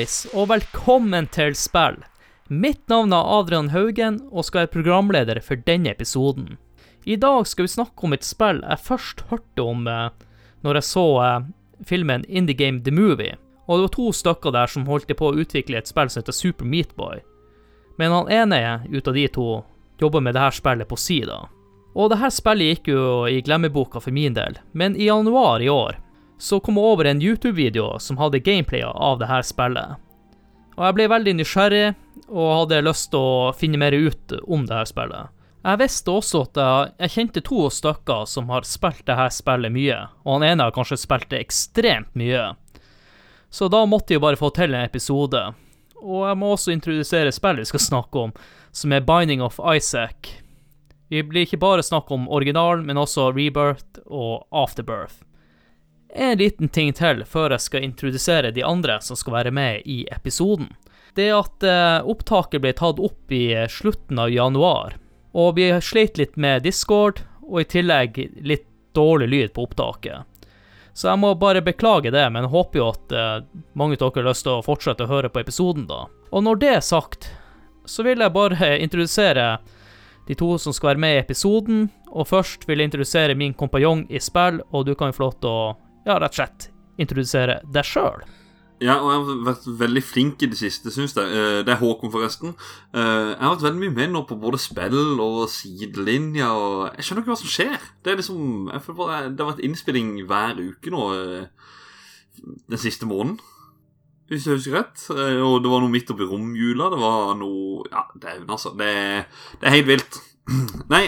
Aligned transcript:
Hallais, 0.00 0.22
og 0.32 0.46
velkommen 0.48 1.26
til 1.28 1.52
spill. 1.52 1.98
Mitt 2.48 2.80
navn 2.88 3.12
er 3.12 3.26
Adrian 3.36 3.68
Haugen, 3.68 4.14
og 4.32 4.46
skal 4.46 4.62
være 4.62 4.72
programleder 4.72 5.40
for 5.44 5.60
denne 5.60 5.92
episoden. 5.92 6.56
I 7.04 7.18
dag 7.20 7.44
skal 7.44 7.66
vi 7.66 7.72
snakke 7.74 8.06
om 8.08 8.16
et 8.16 8.24
spill 8.24 8.62
jeg 8.64 8.80
først 8.80 9.20
hørte 9.28 9.60
om 9.60 9.84
eh, 9.86 10.08
når 10.64 10.80
jeg 10.80 10.88
så 10.88 11.04
eh, 11.20 11.44
filmen 11.84 12.24
Indie 12.28 12.56
Game 12.56 12.80
The 12.80 12.96
Movie. 12.96 13.36
Og 13.68 13.76
det 13.76 13.82
var 13.82 13.94
to 13.98 14.08
stykker 14.12 14.56
der 14.56 14.72
som 14.72 14.88
holdt 14.88 15.12
på 15.12 15.28
å 15.28 15.36
utvikle 15.36 15.76
et 15.76 15.92
spill 15.92 16.08
som 16.08 16.22
heter 16.22 16.32
Super 16.32 16.64
Meatboy. 16.64 17.20
Men 18.00 18.16
han 18.16 18.32
ene 18.32 18.80
ut 18.88 19.04
av 19.04 19.14
de 19.20 19.28
to 19.28 19.48
jobber 20.00 20.24
med 20.24 20.32
dette 20.32 20.62
spillet 20.62 20.88
på 20.88 20.96
si, 20.96 21.20
da. 21.28 21.42
Og 21.92 22.08
dette 22.08 22.32
spillet 22.32 22.72
gikk 22.72 22.94
jo 22.94 23.26
i 23.28 23.44
glemmeboka 23.44 24.00
for 24.00 24.16
min 24.16 24.32
del, 24.32 24.56
men 24.72 24.96
i 24.96 25.12
januar 25.12 25.60
i 25.60 25.68
år 25.68 26.00
så 26.40 26.60
kom 26.64 26.78
jeg 26.80 26.92
over 26.92 27.08
en 27.10 27.20
YouTube-video 27.20 27.98
som 28.00 28.18
hadde 28.20 28.40
gameplay 28.40 28.80
av 28.86 29.18
dette 29.20 29.42
spillet. 29.50 29.98
Og 30.78 30.86
jeg 30.86 30.96
ble 30.96 31.10
veldig 31.12 31.34
nysgjerrig 31.36 31.84
og 32.30 32.54
hadde 32.62 32.80
lyst 32.86 33.10
til 33.12 33.20
å 33.20 33.52
finne 33.56 33.80
mer 33.80 33.92
ut 33.92 34.34
om 34.46 34.64
dette 34.64 34.88
spillet. 34.88 35.36
Jeg 35.60 35.80
visste 35.82 36.12
også 36.14 36.44
at 36.46 36.56
jeg, 36.56 36.92
jeg 37.04 37.14
kjente 37.14 37.42
to 37.44 37.66
stykker 37.68 38.24
som 38.30 38.48
har 38.48 38.64
spilt 38.64 39.04
dette 39.04 39.26
spillet 39.36 39.74
mye, 39.74 39.98
og 40.24 40.38
han 40.38 40.46
ene 40.48 40.68
har 40.68 40.76
kanskje 40.76 41.02
spilt 41.02 41.28
det 41.32 41.42
ekstremt 41.44 42.14
mye. 42.16 42.54
Så 43.52 43.68
da 43.68 43.82
måtte 43.84 44.14
jeg 44.14 44.24
bare 44.24 44.40
få 44.40 44.48
til 44.56 44.72
en 44.72 44.86
episode. 44.86 45.42
Og 46.00 46.22
jeg 46.24 46.38
må 46.40 46.54
også 46.54 46.72
introdusere 46.72 47.34
spillet 47.34 47.66
vi 47.66 47.72
skal 47.74 47.88
snakke 47.90 48.24
om, 48.28 48.32
som 48.72 48.94
er 48.96 49.04
Binding 49.04 49.44
of 49.44 49.60
Isaac. 49.60 50.38
Vi 51.12 51.20
blir 51.26 51.44
ikke 51.44 51.60
bare 51.60 51.84
snakke 51.84 52.14
om 52.14 52.28
originalen, 52.30 52.86
men 52.86 52.96
også 52.96 53.28
Rebirth 53.34 54.00
og 54.06 54.46
Afterbirth. 54.54 55.20
En 56.14 56.38
liten 56.38 56.68
ting 56.68 56.92
til 56.96 57.22
før 57.26 57.54
jeg 57.54 57.66
skal 57.66 57.84
introdusere 57.86 58.50
de 58.54 58.64
andre 58.66 58.98
som 59.04 59.18
skal 59.18 59.36
være 59.36 59.52
med 59.54 59.86
i 59.86 60.02
episoden. 60.10 60.72
Det 61.14 61.28
er 61.28 61.38
at 61.38 61.66
eh, 61.66 62.06
opptaket 62.06 62.62
ble 62.62 62.72
tatt 62.76 63.00
opp 63.02 63.34
i 63.34 63.52
slutten 63.70 64.18
av 64.18 64.30
januar, 64.30 64.96
og 65.34 65.56
vi 65.58 65.70
sleit 65.82 66.18
litt 66.18 66.36
med 66.38 66.64
Discord, 66.66 67.22
og 67.46 67.62
i 67.62 67.70
tillegg 67.70 68.18
litt 68.46 68.66
dårlig 68.94 69.28
lyd 69.30 69.54
på 69.54 69.66
opptaket. 69.66 70.26
Så 70.94 71.08
jeg 71.08 71.20
må 71.22 71.32
bare 71.38 71.62
beklage 71.62 72.10
det, 72.14 72.24
men 72.34 72.50
håper 72.50 72.80
jo 72.80 72.88
at 72.90 73.12
eh, 73.14 73.42
mange 73.78 73.98
av 73.98 74.10
dere 74.10 74.24
har 74.24 74.30
lyst 74.32 74.46
til 74.46 74.58
å 74.58 74.64
fortsette 74.66 75.06
å 75.06 75.10
høre 75.10 75.30
på 75.30 75.42
episoden, 75.42 75.86
da. 75.90 76.04
Og 76.30 76.46
når 76.46 76.62
det 76.62 76.72
er 76.76 76.82
sagt, 76.84 77.30
så 77.86 78.06
vil 78.06 78.22
jeg 78.22 78.34
bare 78.34 78.74
introdusere 78.84 79.52
de 80.28 80.36
to 80.38 80.52
som 80.62 80.74
skal 80.74 80.92
være 80.92 81.02
med 81.02 81.16
i 81.16 81.22
episoden. 81.22 81.86
Og 82.10 82.28
først 82.30 82.66
vil 82.68 82.82
jeg 82.82 82.90
introdusere 82.90 83.38
min 83.38 83.54
kompanjong 83.54 84.04
i 84.10 84.20
spill, 84.22 84.60
og 84.70 84.86
du 84.86 84.94
kan 84.98 85.14
få 85.14 85.24
lov 85.24 85.38
til 85.38 85.50
å 85.50 85.62
ja, 86.06 86.18
rett 86.18 86.32
og 86.32 86.38
slett 86.42 86.70
introdusere 87.00 87.60
deg 87.72 87.86
sjøl. 87.86 88.22
Ja, 88.80 88.94
og 88.96 89.10
jeg 89.12 89.20
har 89.20 89.40
vært 89.44 89.66
veldig 89.82 90.02
flink 90.08 90.40
i 90.40 90.48
det 90.48 90.56
siste, 90.56 90.88
syns 90.92 91.12
jeg. 91.12 91.28
Eh, 91.28 91.58
det 91.66 91.74
er 91.74 91.82
Håkon, 91.82 92.12
forresten. 92.12 92.54
Eh, 92.96 93.34
jeg 93.34 93.42
har 93.42 93.52
vært 93.52 93.66
veldig 93.66 93.82
mye 93.82 93.96
med 93.98 94.14
nå 94.14 94.22
på 94.28 94.38
både 94.40 94.60
spill 94.62 95.20
og 95.20 95.42
sidelinja 95.52 96.48
og 96.56 96.86
jeg 96.96 97.04
skjønner 97.04 97.26
ikke 97.26 97.34
hva 97.34 97.40
som 97.42 97.52
skjer. 97.52 97.76
Det 98.00 98.14
er 98.14 98.20
liksom 98.22 98.70
jeg 98.72 98.84
føler 98.86 99.00
bare, 99.02 99.20
Det 99.28 99.44
har 99.44 99.50
vært 99.52 99.64
innspilling 99.68 100.14
hver 100.24 100.62
uke 100.64 100.94
nå 100.94 101.02
eh, 101.18 101.70
den 102.40 102.80
siste 102.80 103.04
måneden. 103.04 103.36
Hvis 104.30 104.46
jeg 104.46 104.56
husker 104.62 104.78
rett. 104.78 105.04
Og 105.10 105.58
det 105.60 105.68
var 105.68 105.82
noe 105.82 105.92
midt 105.92 106.08
oppi 106.14 106.24
romjula. 106.24 106.88
Det 106.88 107.00
var 107.02 107.34
noe 107.36 107.84
Ja, 107.90 108.06
dæven, 108.14 108.48
altså. 108.48 108.70
Det, 108.78 108.92
det, 109.58 109.66
er 109.66 109.74
helt 109.74 109.90
vilt. 109.90 110.20
Nei, 110.92 111.02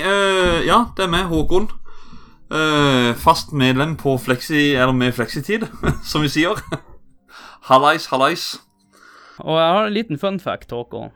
ja, 0.66 0.82
det 0.98 1.06
er 1.06 1.12
meg, 1.14 1.30
Håkon. 1.30 1.70
Uh, 2.52 3.14
fast 3.16 3.52
medlem 3.56 3.94
på 3.96 4.18
flexi, 4.20 4.74
eller 4.74 4.92
med 4.92 5.14
fleksitid, 5.16 5.64
som 6.04 6.24
vi 6.24 6.28
sier. 6.28 6.58
hallais, 7.70 8.06
hallais. 8.12 8.44
Og 9.40 9.56
jeg 9.56 9.72
har 9.76 9.86
en 9.86 9.94
liten 9.94 10.20
fun 10.20 10.40
fact, 10.40 10.70
Håkon. 10.70 11.14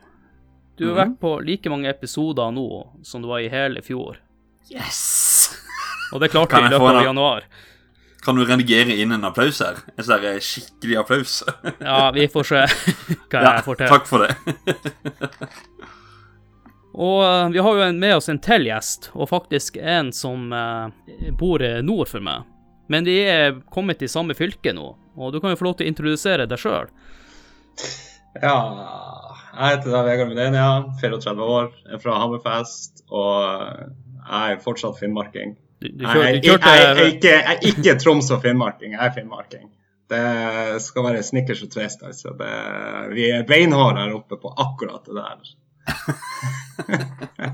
Du 0.77 0.87
har 0.89 0.95
mm. 0.95 1.01
vært 1.03 1.21
på 1.21 1.33
like 1.45 1.73
mange 1.73 1.91
episoder 1.93 2.53
nå 2.53 2.69
som 3.05 3.25
du 3.25 3.29
var 3.29 3.45
i 3.45 3.53
hele 3.53 3.85
fjor. 3.85 4.19
Yes! 4.73 5.53
Og 6.13 6.23
det 6.23 6.31
klarte 6.33 6.61
vi 6.61 6.69
i 6.69 6.73
løpet 6.73 7.01
av 7.01 7.09
januar. 7.11 7.47
Kan 8.25 8.39
du 8.39 8.43
redigere 8.47 8.97
inn 8.99 9.13
en 9.15 9.29
applaus 9.29 9.61
her? 9.63 9.79
En 9.95 10.07
sånn 10.07 10.25
skikkelig 10.43 10.97
applaus? 11.03 11.37
ja, 11.79 12.11
vi 12.17 12.27
får 12.33 12.49
se 12.49 12.63
hva 13.31 13.43
ja, 13.43 13.53
jeg 13.53 13.65
får 13.69 13.81
til. 13.83 13.93
Takk 13.93 14.09
for 14.09 14.25
det. 14.25 14.33
Og 16.97 17.21
uh, 17.23 17.49
vi 17.53 17.61
har 17.61 17.79
jo 17.79 17.89
med 17.93 18.17
oss 18.17 18.31
en 18.33 18.41
til 18.43 18.69
gjest, 18.69 19.11
og 19.15 19.29
faktisk 19.31 19.77
en 19.77 20.13
som 20.17 20.49
uh, 20.53 20.89
bor 21.37 21.65
nord 21.85 22.09
for 22.09 22.25
meg. 22.25 22.47
Men 22.89 23.05
de 23.05 23.17
er 23.29 23.61
kommet 23.75 24.03
i 24.03 24.09
samme 24.09 24.37
fylke 24.39 24.73
nå, 24.73 24.93
og 25.17 25.33
du 25.35 25.41
kan 25.43 25.53
jo 25.53 25.59
få 25.61 25.69
lov 25.69 25.79
til 25.79 25.89
å 25.89 25.93
introdusere 25.93 26.47
deg 26.49 26.61
sjøl. 26.63 26.89
Ja, 28.43 28.57
jeg 29.57 29.77
heter 29.77 29.95
da 29.95 30.03
Vegard 30.07 30.31
Medenia, 30.31 30.69
34 31.01 31.47
år, 31.57 31.71
er 31.89 32.03
fra 32.03 32.19
Hammerfest, 32.21 33.07
og 33.09 33.39
jeg 34.27 34.57
er 34.57 34.61
fortsatt 34.63 35.01
finnmarking. 35.01 35.57
Du, 35.81 35.89
du 35.89 36.05
kjør, 36.07 36.23
jeg, 36.25 36.43
jeg, 36.45 36.61
jeg, 36.61 36.85
jeg, 36.85 37.09
ikke, 37.15 37.33
jeg 37.33 37.57
er 37.57 37.67
ikke 37.71 37.97
Troms 38.01 38.31
og 38.33 38.41
finnmarking, 38.45 38.95
jeg 38.97 39.03
er 39.03 39.15
finnmarking. 39.17 39.69
Det 40.13 40.81
skal 40.85 41.07
være 41.09 41.23
snickers 41.27 41.65
og 41.67 41.73
tvist, 41.73 42.05
altså. 42.07 42.33
Det, 42.39 42.51
vi 43.17 43.31
er 43.35 43.47
beinharde 43.49 44.05
her 44.05 44.15
oppe 44.15 44.39
på 44.41 44.53
akkurat 44.53 45.09
det 45.09 45.17
der. 45.19 45.55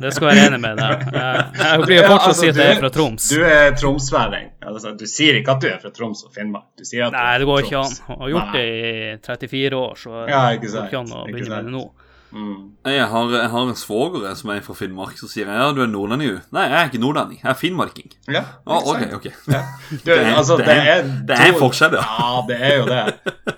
Det 0.02 0.10
skal 0.14 0.28
jeg 0.28 0.36
være 0.36 0.46
enig 0.50 0.60
med 0.62 0.80
deg. 0.80 1.04
Jeg, 1.14 1.46
jeg 1.58 1.82
blir 1.84 1.96
jo 1.96 2.04
fortsatt 2.10 2.12
ja, 2.12 2.28
altså, 2.28 2.40
si 2.40 2.50
at 2.50 2.60
jeg 2.60 2.74
er 2.74 2.80
fra 2.82 2.90
Troms. 2.96 3.28
Du 3.30 3.44
er 3.46 3.74
tromsværing. 3.78 4.52
Altså, 4.72 4.94
du 4.98 5.04
sier 5.10 5.40
ikke 5.40 5.56
at 5.56 5.64
du 5.64 5.68
er 5.70 5.80
fra 5.82 5.92
Troms 5.94 6.24
og 6.26 6.32
Finnmark. 6.36 6.68
Du 6.78 6.86
sier 6.88 7.08
at 7.08 7.16
Nei, 7.16 7.32
det 7.42 7.48
går 7.48 7.66
ikke 7.66 7.82
an. 7.82 7.98
Jeg 7.98 8.22
har 8.22 8.32
gjort 8.36 8.54
Nei. 8.54 8.62
det 8.62 9.44
i 9.44 9.50
34 9.52 9.82
år, 9.82 10.00
så 10.04 10.24
ja, 10.30 10.46
ikke 10.56 10.72
sant, 10.72 10.88
det 10.88 10.88
går 10.88 10.88
ikke 10.88 11.02
an 11.02 11.14
å 11.14 11.26
begynne 11.28 11.52
med 11.58 11.70
det 11.70 11.76
nå. 11.76 11.84
Mm. 12.32 12.60
Jeg, 12.88 13.04
har, 13.12 13.32
jeg, 13.36 13.48
har, 13.52 13.66
en 13.68 13.76
svoger 13.76 14.22
som 14.38 14.50
er 14.54 14.62
fra 14.64 14.74
Finnmark, 14.76 15.18
som 15.20 15.28
sier 15.28 15.50
ja, 15.52 15.68
du 15.76 15.82
er 15.84 15.90
nordlending. 15.90 16.38
Nei, 16.54 16.64
jeg 16.70 16.78
er 16.78 16.88
ikke 16.88 17.02
nordlending, 17.02 17.42
jeg 17.42 17.50
er 17.52 17.58
finnmarking. 17.60 18.14
Ja, 18.32 18.44
ah, 18.64 18.86
ok, 18.88 19.04
ok. 19.18 19.28
Ja. 19.52 19.60
Du, 19.90 19.98
det, 20.06 20.16
er, 20.16 20.30
altså, 20.32 20.56
det, 20.56 20.72
er, 20.72 21.02
det 21.28 21.36
er 21.36 21.52
en 21.52 21.60
forskjell, 21.60 21.98
ja. 22.00 22.06
Ja, 22.08 22.44
det 22.48 22.56
er 22.56 22.78
jo 22.78 22.86
det. 22.88 23.02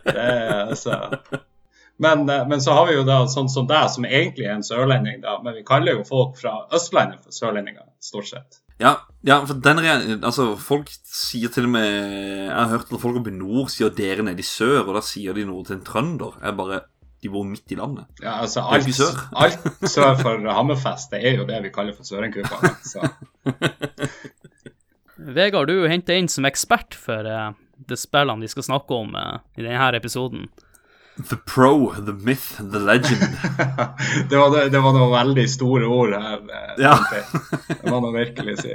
det 0.08 0.16
er, 0.18 0.64
altså, 0.64 0.98
men, 1.96 2.28
eh, 2.28 2.48
men, 2.48 2.60
så 2.60 2.72
har 2.72 2.86
vi 2.86 2.96
jo 2.96 3.04
da 3.06 3.20
sånn 3.30 3.48
som 3.50 3.68
deg, 3.70 3.86
som 3.90 4.06
egentlig 4.08 4.48
er 4.48 4.56
en 4.56 4.66
sørlending, 4.66 5.20
da. 5.22 5.38
Men 5.44 5.54
vi 5.58 5.64
kaller 5.66 5.98
jo 5.98 6.06
folk 6.08 6.38
fra 6.40 6.64
Østlandet 6.74 7.22
for 7.22 7.34
sørlendinger, 7.34 7.86
stort 8.02 8.30
sett. 8.30 8.60
Ja, 8.82 8.96
ja 9.22 9.38
for 9.46 9.60
den 9.62 9.78
altså, 10.24 10.48
folk 10.58 10.90
sier 10.90 11.52
til 11.54 11.68
og 11.68 11.76
med 11.76 11.84
Jeg 11.86 12.50
har 12.50 12.72
hørt 12.72 12.90
at 12.90 12.98
folk 12.98 13.20
oppe 13.20 13.30
i 13.30 13.36
nord 13.36 13.70
sier 13.70 13.92
dere 13.94 14.26
nede 14.26 14.42
i 14.42 14.46
sør, 14.46 14.82
og 14.88 14.98
da 14.98 15.04
sier 15.06 15.36
de 15.36 15.46
noe 15.46 15.62
til 15.66 15.78
en 15.78 15.86
trønder. 15.86 16.34
Jeg 16.42 16.58
bare 16.58 16.80
De 17.22 17.30
bor 17.32 17.46
midt 17.48 17.72
i 17.72 17.78
landet. 17.78 18.04
Ja, 18.20 18.40
altså 18.42 18.66
alt, 18.68 18.90
sør. 18.92 19.14
alt 19.32 19.62
sør 19.88 20.18
for 20.18 20.42
Hammerfest, 20.58 21.14
det 21.14 21.22
er 21.24 21.38
jo 21.38 21.46
det 21.48 21.62
vi 21.64 21.70
kaller 21.72 21.94
for 21.96 22.04
sørenkupene. 22.04 22.74
Vegard, 25.38 25.70
du 25.70 25.86
er 25.86 25.94
henta 25.94 26.12
inn 26.18 26.28
som 26.28 26.44
ekspert 26.44 26.92
for 26.98 27.24
uh, 27.24 27.54
de 27.88 27.96
spillene 27.96 28.44
vi 28.44 28.50
skal 28.52 28.66
snakke 28.66 28.98
om 28.98 29.14
uh, 29.16 29.38
i 29.56 29.64
denne 29.64 29.88
episoden. 29.96 30.50
The 31.16 31.36
pro, 31.36 31.94
the 31.94 32.12
myth, 32.12 32.56
the 32.72 32.78
legend. 32.78 33.20
det, 34.30 34.36
var, 34.36 34.50
det, 34.50 34.68
det, 34.68 34.80
var 34.80 34.92
noen 34.96 35.12
veldig 35.12 35.44
store 35.50 35.86
ord 35.86 36.14
her. 36.16 36.40
Eh, 36.42 36.72
ja. 36.82 36.96
Det 37.68 37.90
var 37.90 38.00
noe 38.02 38.10
virkelig 38.16 38.56
å 38.56 38.62
si. 38.64 38.74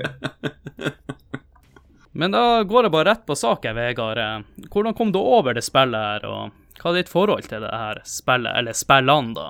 Men 2.20 2.32
da 2.32 2.64
går 2.64 2.88
jeg 2.88 2.94
bare 2.96 3.10
rett 3.12 3.26
på 3.28 3.36
sak, 3.36 3.68
Vegard. 3.76 4.46
Hvordan 4.72 4.96
kom 4.96 5.12
du 5.12 5.20
over 5.20 5.56
det 5.56 5.64
spillet 5.68 6.00
her, 6.00 6.26
og 6.28 6.80
hva 6.80 6.94
er 6.94 7.02
ditt 7.02 7.12
forhold 7.12 7.48
til 7.52 7.64
det 7.64 7.76
her 7.76 8.02
spillet, 8.08 8.56
eller 8.56 8.76
spillene, 8.76 9.36
da? 9.36 9.50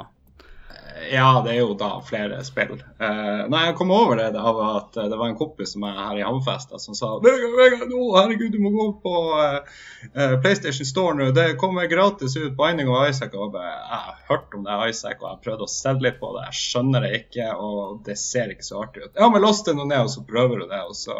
Ja, 1.11 1.41
det 1.45 1.53
er 1.53 1.59
jo 1.61 1.75
da 1.79 1.89
flere 2.05 2.39
spill. 2.45 2.75
Uh, 3.01 3.45
nei, 3.51 3.61
jeg 3.69 3.75
kom 3.79 3.91
over 3.95 4.19
det 4.19 4.29
av 4.35 4.59
at 4.65 4.97
det 4.99 5.15
var 5.15 5.29
en 5.29 5.37
kompis 5.39 5.73
som 5.75 5.85
er 5.87 5.97
her 5.97 6.19
i 6.19 6.25
Hammerfest 6.25 6.73
som 6.83 6.97
sa 6.97 7.11
Vegard, 7.23 7.55
Vegard, 7.57 7.85
nå, 7.91 8.01
herregud, 8.17 8.51
du 8.53 8.59
må 8.63 8.71
gå 8.75 8.87
på 9.03 9.13
uh, 9.37 10.35
PlayStation 10.43 10.87
Store 10.87 11.15
nå. 11.17 11.29
Det 11.35 11.53
kommer 11.61 11.89
gratis 11.91 12.35
ut 12.37 12.57
Binding 12.57 12.91
of 12.91 13.07
Isaac. 13.09 13.37
Og 13.37 13.55
jeg, 13.55 13.77
har 13.93 14.19
hørt 14.29 14.57
om 14.57 14.67
det 14.67 14.79
Isaac, 14.89 15.21
og 15.21 15.31
jeg 15.31 15.43
prøvde 15.47 15.67
å 15.67 15.71
se 15.71 15.95
litt 16.03 16.19
på 16.19 16.33
det. 16.35 16.49
Jeg 16.49 16.61
skjønner 16.63 17.07
det 17.07 17.13
ikke, 17.23 17.53
og 17.55 18.03
det 18.05 18.19
ser 18.19 18.53
ikke 18.53 18.67
så 18.67 18.83
artig 18.83 19.07
ut. 19.07 19.15
Ja, 19.15 19.31
men 19.31 19.45
last 19.45 19.69
nå 19.69 19.85
ned, 19.85 20.03
og 20.03 20.13
så 20.13 20.25
prøver 20.27 20.63
du 20.63 20.69
det, 20.69 20.83
og 20.83 20.97
så 20.97 21.15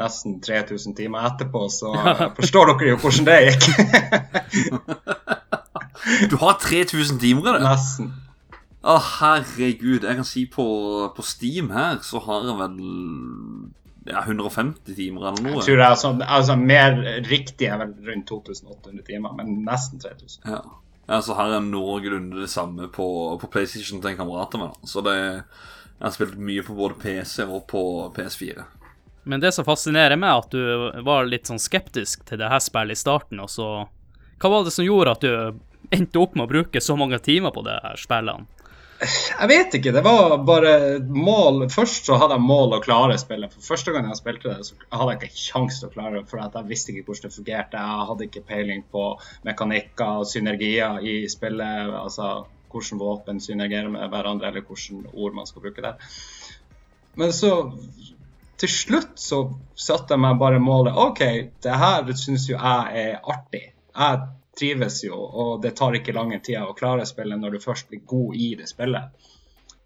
nesten 0.00 0.40
3000 0.40 0.96
timer 0.96 1.26
etterpå, 1.26 1.68
så 1.68 1.94
forstår 2.38 2.72
dere 2.72 2.94
jo 2.94 2.98
hvordan 3.02 3.28
det 3.28 3.38
gikk. 3.48 3.62
du 6.30 6.36
har 6.40 6.58
3000 6.62 7.20
timer 7.20 7.48
i 7.48 7.52
det? 7.52 7.62
Nesten. 7.66 8.12
Å, 8.80 8.96
herregud. 9.20 10.06
Jeg 10.06 10.16
kan 10.16 10.26
si 10.26 10.46
på, 10.48 10.64
på, 11.12 11.24
Steam 11.26 11.68
her 11.74 11.98
så 12.04 12.22
har 12.24 12.46
jeg 12.48 12.56
vel 12.62 12.78
ja, 14.08 14.22
150 14.22 14.94
timer 14.96 15.26
eller 15.28 15.42
noe. 15.44 15.58
Jeg 15.58 15.66
tror 15.66 15.80
det 15.82 15.88
er 15.88 15.98
sånn, 16.00 16.22
altså 16.24 16.56
Mer 16.56 16.96
riktig 17.28 17.68
er 17.68 17.82
vel 17.82 17.92
rundt 18.08 18.30
2800 18.30 19.04
timer, 19.04 19.34
men 19.36 19.60
nesten 19.66 20.00
3000. 20.00 20.48
Ja. 20.48 20.62
ja 21.12 21.20
så 21.26 21.36
har 21.36 21.52
jeg 21.56 21.66
noenlunde 21.68 22.40
det 22.40 22.48
samme 22.52 22.88
på, 22.92 23.06
på 23.42 23.52
PlayStation 23.52 24.00
til 24.00 24.14
en 24.14 24.20
kamerat 24.22 24.56
av 24.56 24.64
meg. 24.64 24.78
Så 24.88 25.04
det, 25.04 25.16
jeg 25.20 26.06
har 26.06 26.16
spilt 26.16 26.38
mye 26.40 26.64
på 26.64 26.76
både 26.78 26.96
PC 27.02 27.44
og 27.44 27.66
på 27.68 27.82
PS4. 28.16 28.64
Men 29.28 29.42
det 29.42 29.52
som 29.52 29.66
fascinerer 29.66 30.16
meg, 30.16 30.32
er 30.32 30.40
at 30.40 30.54
du 30.56 31.04
var 31.04 31.28
litt 31.28 31.50
sånn 31.50 31.60
skeptisk 31.60 32.24
til 32.24 32.40
det 32.40 32.48
her 32.48 32.62
spillet 32.64 32.96
i 32.96 33.02
starten, 33.02 33.42
og 33.44 33.52
så 33.52 33.66
Hva 34.40 34.48
var 34.48 34.64
det 34.64 34.72
som 34.72 34.86
gjorde 34.86 35.12
at 35.12 35.20
du 35.20 35.60
endte 35.92 36.22
opp 36.22 36.32
med 36.32 36.46
å 36.46 36.48
bruke 36.48 36.80
så 36.80 36.96
mange 36.96 37.18
timer 37.20 37.52
på 37.52 37.60
det 37.66 37.76
her 37.84 38.00
spillene? 38.00 38.48
Jeg 39.00 39.48
vet 39.48 39.74
ikke. 39.78 39.92
Det 39.96 40.02
var 40.04 40.34
bare 40.44 40.72
mål 41.00 41.62
Først 41.72 42.08
så 42.08 42.18
hadde 42.20 42.36
jeg 42.36 42.44
mål 42.44 42.76
å 42.76 42.82
klare 42.84 43.16
spillet. 43.20 43.54
For 43.54 43.72
første 43.72 43.94
gang 43.94 44.10
jeg 44.10 44.18
spilte 44.20 44.52
det, 44.52 44.66
så 44.68 44.76
hadde 44.92 45.14
jeg 45.14 45.20
ikke 45.20 45.44
kjangs 45.46 45.80
til 45.80 45.88
å 45.88 45.92
klare 45.94 46.18
det, 46.18 46.26
for 46.28 46.42
jeg 46.42 46.68
visste 46.68 46.92
ikke 46.92 47.08
hvordan 47.08 47.30
det 47.30 47.38
fungerte. 47.38 47.84
Jeg 47.84 48.08
hadde 48.10 48.28
ikke 48.28 48.46
peiling 48.52 48.84
på 48.92 49.04
mekanikker, 49.48 50.20
og 50.20 50.28
synergier 50.28 51.00
i 51.00 51.16
spillet. 51.32 51.94
altså 52.04 52.32
hvordan 52.70 53.00
våpen 53.00 53.40
synergerer 53.42 53.88
med 53.90 54.08
hverandre, 54.12 54.48
eller 54.48 54.62
hvilke 54.62 55.10
ord 55.14 55.34
man 55.34 55.48
skal 55.48 55.64
bruke 55.64 55.82
der. 55.82 56.12
Men 57.18 57.32
så 57.34 57.72
til 58.60 58.70
slutt 58.70 59.16
så 59.18 59.40
satte 59.74 60.14
jeg 60.14 60.22
meg 60.22 60.38
bare 60.40 60.60
målet 60.62 60.98
OK, 61.00 61.22
det 61.64 61.78
her 61.82 62.12
syns 62.14 62.46
jo 62.50 62.58
jeg 62.58 63.04
er 63.04 63.16
artig. 63.24 63.70
Jeg 63.96 64.20
trives 64.60 65.00
jo, 65.04 65.16
og 65.16 65.60
det 65.64 65.74
tar 65.78 65.96
ikke 65.96 66.14
lange 66.16 66.38
tida 66.44 66.66
å 66.68 66.76
klare 66.76 67.08
spillet 67.08 67.40
når 67.40 67.56
du 67.56 67.64
først 67.64 67.88
blir 67.90 68.04
god 68.06 68.36
i 68.36 68.52
det 68.60 68.68
spillet. 68.70 69.30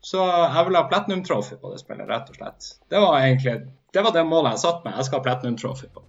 Så 0.04 0.20
jeg 0.20 0.66
vil 0.66 0.76
ha 0.76 0.84
Platinum 0.88 1.22
Trophy 1.24 1.56
på 1.60 1.70
det 1.72 1.80
spillet, 1.80 2.08
rett 2.10 2.28
og 2.28 2.36
slett. 2.36 2.66
Det 2.92 3.00
var 3.00 3.22
egentlig 3.22 3.54
det, 3.94 4.02
var 4.02 4.12
det 4.12 4.26
målet 4.28 4.56
jeg 4.56 4.64
satte 4.66 4.84
meg. 4.84 4.98
Jeg 4.98 5.08
skal 5.08 5.20
ha 5.20 5.24
Platinum 5.24 5.56
Trophy 5.56 5.88
på. 5.94 6.02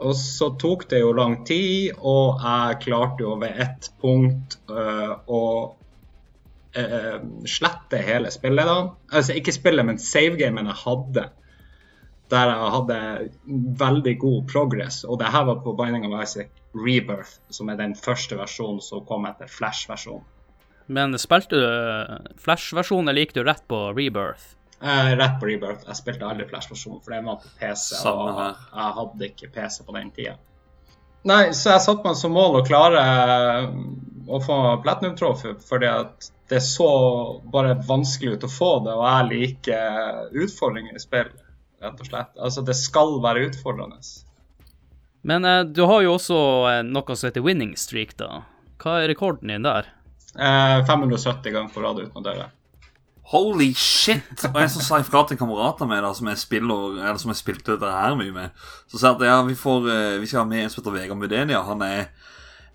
Og 0.00 0.14
så 0.16 0.52
tok 0.60 0.86
det 0.92 1.02
jo 1.02 1.10
lang 1.16 1.40
tid, 1.48 1.90
og 1.98 2.40
jeg 2.44 2.78
klarte 2.86 3.24
jo 3.24 3.34
ved 3.40 3.58
ett 3.64 3.90
punkt 4.00 4.56
øh, 4.70 5.12
å 5.26 5.42
øh, 6.78 7.18
slette 7.48 8.00
hele 8.06 8.30
spillet, 8.32 8.70
da. 8.70 8.78
Altså 9.10 9.36
ikke 9.36 9.56
spillet, 9.56 9.88
men 9.88 10.00
savegamen 10.00 10.70
jeg 10.70 10.82
hadde. 10.84 11.26
Der 12.30 12.54
jeg 12.54 12.72
hadde 12.76 13.02
veldig 13.82 14.16
god 14.22 14.40
progress. 14.52 15.02
Og 15.04 15.18
det 15.20 15.32
her 15.34 15.48
var 15.50 15.60
på 15.64 15.74
Binding 15.76 16.06
of 16.06 16.22
Isaac 16.22 16.59
Rebirth, 16.76 17.38
som 17.50 17.70
er 17.72 17.78
den 17.80 17.96
første 17.98 18.38
versjonen 18.38 18.80
som 18.84 19.02
kom 19.06 19.26
etter 19.28 19.50
Flash-versjonen. 19.50 20.26
Men 20.90 21.14
spilte 21.22 21.58
du 21.58 22.38
Flash-versjonen, 22.42 23.10
eller 23.10 23.26
gikk 23.26 23.36
du 23.36 23.44
rett 23.46 23.62
på 23.70 23.78
Rebirth? 23.94 24.56
Eh, 24.82 25.10
rett 25.18 25.36
på 25.40 25.46
Rebirth. 25.50 25.84
Jeg 25.86 25.98
spilte 25.98 26.26
aldri 26.26 26.46
Flash-versjonen, 26.50 27.02
for 27.04 27.14
den 27.14 27.26
var 27.28 27.42
på 27.42 27.50
PC, 27.60 27.98
Samme 28.00 28.30
og 28.30 28.38
her. 28.40 28.62
jeg 28.74 28.96
hadde 29.00 29.28
ikke 29.28 29.50
PC 29.54 29.84
på 29.86 29.96
den 29.98 30.10
tida. 30.16 30.38
Nei, 31.28 31.50
så 31.52 31.74
jeg 31.74 31.84
satte 31.84 32.06
meg 32.06 32.16
som 32.16 32.32
mål 32.32 32.62
å 32.62 32.64
klare 32.64 33.02
eh, 33.04 33.66
å 34.30 34.40
få 34.40 34.56
platinum-trofé, 34.84 35.52
fordi 35.68 35.90
at 35.90 36.30
det 36.50 36.62
så 36.64 36.88
bare 37.52 37.76
vanskelig 37.86 38.38
ut 38.38 38.46
å 38.48 38.50
få 38.50 38.70
det, 38.86 38.96
og 38.96 39.04
jeg 39.06 39.28
liker 39.34 40.32
utfordringer 40.46 40.96
i 40.96 41.02
spill, 41.02 41.28
rett 41.84 42.00
og 42.00 42.08
slett. 42.08 42.32
Altså, 42.40 42.64
det 42.66 42.74
skal 42.78 43.18
være 43.22 43.44
utfordrende. 43.50 44.00
Men 45.22 45.44
eh, 45.44 45.64
du 45.68 45.82
har 45.88 46.04
jo 46.04 46.14
også 46.16 46.38
eh, 46.70 46.82
noe 46.86 47.16
som 47.16 47.28
heter 47.28 47.44
winning 47.44 47.74
streak, 47.76 48.16
da. 48.20 48.44
Hva 48.80 49.02
er 49.02 49.10
rekorden 49.12 49.52
din 49.52 49.66
der? 49.66 49.90
Eh, 50.38 50.78
570 50.86 51.52
ganger 51.52 51.74
på 51.74 51.84
rad 51.84 52.00
uten 52.00 52.22
å 52.22 52.24
dø. 52.24 52.48
Holy 53.30 53.70
shit! 53.78 54.42
Og 54.48 54.58
jeg 54.58 54.70
som 54.72 54.82
sa 54.82 54.98
ifra 54.98 55.22
til 55.28 55.38
kamerater 55.38 55.86
med 55.86 56.02
da, 56.02 56.10
som 56.16 56.26
jeg 56.32 56.40
spiller 56.40 56.96
Eller 56.98 57.20
som 57.22 57.30
jeg 57.30 57.38
spilte 57.38 57.76
dette 57.76 57.90
her 57.94 58.16
mye 58.18 58.34
med, 58.34 58.64
så 58.90 58.98
sa 58.98 59.12
jeg 59.12 59.20
at 59.20 59.28
ja, 59.28 59.36
vi, 59.46 59.54
får, 59.58 59.86
eh, 59.92 60.16
vi 60.18 60.30
skal 60.30 60.42
ha 60.42 60.48
med 60.50 60.64
en 60.64 60.72
som 60.72 60.80
heter 60.80 60.96
Vegard 60.96 61.20
Mudenia. 61.20 61.62
Han 61.68 61.84
er 61.86 62.08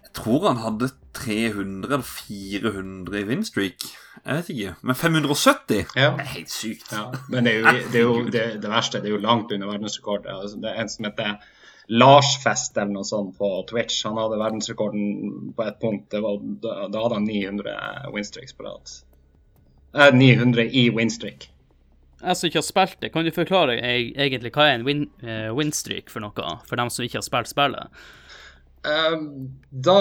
Jeg 0.05 0.13
tror 0.21 0.47
han 0.47 0.61
hadde 0.63 0.93
300 1.15 1.91
eller 1.91 2.07
400 2.07 3.19
i 3.19 3.25
winstreak. 3.27 3.83
Jeg 4.21 4.37
vet 4.37 4.53
ikke. 4.53 4.75
Men 4.81 4.95
570? 4.95 5.91
Ja. 5.95 6.13
Det 6.15 6.23
er 6.23 6.31
helt 6.37 6.53
sykt. 6.53 6.87
Ja, 6.91 7.09
men 7.27 7.47
det 7.47 7.51
er 7.51 7.59
jo 7.59 7.65
det, 7.75 7.99
er 7.99 8.05
jo, 8.05 8.15
det, 8.31 8.45
det 8.63 8.71
verste. 8.71 9.01
Det 9.03 9.11
er 9.11 9.17
jo 9.17 9.23
langt 9.25 9.51
under 9.51 9.73
verdensrekord. 9.73 10.27
Altså, 10.31 10.59
det 10.63 10.71
er 10.71 10.81
en 10.81 10.91
som 10.91 11.09
heter 11.09 11.35
Larsfest 11.87 12.77
eller 12.77 12.93
noe 12.95 13.05
sånt 13.05 13.35
på 13.37 13.49
Twitch. 13.69 13.99
Han 14.07 14.17
hadde 14.17 14.39
verdensrekorden 14.41 15.51
på 15.55 15.65
et 15.67 15.81
punkt. 15.81 16.07
Det 16.11 16.21
var, 16.23 16.39
da, 16.63 16.87
da 16.89 17.03
hadde 17.03 17.19
han 17.19 17.27
900 17.29 17.75
winstreaks 18.13 18.55
på 18.57 18.65
rad. 18.65 18.95
Eh, 19.95 20.13
900 20.15 20.65
i 20.71 20.89
winstreak. 20.89 21.49
Jeg 22.25 22.37
som 22.37 22.47
ikke 22.47 22.61
har 22.61 22.65
spilt 22.65 23.01
det, 23.03 23.11
kan 23.13 23.25
du 23.27 23.31
forklare 23.35 23.75
egentlig 23.77 24.53
hva 24.55 24.69
er 24.69 24.79
en 24.79 24.85
win, 24.87 25.03
eh, 25.21 25.51
winstreak 25.53 26.09
for 26.09 26.23
noe, 26.23 26.55
for 26.65 26.79
dem 26.79 26.89
som 26.89 27.05
ikke 27.05 27.19
har 27.19 27.27
spilt 27.27 27.51
spillet? 27.51 28.05
Eh, 28.87 29.17
da 29.69 29.99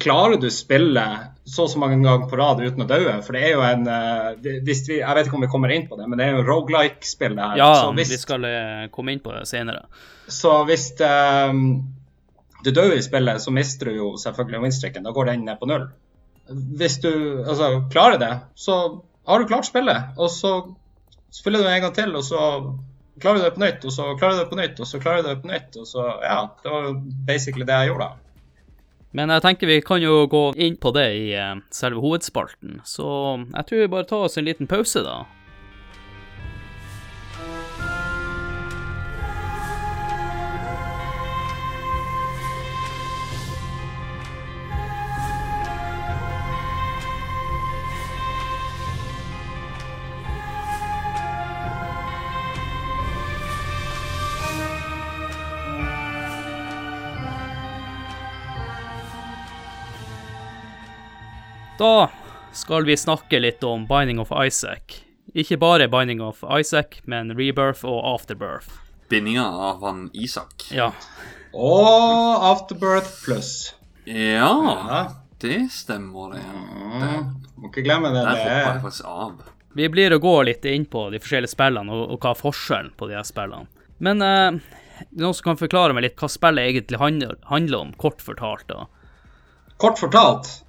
klarer 0.00 0.36
du 0.40 0.50
spillet 0.50 1.32
så 1.44 1.64
og 1.64 1.70
så 1.70 1.78
mange 1.78 1.98
ganger 2.04 2.28
på 2.30 2.36
rad 2.38 2.60
uten 2.62 2.84
å 2.84 2.88
daue. 2.88 3.14
For 3.26 3.36
det 3.36 3.42
er 3.48 3.56
jo 3.56 3.62
en 3.66 3.88
eh, 3.90 4.58
hvis 4.64 4.84
vi, 4.88 5.00
Jeg 5.00 5.16
vet 5.16 5.26
ikke 5.26 5.38
om 5.40 5.44
vi 5.44 5.50
kommer 5.50 5.72
inn 5.74 5.88
på 5.90 5.98
det, 5.98 6.06
men 6.08 6.20
det 6.20 6.28
er 6.28 6.36
jo 6.36 6.44
rogelike-spill. 6.46 7.34
det 7.38 7.48
her. 7.48 7.58
Ja, 7.58 7.72
så 7.80 7.90
hvis, 7.96 8.12
vi 8.14 8.20
skal 8.20 8.46
eh, 8.48 8.84
komme 8.94 9.14
inn 9.14 9.22
på 9.24 9.34
det 9.34 9.42
senere. 9.50 9.84
Så 10.30 10.54
hvis 10.68 10.92
um, 11.02 11.82
du 12.62 12.70
dør 12.70 12.94
i 12.94 13.02
spillet, 13.02 13.42
så 13.42 13.54
mister 13.54 13.90
du 13.90 13.98
jo 13.98 14.12
selvfølgelig 14.22 14.62
winstreaken. 14.62 15.08
Da 15.08 15.14
går 15.16 15.32
den 15.32 15.44
ned 15.48 15.58
på 15.60 15.68
null. 15.70 15.88
Hvis 16.78 17.00
du 17.02 17.10
altså, 17.42 17.74
klarer 17.90 18.22
det, 18.22 18.32
så 18.54 18.78
har 19.26 19.42
du 19.42 19.50
klart 19.50 19.66
spillet. 19.66 20.14
Og 20.16 20.30
så 20.30 20.54
spiller 21.32 21.62
du 21.62 21.68
en 21.68 21.84
gang 21.88 21.94
til, 21.96 22.14
og 22.16 22.24
så 22.24 22.40
klarer 23.20 23.42
du 23.42 23.44
det 23.44 23.54
på 23.58 23.64
nytt, 23.64 23.84
og 23.84 23.94
så 23.94 24.14
klarer 24.18 24.38
du 24.38 24.44
det 24.44 24.50
på 24.50 24.58
nytt, 24.62 24.80
og 24.80 24.86
så 24.86 25.02
klarer 25.02 25.22
du 25.22 25.30
det 25.30 25.40
på 25.42 25.50
nytt. 25.50 25.78
Og 25.80 25.86
så, 25.90 26.06
ja, 26.22 26.42
det 26.62 26.74
var 26.74 26.92
basically 27.26 27.66
det 27.66 27.80
jeg 27.82 27.92
gjorde 27.92 28.08
da. 28.08 28.31
Men 29.12 29.32
jeg 29.32 29.44
tenker 29.44 29.68
vi 29.68 29.80
kan 29.84 30.02
jo 30.02 30.24
gå 30.30 30.42
inn 30.56 30.78
på 30.80 30.92
det 30.96 31.08
i 31.18 31.26
eh, 31.36 31.54
selve 31.74 32.00
hovedspalten, 32.00 32.80
så 32.88 33.06
jeg 33.44 33.68
tror 33.68 33.82
vi 33.82 33.92
bare 33.92 34.08
tar 34.08 34.26
oss 34.28 34.38
en 34.40 34.48
liten 34.48 34.70
pause, 34.70 35.04
da. 35.04 35.22
Da 61.82 62.10
skal 62.54 62.84
vi 62.86 62.94
snakke 62.96 63.40
litt 63.42 63.64
om 63.66 63.86
Binding 63.90 64.20
of 64.22 64.30
Isaac. 64.46 65.00
Ikke 65.34 65.56
bare 65.58 65.88
Binding 65.90 66.20
of 66.22 66.44
Isaac, 66.58 67.00
men 67.10 67.32
Rebirth 67.34 67.82
og 67.88 68.04
Afterbirth. 68.06 68.68
Bindinga 69.10 69.42
av 69.50 69.82
han 69.82 70.04
Isak. 70.14 70.68
Ja, 70.70 70.92
Og 71.52 72.44
Afterbirth 72.52 73.10
pluss. 73.24 73.74
Ja, 74.06 74.52
Ja. 74.86 75.00
det 75.42 75.72
stemmer, 75.72 76.32
det. 76.36 76.44
Mm, 76.46 77.34
må 77.58 77.68
ikke 77.72 77.82
glemme 77.84 78.12
det. 78.14 78.22
Der 78.22 78.30
det 78.30 78.46
hoppa 78.46 78.54
jeg 78.62 78.82
faktisk 78.82 79.04
av. 79.04 79.42
vi 79.74 79.88
blir 79.88 80.10
å 80.14 80.20
gå 80.20 80.36
litt 80.44 80.64
inn 80.64 80.86
på 80.86 81.10
de 81.10 81.18
forskjellige 81.18 81.50
spillene, 81.56 81.90
og, 81.92 82.10
og 82.12 82.20
hva 82.20 82.30
er 82.30 82.40
forskjellen 82.40 82.92
på 82.96 83.08
de 83.08 83.14
her 83.18 83.24
spillene. 83.26 83.66
Men 83.98 84.22
eh, 84.22 84.60
det 85.10 85.18
noen 85.20 85.34
som 85.34 85.50
kan 85.50 85.56
forklare 85.60 85.92
meg 85.94 86.02
litt 86.06 86.16
hva 86.16 86.28
spillet 86.30 86.62
egentlig 86.70 86.98
handler, 87.02 87.36
handler 87.50 87.78
om, 87.88 87.92
kort 87.98 88.22
fortalt, 88.22 88.68
da. 88.68 88.86
Kort 89.78 89.98
fortalt 89.98 90.62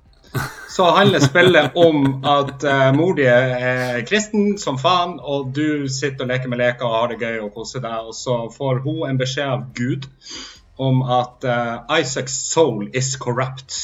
så 0.70 0.92
handler 0.92 1.20
spillet 1.20 1.75
om 1.75 2.25
at 2.25 2.63
uh, 2.66 2.90
mor 2.96 3.13
di 3.18 3.25
er 3.30 4.02
kristen 4.10 4.56
som 4.58 4.80
faen, 4.82 5.20
og 5.22 5.52
du 5.54 5.86
sitter 5.92 6.25
og 6.25 6.32
leker 6.32 6.50
med 6.50 6.62
leker 6.63 6.88
og 6.88 6.96
har 6.98 7.12
det 7.12 7.20
gøy 7.22 7.44
og 7.44 7.54
koser 7.54 7.84
deg, 7.84 8.10
og 8.10 8.16
så 8.18 8.40
får 8.54 8.82
hun 8.86 9.04
en 9.10 9.20
beskjed 9.22 9.52
av 9.52 9.68
Gud 9.78 10.10
om 10.82 11.04
at 11.06 11.46
uh, 11.46 12.00
Isaacs 12.00 12.40
soul 12.50 12.90
is 12.94 13.13
corrupt. 13.22 13.78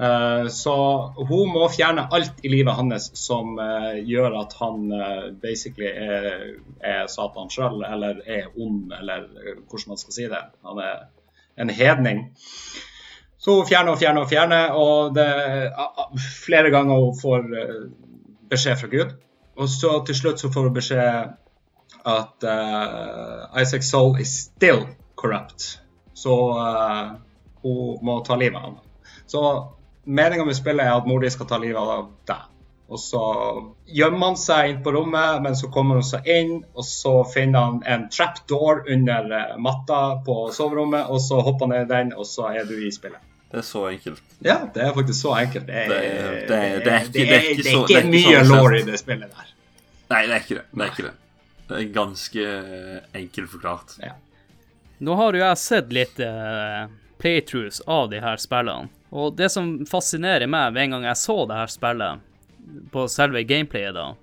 Uh, 0.00 0.48
så 0.48 0.74
hun 1.18 1.52
må 1.52 1.66
fjerne 1.68 2.06
alt 2.08 2.40
i 2.40 2.54
livet 2.54 2.78
hans 2.78 3.10
som 3.20 3.60
gjør 4.00 4.38
at 4.40 4.56
han 4.62 4.86
basically 5.42 5.90
er, 5.92 6.30
er 6.80 7.04
Satan 7.12 7.52
sjøl, 7.52 7.82
eller 7.84 8.22
er 8.24 8.48
ond, 8.56 8.94
eller 8.96 9.28
hvordan 9.68 9.92
man 9.92 10.00
skal 10.00 10.16
si 10.16 10.30
det. 10.32 10.46
Han 10.64 10.80
er 10.80 11.04
en 11.60 11.68
hedning. 11.68 12.30
Så 13.40 13.56
hun 13.56 13.68
fjerner 13.68 13.94
og 13.94 14.00
fjerner 14.00 14.24
og 14.24 14.28
fjerner, 14.28 14.74
og 14.76 15.14
det, 15.16 15.28
flere 16.44 16.72
ganger 16.72 17.00
hun 17.00 17.16
får 17.16 17.46
eh, 17.56 17.78
beskjed 18.52 18.76
fra 18.82 18.90
Gud. 18.92 19.14
Og 19.60 19.68
så 19.72 19.94
til 20.06 20.18
slutt 20.18 20.42
så 20.42 20.50
får 20.52 20.68
hun 20.68 20.76
beskjed 20.76 21.32
at 22.10 22.44
uh, 22.46 23.60
Isaac 23.60 23.84
Soul 23.84 24.20
is 24.20 24.32
still 24.46 24.86
corrupt. 25.20 25.80
Så 26.14 26.36
uh, 26.56 27.16
hun 27.62 27.98
må 28.04 28.20
ta 28.24 28.36
livet 28.40 28.56
av 28.56 28.70
ham. 28.70 28.78
Så 29.26 29.42
meninga 30.04 30.44
med 30.44 30.56
spillet 30.56 30.86
er 30.86 30.96
at 30.96 31.08
mor 31.08 31.20
di 31.20 31.32
skal 31.32 31.48
ta 31.48 31.58
livet 31.60 31.80
av 31.80 32.08
deg. 32.28 32.46
Og 32.90 32.98
så 32.98 33.22
gjemmer 33.86 34.32
han 34.32 34.38
seg 34.40 34.72
inn 34.72 34.80
på 34.82 34.92
rommet, 34.96 35.42
men 35.44 35.54
så 35.56 35.70
kommer 35.70 36.00
hun 36.00 36.06
seg 36.06 36.26
inn, 36.26 36.56
og 36.74 36.86
så 36.86 37.20
finner 37.30 37.68
han 37.68 37.82
en 37.86 38.08
trapdoor 38.10 38.82
under 38.90 39.30
eh, 39.36 39.52
matta 39.62 40.00
på 40.26 40.40
soverommet, 40.56 41.06
og 41.06 41.22
så 41.22 41.38
hopper 41.38 41.68
han 41.68 41.76
ned 41.76 41.86
i 41.86 41.92
den, 41.92 42.10
og 42.18 42.26
så 42.26 42.48
er 42.50 42.66
du 42.66 42.74
i 42.74 42.90
spillet. 42.90 43.29
Det 43.50 43.58
er 43.58 43.66
så 43.66 43.80
enkelt. 43.90 44.22
Ja, 44.46 44.58
det 44.74 44.82
er 44.84 44.92
faktisk 44.94 45.20
så 45.24 45.32
enkelt. 45.40 45.66
Det 45.66 45.74
er, 45.74 45.88
Det 46.46 46.58
det 47.12 47.12
det 47.12 47.44
ikke- 47.44 48.04
mye 48.06 48.44
så 48.44 48.54
law 48.54 48.72
i 48.74 48.82
det 48.86 48.98
spillet 49.00 49.30
der. 49.30 49.48
Nei, 50.10 50.26
det 50.26 50.34
er 50.36 50.40
ikke 50.40 50.54
det. 50.60 50.64
Det 50.74 50.82
er 50.84 50.90
ikke 50.92 51.06
det. 51.08 51.14
Det 51.68 51.76
er 51.78 51.92
ganske 51.94 52.44
eh, 52.46 53.00
enkelt 53.14 53.50
forklart. 53.50 53.96
Nå 55.00 55.14
har 55.16 55.32
jo 55.32 55.38
jeg 55.44 55.58
sett 55.58 55.92
litt 55.94 56.18
uh, 56.20 56.86
playthroughs 57.18 57.80
av 57.86 58.10
de 58.10 58.20
her 58.20 58.36
spillene, 58.36 58.88
Og 59.12 59.36
det 59.36 59.50
som 59.50 59.84
fascinerer 59.86 60.46
meg 60.46 60.74
ved 60.74 60.82
en 60.82 60.90
gang 60.90 61.04
jeg 61.08 61.16
så 61.16 61.46
det 61.48 61.56
her 61.56 61.66
spillet, 61.66 62.20
på 62.92 63.06
selve 63.10 63.42
gameplayet, 63.44 63.94
da, 63.94 64.14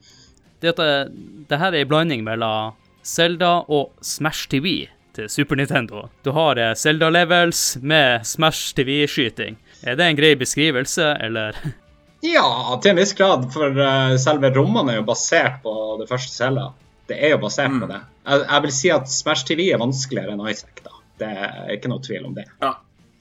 det 0.62 0.69
er 0.69 0.75
at 0.75 0.77
det, 0.77 1.48
det 1.50 1.60
her 1.60 1.74
er 1.74 1.81
en 1.81 1.88
blanding 1.88 2.24
mellom 2.24 2.74
Zelda 3.03 3.63
og 3.67 3.91
Smash 4.01 4.48
TV 4.48 4.88
til 5.17 5.27
Super 5.33 5.57
Nintendo. 5.59 6.05
Du 6.25 6.31
har 6.38 6.59
eh, 6.62 6.74
Zelda 6.77 7.09
levels 7.13 7.62
med 7.81 8.24
Smash 8.27 8.74
TV-skyting. 8.77 9.57
Er 9.83 9.97
det 10.00 10.05
en 10.07 10.17
grei 10.19 10.36
beskrivelse, 10.39 11.12
eller? 11.27 11.57
Ja, 12.25 12.47
til 12.81 12.95
en 12.95 12.97
viss 12.97 13.12
grad, 13.13 13.43
for 13.53 13.75
uh, 13.77 14.15
selve 14.17 14.50
rommene 14.55 14.95
er 14.95 14.97
jo 14.97 15.03
basert 15.05 15.59
på 15.62 15.71
det 16.00 16.07
første 16.09 16.33
Zelda. 16.33 16.63
Det 17.07 17.19
er 17.24 17.36
jo 17.36 17.38
basert 17.43 17.69
Mm. 17.69 17.83
på 17.83 17.89
det. 17.91 18.00
Jeg, 18.25 18.41
jeg 18.47 18.63
vil 18.65 18.74
si 18.74 18.89
at 18.95 19.12
Smash 19.13 19.45
TV 19.45 19.67
er 19.69 19.77
vanskeligere 19.83 20.33
enn 20.33 20.41
Isaac, 20.50 20.81
da. 20.83 20.95
Det 21.21 21.29
er 21.29 21.69
ikke 21.75 21.91
noe 21.93 22.01
tvil 22.03 22.25
om 22.25 22.33
det. 22.33 22.47
Ja, 22.65 22.71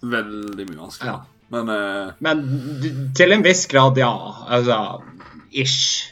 veldig 0.00 0.66
mye 0.70 0.80
vanskelig. 0.80 1.12
Ja. 1.12 1.18
Men 1.52 1.68
uh... 1.70 2.16
Men 2.24 2.40
til 3.20 3.36
en 3.36 3.44
viss 3.44 3.66
grad, 3.70 4.00
ja. 4.00 4.10
Altså 4.48 4.78
ish. 5.52 6.08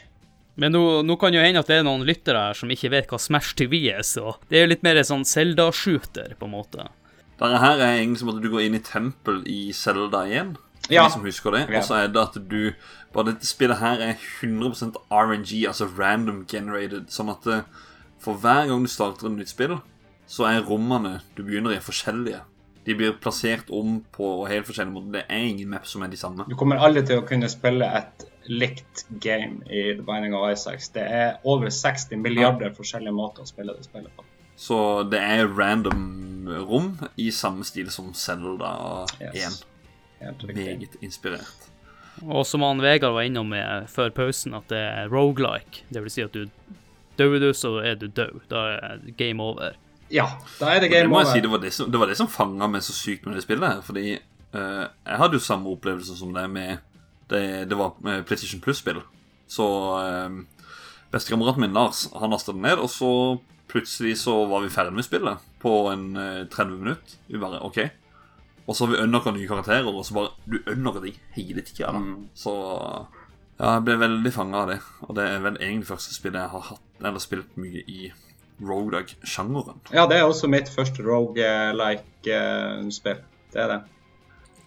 Men 0.61 0.71
nå, 0.71 0.83
nå 1.03 1.15
kan 1.19 1.35
jo 1.35 1.43
hende 1.43 1.59
at 1.59 1.69
det 1.71 1.81
er 1.81 1.87
noen 1.87 2.05
lyttere 2.07 2.47
her 2.47 2.57
som 2.57 2.71
ikke 2.71 2.91
vet 2.93 3.09
hva 3.11 3.19
Smash 3.19 3.57
TV 3.59 3.81
er, 3.91 4.05
så 4.07 4.37
det 4.47 4.59
er 4.59 4.65
jo 4.65 4.71
litt 4.71 4.85
mer 4.87 4.99
en 5.01 5.09
sånn 5.09 5.25
Zelda-shooter, 5.27 6.37
på 6.39 6.47
en 6.47 6.53
måte. 6.53 6.85
Dette 7.35 7.59
her 7.59 7.81
er 7.81 7.97
egentlig 7.97 8.21
som 8.21 8.31
at 8.31 8.39
du 8.39 8.47
går 8.53 8.67
inn 8.67 8.77
i 8.77 8.83
tempel 8.83 9.41
i 9.51 9.59
Zelda 9.75 10.23
1. 10.31 10.55
Ja. 10.89 11.07
som 11.09 11.23
husker 11.25 11.51
det. 11.51 11.63
Og 11.73 11.83
så 11.83 11.95
er 11.97 12.11
det 12.13 12.21
at 12.21 12.35
du 12.37 12.73
Bare 13.15 13.31
dette 13.31 13.47
spillet 13.47 13.79
her 13.79 14.01
er 14.03 14.17
100% 14.19 14.97
RNG, 15.09 15.51
altså 15.69 15.87
random 15.87 16.41
generated. 16.51 17.05
Sånn 17.07 17.31
at 17.31 17.45
eh, 17.47 17.61
for 18.19 18.35
hver 18.43 18.67
gang 18.67 18.83
du 18.83 18.91
starter 18.91 19.29
et 19.29 19.37
nytt 19.37 19.53
spill, 19.53 19.77
så 20.27 20.49
er 20.49 20.65
rommene 20.67 21.21
du 21.37 21.45
begynner 21.45 21.71
i, 21.71 21.79
forskjellige. 21.79 22.41
De 22.83 22.97
blir 22.99 23.15
plassert 23.23 23.71
om 23.71 24.01
på 24.11 24.33
helt 24.49 24.67
forskjellige 24.67 24.97
måter. 24.97 25.13
Det 25.15 25.23
er 25.31 25.47
ingen 25.47 25.71
map 25.71 25.87
som 25.87 26.03
er 26.03 26.11
de 26.11 26.19
samme. 26.19 26.43
Du 26.51 26.57
kommer 26.59 26.83
aldri 26.83 27.05
til 27.07 27.21
å 27.21 27.25
kunne 27.25 27.47
spille 27.49 27.87
et 28.01 28.27
likt 28.49 29.05
game 29.09 29.61
i 29.65 29.95
The 29.95 30.03
Binding 30.05 30.35
of 30.35 30.47
Isaacs. 30.51 30.89
Det 30.95 31.03
er 31.03 31.37
over 31.43 31.69
60 31.69 32.17
milliarder 32.21 32.73
forskjellige 32.75 33.15
måter 33.15 33.45
å 33.45 33.49
spille 33.49 33.75
det 33.77 33.87
spillet 33.87 34.11
på. 34.15 34.25
Så 34.55 35.03
det 35.11 35.19
er 35.19 35.47
random 35.51 36.47
rom 36.69 36.93
i 37.19 37.31
samme 37.31 37.65
stil 37.67 37.89
som 37.91 38.13
Zelda 38.13 39.05
1. 39.19 39.35
Yes. 39.35 39.63
Helt. 40.19 40.45
Meget 40.55 40.95
inspirert. 41.03 41.71
Og 42.23 42.45
som 42.47 42.63
han 42.63 42.79
Vegard 42.79 43.13
var 43.17 43.27
innom 43.27 43.49
med 43.51 43.89
før 43.91 44.13
pausen, 44.15 44.55
at 44.55 44.69
det 44.71 44.79
er 44.79 45.11
rogelike. 45.11 45.83
Det 45.91 46.03
vil 46.05 46.13
si 46.13 46.23
at 46.23 46.33
du 46.33 46.45
dør 47.19 47.39
du, 47.39 47.49
så 47.53 47.77
er 47.83 47.95
du 47.99 48.07
død. 48.07 48.45
Da 48.51 48.67
er 48.75 49.03
game 49.17 49.43
over. 49.43 49.75
Ja, 50.11 50.27
da 50.59 50.71
er 50.71 50.79
det 50.79 50.89
Det 50.89 50.97
game 50.97 51.09
må 51.09 51.19
jeg 51.19 51.27
si, 51.27 51.31
over. 51.31 51.41
det 51.41 51.51
var 51.51 51.61
det 51.63 51.73
som, 51.73 51.91
det 51.91 51.99
var 51.99 52.07
det 52.07 52.17
som 52.17 52.27
fanga 52.27 52.67
meg 52.67 52.83
så 52.83 52.93
sykt 52.93 53.25
med 53.25 53.35
det 53.35 53.43
spillet. 53.43 53.83
Fordi 53.83 54.17
uh, 54.55 54.85
jeg 55.05 55.21
hadde 55.21 55.39
jo 55.39 55.43
samme 55.43 55.69
opplevelse 55.69 56.17
som 56.17 56.33
det 56.33 56.49
med 56.49 56.77
Det, 57.29 57.43
det 57.69 57.77
var 57.79 57.95
PlayStation 58.27 58.61
Plus-spill. 58.61 58.99
Så 59.47 59.67
eh, 60.01 60.29
bestekameraten 61.11 61.61
min 61.61 61.73
Lars 61.73 62.09
han 62.13 62.33
lasta 62.33 62.53
den 62.53 62.61
ned, 62.65 62.81
og 62.81 62.89
så 62.89 63.11
plutselig 63.71 64.17
så 64.21 64.45
var 64.45 64.61
vi 64.61 64.73
ferdig 64.73 64.93
med 64.93 65.05
spillet 65.05 65.37
på 65.61 65.89
en 65.91 66.17
eh, 66.17 66.47
30 66.51 66.81
minutter. 66.81 67.17
Vi 67.27 67.41
bare 67.41 67.63
OK. 67.65 67.79
Og 68.65 68.75
så 68.75 68.85
har 68.85 68.93
vi 68.93 69.03
unlocka 69.03 69.31
nye 69.31 69.47
karakterer, 69.47 69.89
og 69.89 70.05
så 70.05 70.13
bare 70.13 70.29
Du 70.45 70.59
unlocker 70.71 71.01
de 71.01 71.13
hele 71.35 71.61
tida. 71.61 71.91
Mm. 71.91 72.27
Så 72.33 72.51
ja, 73.59 73.77
jeg 73.77 73.83
ble 73.87 73.97
veldig 74.01 74.33
fanga 74.33 74.57
av 74.63 74.67
det. 74.73 74.79
Og 75.07 75.15
det 75.17 75.25
er 75.29 75.39
vel 75.43 75.57
egentlig 75.61 75.87
første 75.93 76.15
spillet 76.15 76.41
jeg 76.41 76.51
har 76.51 76.63
hatt 76.71 76.81
Eller 76.99 77.19
spilt 77.23 77.57
mye 77.59 77.81
i 77.87 78.11
roguelike-sjangeren. 78.63 79.79
Ja, 79.91 80.05
det 80.07 80.17
er 80.17 80.23
også 80.23 80.47
mitt 80.47 80.69
første 80.71 81.03
rogue-like-spill. 81.03 83.19
Det 83.53 83.61
er 83.61 83.67
det. 83.71 83.81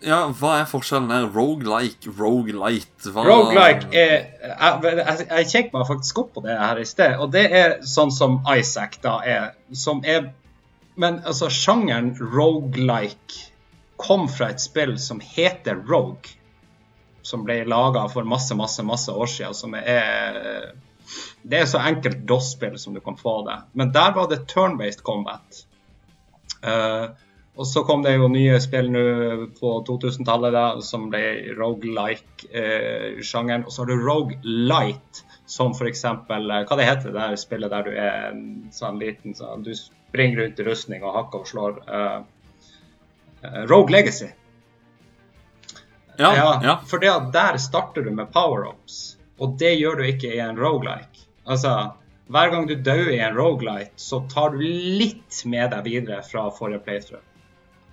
Ja, 0.05 0.29
hva 0.31 0.61
er 0.61 0.69
forskjellen 0.71 1.11
der? 1.11 1.27
Roguelike, 1.35 2.13
roguelite 2.15 3.11
hva... 3.11 3.25
Roguelike 3.27 3.89
er 3.91 4.13
Jeg, 4.39 4.83
jeg, 4.85 5.27
jeg 5.27 5.49
kjekk 5.51 5.73
meg 5.75 5.89
faktisk 5.89 6.21
opp 6.23 6.33
på 6.37 6.45
det 6.45 6.55
her 6.55 6.79
i 6.79 6.87
sted, 6.87 7.17
og 7.19 7.33
det 7.35 7.49
er 7.51 7.75
sånn 7.83 8.13
som 8.15 8.39
Isaac 8.47 9.01
da 9.03 9.19
er. 9.27 9.49
Som 9.75 10.05
er 10.07 10.31
Men 10.99 11.21
altså, 11.27 11.51
sjangeren 11.51 12.13
roguelike 12.19 13.51
kom 13.99 14.29
fra 14.31 14.53
et 14.55 14.63
spill 14.63 14.95
som 15.03 15.19
heter 15.23 15.83
Rogue. 15.91 16.37
Som 17.27 17.43
ble 17.47 17.65
laga 17.67 18.07
for 18.11 18.27
masse, 18.27 18.55
masse, 18.55 18.83
masse 18.87 19.11
år 19.11 19.31
siden. 19.31 19.55
Som 19.59 19.75
er 19.79 20.75
Det 21.43 21.65
er 21.65 21.67
så 21.67 21.83
enkelt 21.83 22.23
DOS-spill 22.29 22.79
som 22.79 22.95
du 22.95 23.01
kan 23.03 23.19
få 23.19 23.41
det. 23.49 23.59
Men 23.75 23.91
der 23.93 24.15
var 24.15 24.31
det 24.31 24.47
turn-based 24.47 25.03
combat. 25.03 25.65
Eh, 26.63 27.09
og 27.59 27.67
så 27.67 27.83
kom 27.83 28.05
det 28.07 28.13
jo 28.15 28.29
nye 28.31 28.61
spill 28.63 28.87
nå 28.95 29.01
på 29.59 29.73
2000-tallet 29.89 30.79
som 30.87 31.09
ble 31.11 31.51
roguelike-sjangeren. 31.59 33.65
og 33.67 33.73
så 33.75 33.83
har 33.83 33.89
du 33.91 33.99
roguelite, 34.07 35.25
som 35.49 35.73
for 35.75 35.89
eksempel 35.91 36.47
eh, 36.51 36.63
Hva 36.69 36.77
det 36.79 36.87
heter 36.87 37.11
det 37.11 37.19
der 37.19 37.37
spillet 37.41 37.71
der 37.73 37.83
du 37.89 37.93
er 37.97 38.29
en 38.29 38.43
sånn 38.71 38.99
liten 39.01 39.35
sånn 39.35 39.65
Du 39.67 39.73
springer 39.75 40.39
rundt 40.43 40.61
i 40.61 40.65
rustning 40.69 41.03
og 41.03 41.15
hakker 41.17 41.39
og 41.43 41.49
slår. 41.51 41.73
eh, 41.89 42.19
eh, 43.43 43.63
Rogue 43.67 43.91
Legacy. 43.97 44.29
Ja, 46.19 46.61
ja. 46.63 46.79
For 46.87 46.99
det 47.03 47.11
at 47.11 47.33
der 47.35 47.59
starter 47.63 48.03
du 48.07 48.11
med 48.15 48.31
power-ups, 48.35 49.17
og 49.39 49.59
det 49.59 49.75
gjør 49.81 49.97
du 49.99 50.05
ikke 50.13 50.31
i 50.35 50.39
en 50.43 50.59
roguelike. 50.59 51.27
Altså, 51.47 51.93
hver 52.29 52.51
gang 52.53 52.67
du 52.69 52.75
dør 52.75 53.09
i 53.15 53.19
en 53.25 53.37
roguelite, 53.39 53.93
så 53.97 54.21
tar 54.31 54.51
du 54.55 54.59
litt 54.63 55.43
med 55.47 55.71
deg 55.75 55.85
videre 55.87 56.23
fra 56.27 56.51
forrige 56.55 56.83
playthrough. 56.87 57.28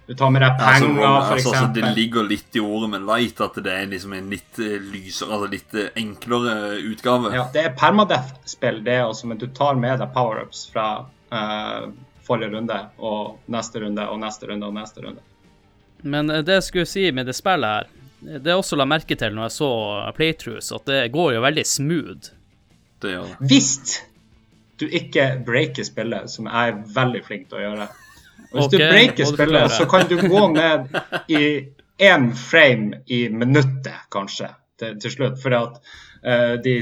Du 0.05 0.13
tar 0.13 0.29
med 0.29 0.43
deg 0.43 0.59
Ja, 0.59 0.69
altså, 0.69 0.87
penger, 0.87 1.01
for 1.01 1.33
altså, 1.33 1.49
altså, 1.49 1.67
det 1.73 1.91
ligger 1.97 2.27
litt 2.29 2.55
i 2.55 2.61
ordet 2.61 2.89
med 2.93 3.05
light 3.07 3.39
at 3.41 3.55
det 3.65 3.73
er 3.73 3.87
liksom 3.89 4.13
en 4.13 4.27
litt 4.29 4.59
eh, 4.61 4.75
lysere, 4.77 5.31
altså 5.33 5.49
litt 5.49 5.77
eh, 5.81 5.87
enklere 5.97 6.75
utgave. 6.91 7.31
Ja, 7.33 7.47
det 7.53 7.63
er 7.65 7.73
permadeath-spill, 7.79 8.83
det 8.85 8.99
også, 9.01 9.31
men 9.31 9.41
du 9.41 9.47
tar 9.49 9.79
med 9.81 9.97
deg 10.03 10.13
power-ups 10.13 10.67
fra 10.73 10.85
uh, 11.33 11.89
forrige 12.27 12.53
runde 12.53 12.77
og 13.01 13.49
neste 13.49 13.81
runde 13.81 14.05
og 14.11 14.21
neste 14.21 14.51
runde 14.51 14.69
og 14.69 14.77
neste 14.77 15.07
runde. 15.07 15.25
Men 16.05 16.29
eh, 16.29 16.45
det 16.45 16.59
jeg 16.59 16.69
skulle 16.69 16.93
si 16.93 17.09
med 17.09 17.25
det 17.25 17.37
spillet 17.37 17.73
her, 17.79 17.91
det 18.21 18.53
jeg 18.53 18.61
også 18.61 18.77
la 18.77 18.85
merke 18.89 19.17
til 19.17 19.33
når 19.33 19.49
jeg 19.49 19.57
så 19.57 19.71
playthroughs, 20.17 20.69
at 20.75 20.85
det 20.89 21.01
går 21.17 21.33
jo 21.39 21.45
veldig 21.49 21.65
smooth. 21.65 22.33
Det 23.01 23.17
gjør 23.17 23.33
det. 23.33 23.49
Hvis 23.49 23.73
du 24.77 24.85
ikke 24.85 25.31
breaker 25.45 25.87
spillet, 25.87 26.29
som 26.29 26.45
jeg 26.51 26.75
er 26.75 26.81
veldig 26.93 27.25
flink 27.25 27.49
til 27.49 27.63
å 27.63 27.69
gjøre 27.69 27.93
Hvis 28.55 28.69
du 28.71 28.77
Ok, 28.77 28.83
breaker 28.83 29.31
spillet, 29.31 29.71
så 29.75 29.87
kan 29.91 30.05
du 30.09 30.15
gå 30.21 30.43
ned 30.53 30.99
i 31.27 31.41
én 31.97 32.29
frame 32.35 33.01
i 33.11 33.25
minuttet, 33.29 34.05
kanskje, 34.11 34.49
til, 34.79 34.99
til 35.01 35.13
slutt. 35.13 35.39
For 35.41 35.55
at 35.57 35.79
uh, 36.25 36.55
de 36.63 36.75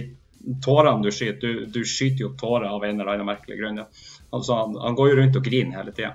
tårene 0.63 1.05
du 1.05 1.11
skyter 1.13 1.41
du, 1.41 1.65
du 1.71 1.81
skyter 1.87 2.27
jo 2.27 2.33
tårer 2.39 2.69
av 2.69 2.83
en 2.85 2.99
eller 2.99 3.15
annen 3.15 3.29
merkelig 3.29 3.59
grunn. 3.61 3.81
Ja. 3.83 3.87
Altså, 4.33 4.57
han, 4.61 4.77
han 4.81 4.97
går 4.97 5.11
jo 5.11 5.19
rundt 5.21 5.39
og 5.39 5.45
griner 5.45 5.81
hele 5.81 5.93
tida. 5.95 6.13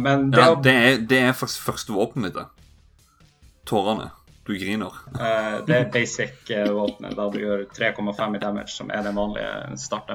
men 0.00 0.30
det, 0.30 0.40
Ja, 0.40 0.54
det 0.62 0.72
er, 0.72 1.02
det 1.08 1.18
er 1.30 1.36
faktisk 1.36 1.66
første 1.68 1.92
våpenet 1.92 2.28
mitt. 2.28 2.38
det. 2.38 3.26
Tårene. 3.68 4.10
Du 4.48 4.54
griner. 4.56 4.92
uh, 5.20 5.66
det 5.66 5.76
er 5.76 5.90
basic 5.92 6.50
eh, 6.50 6.70
våpenet, 6.72 7.12
da 7.16 7.26
du 7.28 7.34
gjør 7.42 7.66
3,5 7.76 8.36
i 8.36 8.38
damage, 8.40 8.72
som 8.72 8.88
er 8.88 9.02
den 9.04 9.18
vanlige 9.18 9.76
start 9.76 10.08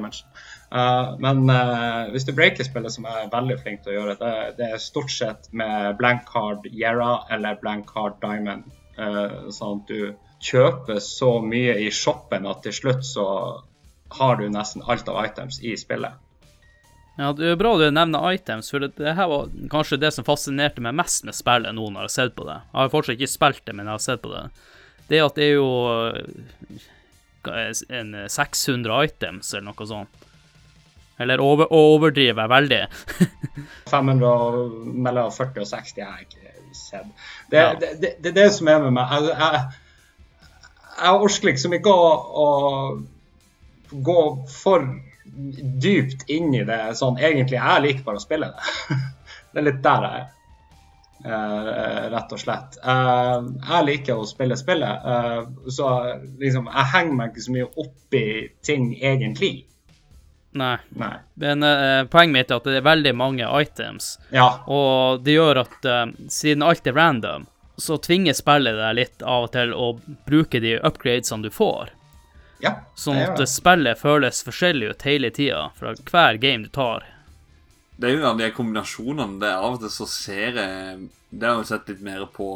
Eh, 0.73 1.15
men 1.19 1.49
uh, 1.49 2.09
hvis 2.09 2.25
du 2.25 2.33
breaker 2.33 2.65
spillet, 2.65 2.93
som 2.95 3.05
er 3.05 3.29
veldig 3.31 3.59
flink 3.61 3.83
til 3.83 3.93
å 3.93 3.97
gjøre, 3.99 4.15
det, 4.17 4.33
det 4.57 4.69
er 4.73 4.81
stort 4.81 5.13
sett 5.13 5.51
med 5.53 5.99
blank 5.99 6.25
card 6.29 6.65
Yera 6.71 7.19
eller 7.33 7.59
blank 7.61 7.91
card 7.91 8.17
Diamond. 8.23 8.65
Uh, 8.97 9.51
sånn 9.53 9.83
at 9.83 9.91
du 9.91 10.15
kjøper 10.43 10.97
så 11.01 11.37
mye 11.45 11.77
i 11.81 11.91
shoppen 11.93 12.49
at 12.49 12.65
til 12.65 12.75
slutt 12.75 13.05
så 13.05 13.25
har 14.17 14.37
du 14.37 14.47
nesten 14.51 14.83
alt 14.89 15.07
av 15.09 15.21
items 15.25 15.61
i 15.61 15.75
spillet. 15.77 16.17
Ja, 17.17 17.29
Det 17.37 17.51
er 17.51 17.57
bra 17.61 17.75
du 17.77 17.85
nevner 17.93 18.33
items, 18.33 18.71
for 18.73 18.81
det, 18.81 18.95
det 18.97 19.13
her 19.13 19.29
var 19.29 19.53
kanskje 19.69 20.01
det 20.01 20.09
som 20.15 20.25
fascinerte 20.25 20.81
meg 20.81 20.97
mest 20.97 21.25
med 21.25 21.37
spillet 21.37 21.73
nå 21.77 21.85
når 21.85 22.07
jeg 22.07 22.09
har 22.09 22.15
sett 22.17 22.35
på 22.37 22.49
det. 22.49 22.57
Jeg 22.71 22.81
har 22.81 22.93
fortsatt 22.93 23.19
ikke 23.19 23.35
spilt 23.35 23.65
det, 23.69 23.77
men 23.77 23.85
jeg 23.85 23.93
har 23.93 24.05
sett 24.09 24.25
på 24.25 24.33
det. 24.33 24.43
Det 25.11 25.21
at 25.21 25.37
det 25.37 25.51
er 25.51 25.55
jo 25.59 25.69
en 27.93 28.13
600 28.25 29.03
items 29.05 29.53
eller 29.53 29.69
noe 29.69 29.89
sånt. 29.93 30.22
Eller 31.21 31.41
over, 31.43 31.67
overdrive 31.73 32.47
veldig. 32.49 32.81
500 33.91 34.27
og 34.27 34.87
mellom 35.05 35.31
40 35.31 35.61
og 35.61 35.67
60 35.69 35.97
jeg 35.97 36.07
har 36.09 36.19
jeg 36.19 36.27
ikke 36.27 36.75
sett. 36.77 37.07
Det, 37.51 37.57
Ja. 37.59 37.73
det, 37.79 37.91
det, 38.01 38.13
det 38.23 38.31
er 38.31 38.37
det 38.41 38.51
som 38.55 38.67
er 38.71 38.79
med 38.81 38.95
meg. 38.97 39.11
Jeg, 39.13 39.37
jeg, 39.37 39.63
jeg 41.03 41.23
orker 41.27 41.49
liksom 41.51 41.73
ikke 41.77 41.93
å, 41.93 42.13
å 42.43 42.47
gå 44.09 44.19
for 44.49 44.87
dypt 45.83 46.25
inn 46.33 46.53
i 46.57 46.63
det 46.67 46.79
sånn 46.97 47.19
egentlig. 47.21 47.59
Jeg 47.61 47.83
liker 47.85 48.07
bare 48.07 48.21
å 48.21 48.23
spille 48.25 48.53
det. 48.53 48.97
Det 49.53 49.61
er 49.61 49.65
litt 49.67 49.83
der 49.85 50.05
jeg 50.07 50.21
er. 50.23 50.29
Eh, 51.23 52.05
rett 52.09 52.31
og 52.33 52.39
slett. 52.41 52.79
Eh, 52.81 53.43
jeg 53.69 53.85
liker 53.85 54.17
å 54.17 54.25
spille 54.25 54.57
spillet, 54.57 55.05
eh, 55.13 55.43
så 55.71 55.91
liksom 56.41 56.65
jeg 56.71 56.89
henger 56.95 57.13
meg 57.19 57.29
ikke 57.29 57.43
så 57.45 57.53
mye 57.53 57.67
opp 57.83 58.17
i 58.17 58.23
ting 58.65 58.89
egentlig. 58.97 59.51
Nei. 60.53 60.77
Nei. 60.99 61.15
Men 61.41 61.63
uh, 61.65 62.03
poenget 62.13 62.33
mitt 62.35 62.51
er 62.51 62.59
at 62.61 62.67
det 62.69 62.75
er 62.77 62.85
veldig 62.85 63.13
mange 63.17 63.47
items, 63.61 64.19
Ja. 64.31 64.59
og 64.67 65.23
det 65.25 65.33
gjør 65.37 65.61
at 65.63 65.85
uh, 65.89 66.05
siden 66.29 66.63
alt 66.63 66.87
er 66.87 66.93
random, 66.97 67.47
så 67.77 67.97
tvinger 67.97 68.33
spillet 68.37 68.77
deg 68.77 68.95
litt 68.99 69.23
av 69.25 69.47
og 69.47 69.51
til 69.55 69.73
å 69.73 69.87
bruke 70.29 70.59
de 70.61 70.75
upgradesene 70.85 71.43
du 71.47 71.49
får. 71.49 71.89
Ja, 72.63 72.75
Sånn 72.95 73.17
at 73.19 73.35
det. 73.41 73.47
spillet 73.49 73.99
føles 73.99 74.43
forskjellig 74.45 74.91
ut 74.93 75.01
hele 75.09 75.31
tida, 75.35 75.71
fra 75.75 75.95
hver 75.97 76.37
game 76.39 76.63
du 76.63 76.69
tar. 76.69 77.03
Det 77.97 78.07
er 78.11 78.15
jo 78.21 78.29
de 78.37 78.47
kombinasjonene 78.55 79.39
det 79.41 79.49
Av 79.53 79.73
og 79.75 79.81
til 79.83 79.91
så 79.93 80.07
ser 80.09 80.55
jeg 80.57 81.09
Det 81.29 81.45
har 81.45 81.59
jeg 81.59 81.67
sett 81.69 81.89
litt 81.91 81.99
mer 82.01 82.23
på 82.33 82.47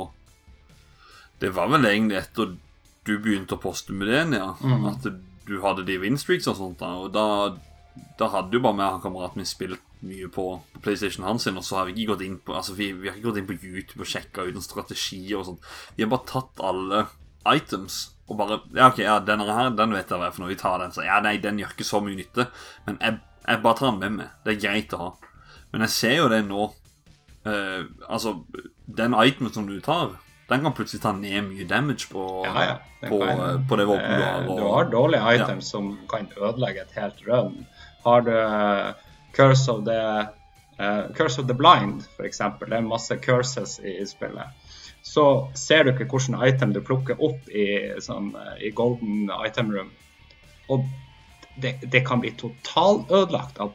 Det 1.39 1.51
var 1.54 1.70
vel 1.70 1.86
egentlig 1.86 2.18
etter 2.18 2.56
du 3.06 3.12
begynte 3.24 3.56
å 3.56 3.62
poste 3.62 3.94
med 3.96 4.10
det, 4.10 4.39
ja. 4.42 4.50
At 4.89 5.06
du 5.48 5.54
hadde 5.63 5.86
de 5.88 5.96
winstreaks 6.01 6.48
og 6.51 6.58
sånt. 6.58 6.80
da 6.82 6.89
Og 7.00 7.12
da, 7.16 7.25
da 8.20 8.27
hadde 8.34 8.54
jo 8.58 8.63
bare 8.63 8.77
meg 8.77 8.88
og 8.88 8.98
han 8.98 9.04
kameraten 9.04 9.42
min 9.42 9.50
spilt 9.50 9.84
mye 10.06 10.27
på, 10.30 10.44
på 10.74 10.82
PlayStation 10.86 11.25
hans 11.25 11.48
og 11.50 11.63
så 11.66 11.80
har 11.80 11.88
vi 11.88 11.96
ikke 11.96 12.13
gått 12.13 12.25
inn 12.27 12.36
på 12.46 12.54
Altså 12.54 12.75
vi, 12.77 12.92
vi 12.94 13.10
har 13.10 13.16
ikke 13.18 13.30
gått 13.32 13.39
inn 13.42 13.48
på 13.50 13.58
YouTube 13.58 14.04
og 14.06 14.12
sjekka 14.12 14.46
ut 14.46 14.56
en 14.56 14.66
strategi 14.66 15.24
og 15.34 15.46
sånt. 15.48 15.72
Vi 15.98 16.04
har 16.06 16.12
bare 16.12 16.30
tatt 16.30 16.62
alle 16.62 17.06
items 17.50 17.98
og 18.27 18.38
bare 18.38 18.60
Ja, 18.75 18.89
OK, 18.92 19.00
ja, 19.06 19.18
denne 19.24 19.48
her, 19.48 19.72
den 19.74 19.96
vet 19.96 20.10
jeg 20.12 20.20
hva 20.20 20.27
er 20.27 20.36
for 20.36 20.44
noe. 20.44 20.51
Vi 20.51 20.60
tar 20.60 20.82
den. 20.84 20.92
Så 20.92 21.06
ja, 21.06 21.18
nei, 21.24 21.38
den 21.42 21.62
gjør 21.62 21.74
ikke 21.74 21.88
så 21.88 22.01
mye 22.04 22.18
nytte. 22.20 22.50
Men 22.86 22.98
jeg, 23.01 23.20
jeg 23.48 23.62
bare 23.63 23.80
tar 23.80 23.92
den 23.94 24.00
med 24.04 24.18
meg. 24.18 24.34
Det 24.44 24.54
er 24.54 24.62
greit 24.66 24.96
å 24.98 25.00
ha. 25.06 25.10
Men 25.72 25.86
jeg 25.86 25.94
ser 25.96 26.16
jo 26.18 26.30
det 26.34 26.42
nå. 26.48 26.66
Uh, 27.48 27.88
altså, 28.12 28.34
den 29.00 29.16
itemen 29.16 29.54
som 29.56 29.70
du 29.70 29.77
tar, 29.80 30.18
den 30.51 30.63
kan 30.66 30.75
plutselig 30.75 31.00
ta 31.04 31.13
ned 31.16 31.39
mye 31.48 31.68
damage 31.68 32.10
på, 32.12 32.25
Ja, 32.44 32.66
ja. 32.66 32.75
på, 33.08 33.22
eh, 33.24 33.58
på 33.68 33.80
det 33.80 33.86
våpenet 33.88 34.20
du 34.20 34.24
har. 34.24 34.42
Eh, 34.44 34.50
og- 34.51 34.60
Du 34.60 34.68
har 34.74 34.92
dårlige 34.92 35.34
items 35.36 35.72
som 35.72 35.89
kan 36.10 36.27
ødelegge 36.38 36.82
et 36.82 36.92
helt 36.96 37.20
run. 37.27 37.66
Har 38.07 38.23
du 38.23 38.33
eh, 38.39 38.89
Curse 39.35 39.71
of 39.71 39.85
the 39.85 40.01
uh, 40.79 41.11
Curse 41.17 41.41
of 41.41 41.47
the 41.47 41.53
Blind, 41.53 42.03
eksempel. 42.23 42.69
Det 42.69 42.79
er 42.79 42.87
masse 42.87 43.17
curses 43.17 43.79
i, 43.79 43.97
i 44.01 44.05
spillet. 44.07 44.71
Så 45.01 45.51
ser 45.55 45.83
du 45.83 45.91
ikke 45.93 46.07
hvilken 46.11 46.37
item 46.43 46.73
du 46.75 46.81
plukker 46.83 47.19
opp 47.23 47.49
i, 47.49 47.67
sånn, 48.03 48.33
eh, 48.35 48.55
i 48.67 48.71
golden 48.75 49.29
item 49.45 49.71
room. 49.75 49.91
Og 50.73 50.87
det, 51.55 51.77
det 51.81 52.03
kan 52.07 52.19
bli 52.23 52.33
totalødelagt 52.39 53.59
av 53.63 53.71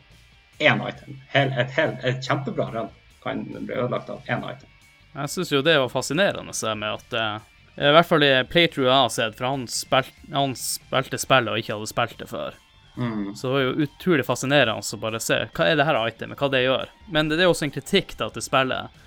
én 0.61 0.83
item. 0.89 1.21
Hel, 1.33 1.55
et, 1.57 1.73
hel, 1.77 1.97
et 2.05 2.21
kjempebra 2.25 2.69
run 2.75 2.91
kan 3.23 3.47
bli 3.53 3.75
ødelagt 3.75 4.11
av 4.13 4.29
én 4.29 4.45
item. 4.45 4.69
Jeg 5.13 5.33
syns 5.33 5.53
jo 5.53 5.63
det 5.65 5.79
var 5.81 5.93
fascinerende 5.93 6.75
med 6.81 6.89
at 6.89 7.17
eh, 7.17 7.49
I 7.85 7.95
hvert 7.97 8.09
fall 8.09 8.25
i 8.25 8.35
playthrough 8.49 8.89
jeg 8.89 8.97
har 8.97 9.13
sett, 9.13 9.37
for 9.37 9.49
han, 9.49 9.67
spil, 9.69 10.13
han 10.33 10.57
spilte 10.57 11.21
spillet 11.21 11.53
og 11.53 11.65
ikke 11.65 11.77
hadde 11.77 11.93
spilt 11.93 12.21
det 12.21 12.29
før. 12.33 12.62
Så 12.95 13.47
det 13.49 13.53
var 13.55 13.63
jo 13.65 13.87
utrolig 13.87 14.25
fascinerende 14.27 14.83
å 14.85 15.01
bare 15.01 15.21
se 15.23 15.39
hva 15.57 15.67
er 15.71 15.79
det 15.81 15.87
her 15.89 15.99
itemet, 16.09 16.39
hva 16.39 16.49
det 16.53 16.65
gjør. 16.67 16.91
Men 17.15 17.31
det 17.31 17.41
er 17.41 17.49
også 17.49 17.65
en 17.69 17.73
kritikk 17.75 18.17
da 18.21 18.29
til 18.35 18.45
spillet. 18.45 19.01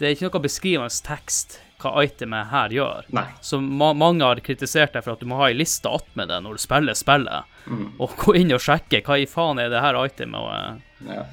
Det 0.00 0.06
er 0.08 0.14
ikke 0.16 0.28
noe 0.28 0.42
beskrivende 0.44 1.02
tekst 1.06 1.58
hva 1.80 1.94
itemet 2.04 2.50
her 2.52 2.72
gjør. 2.76 3.08
Nei. 3.16 3.26
Så 3.40 3.60
ma 3.64 3.92
mange 3.96 4.24
har 4.28 4.40
kritisert 4.44 4.92
deg 4.92 5.04
for 5.06 5.14
at 5.16 5.22
du 5.24 5.28
må 5.30 5.38
ha 5.40 5.48
ei 5.48 5.56
liste 5.56 5.88
attmed 5.88 6.28
det 6.28 6.40
når 6.44 6.56
du 6.58 6.62
spiller 6.66 6.96
spillet, 6.98 7.56
og 8.00 8.16
gå 8.20 8.34
inn 8.40 8.52
og 8.56 8.60
sjekke 8.64 9.00
hva 9.06 9.16
i 9.20 9.28
faen 9.28 9.60
er 9.62 9.72
det 9.72 9.80
her 9.84 9.96
itemet. 10.04 10.40
Og, 10.40 10.52
eh, 10.52 11.14
Ja. 11.14 11.24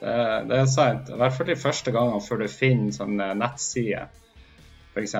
Det, 0.00 0.12
det 0.48 0.56
er 0.56 0.68
sant. 0.72 1.10
I 1.12 1.16
hvert 1.20 1.34
fall 1.36 1.48
de 1.50 1.56
første 1.60 1.92
gangene 1.92 2.22
før 2.24 2.38
du 2.40 2.46
finner 2.48 2.92
sånne 2.96 3.26
nettsider, 3.36 4.06
f.eks. 4.94 5.14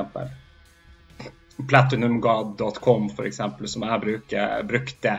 Platinumgod.com, 1.68 3.10
f.eks., 3.12 3.40
som 3.74 3.84
jeg 3.84 4.00
bruker, 4.06 4.62
brukte. 4.68 5.18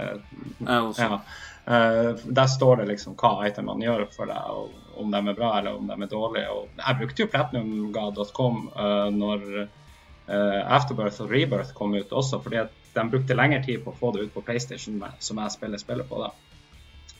Eh, 0.00 0.90
ja. 0.98 1.20
Eh, 1.66 2.10
der 2.24 2.46
står 2.46 2.80
det 2.80 2.88
liksom 2.90 3.14
hva 3.20 3.46
itemene 3.48 3.86
gjør 3.86 4.06
for 4.14 4.30
deg, 4.30 4.54
og 4.54 5.00
om 5.00 5.12
de 5.12 5.20
er 5.20 5.36
bra 5.36 5.52
eller 5.58 5.76
om 5.78 5.86
de 5.86 5.96
er 5.96 6.10
dårlige. 6.10 6.50
Og 6.56 6.82
jeg 6.82 6.98
brukte 7.00 7.24
jo 7.24 7.30
platinumga.com 7.32 8.60
uh, 8.74 9.08
når 9.14 9.46
eh, 10.30 10.60
Afterbirth 10.76 11.22
og 11.24 11.32
Rebirth 11.32 11.74
kom 11.74 11.94
ut 11.94 12.12
også, 12.12 12.40
fordi 12.42 12.60
at 12.64 12.76
de 12.94 13.06
brukte 13.10 13.36
lengre 13.38 13.62
tid 13.64 13.84
på 13.84 13.92
å 13.92 13.98
få 13.98 14.12
det 14.14 14.26
ut 14.26 14.34
på 14.34 14.44
PlayStation, 14.44 14.98
som 15.18 15.40
jeg 15.40 15.54
spiller 15.56 15.80
spillet 15.80 16.08
på 16.08 16.20
da. 16.20 16.30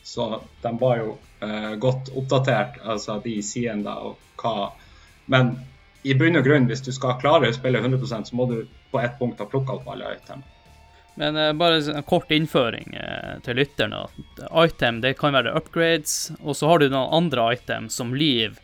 Så 0.03 0.27
de 0.62 0.73
var 0.81 0.99
jo 0.99 1.16
eh, 1.45 1.75
godt 1.81 2.11
oppdatert, 2.16 2.81
altså 2.85 3.21
de 3.25 3.38
sidene 3.47 3.87
da, 3.87 3.99
og 4.03 4.40
hva 4.40 4.73
Men 5.31 5.53
i 6.03 6.14
bunn 6.19 6.40
og 6.40 6.43
grunn, 6.43 6.64
hvis 6.66 6.81
du 6.83 6.90
skal 6.97 7.21
klare 7.21 7.51
å 7.51 7.55
spille 7.55 7.79
100% 7.79 8.31
så 8.31 8.37
må 8.37 8.49
du 8.51 8.64
på 8.90 8.99
ett 8.99 9.19
punkt 9.21 9.38
ha 9.38 9.47
plukka 9.47 9.77
opp 9.77 9.87
alle 9.93 10.16
item. 10.16 10.43
Men 11.14 11.37
uh, 11.37 11.53
bare 11.59 11.81
en 11.94 12.07
kort 12.07 12.31
innføring 12.31 12.94
uh, 12.96 13.38
til 13.44 13.59
lytterne. 13.61 14.05
Item 14.51 15.01
det 15.05 15.16
kan 15.18 15.35
være 15.37 15.55
upgrades, 15.59 16.33
og 16.40 16.57
så 16.57 16.70
har 16.70 16.83
du 16.83 16.90
noen 16.90 17.14
andre 17.23 17.53
item 17.57 17.88
som 17.92 18.14
liv, 18.14 18.59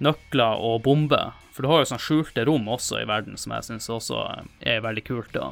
nøkler 0.00 0.62
og 0.64 0.82
bomber. 0.86 1.34
For 1.52 1.66
du 1.66 1.72
har 1.72 1.82
jo 1.82 1.90
sånn 1.90 2.02
skjulte 2.02 2.44
rom 2.48 2.68
også 2.72 3.02
i 3.02 3.08
verden, 3.08 3.36
som 3.36 3.52
jeg 3.56 3.66
syns 3.66 3.90
også 3.92 4.22
eh, 4.22 4.46
er 4.76 4.84
veldig 4.84 5.02
kult. 5.04 5.34
da. 5.34 5.50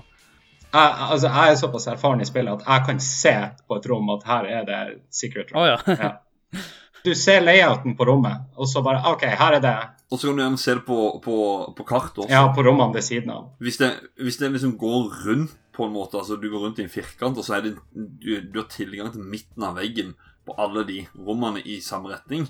Jeg, 0.68 0.94
altså, 1.08 1.28
jeg 1.28 1.52
er 1.52 1.58
såpass 1.60 1.88
erfaren 1.92 2.22
i 2.22 2.28
spillet 2.28 2.60
at 2.60 2.66
jeg 2.68 2.86
kan 2.86 3.02
se 3.02 3.34
på 3.68 3.76
et 3.78 3.88
rom 3.88 4.10
at 4.14 4.26
her 4.28 4.48
er 4.58 4.66
det 4.68 4.80
secret 5.12 5.52
room. 5.52 5.62
Oh, 5.62 5.68
ja. 5.68 5.98
Ja. 5.98 6.10
Du 7.04 7.14
ser 7.14 7.40
layouten 7.44 7.96
på 7.96 8.04
rommet, 8.08 8.48
og 8.56 8.68
så 8.68 8.82
bare 8.82 9.02
OK, 9.12 9.22
her 9.38 9.56
er 9.58 9.62
det 9.64 9.76
Og 10.10 10.18
så 10.18 10.28
kan 10.28 10.36
du 10.38 10.42
gjerne 10.42 10.58
se 10.58 10.74
det 10.74 10.84
på, 10.86 10.98
på, 11.24 11.38
på 11.76 11.84
kartet 11.84 12.18
også. 12.24 12.32
ja, 12.32 12.46
på 12.54 12.62
rommene 12.64 12.94
ved 12.94 13.04
siden 13.04 13.30
av. 13.30 13.50
Hvis, 13.60 13.76
det, 13.76 13.90
hvis 14.16 14.38
det 14.40 14.52
liksom 14.54 14.76
går 14.80 15.10
rundt 15.26 15.56
på 15.76 15.84
en 15.86 15.92
måte, 15.92 16.18
altså 16.18 16.36
du 16.36 16.48
går 16.50 16.64
rundt 16.64 16.78
i 16.80 16.86
en 16.86 16.90
firkant, 16.90 17.38
og 17.38 17.44
så 17.44 17.58
er 17.58 17.66
det, 17.68 17.74
du, 17.94 18.40
du 18.40 18.56
har 18.58 18.70
tilgang 18.72 19.12
til 19.12 19.22
midten 19.22 19.62
av 19.62 19.76
veggen 19.78 20.14
på 20.48 20.56
alle 20.58 20.82
de 20.88 21.02
rommene 21.26 21.60
i 21.60 21.80
samme 21.84 22.10
retning, 22.10 22.48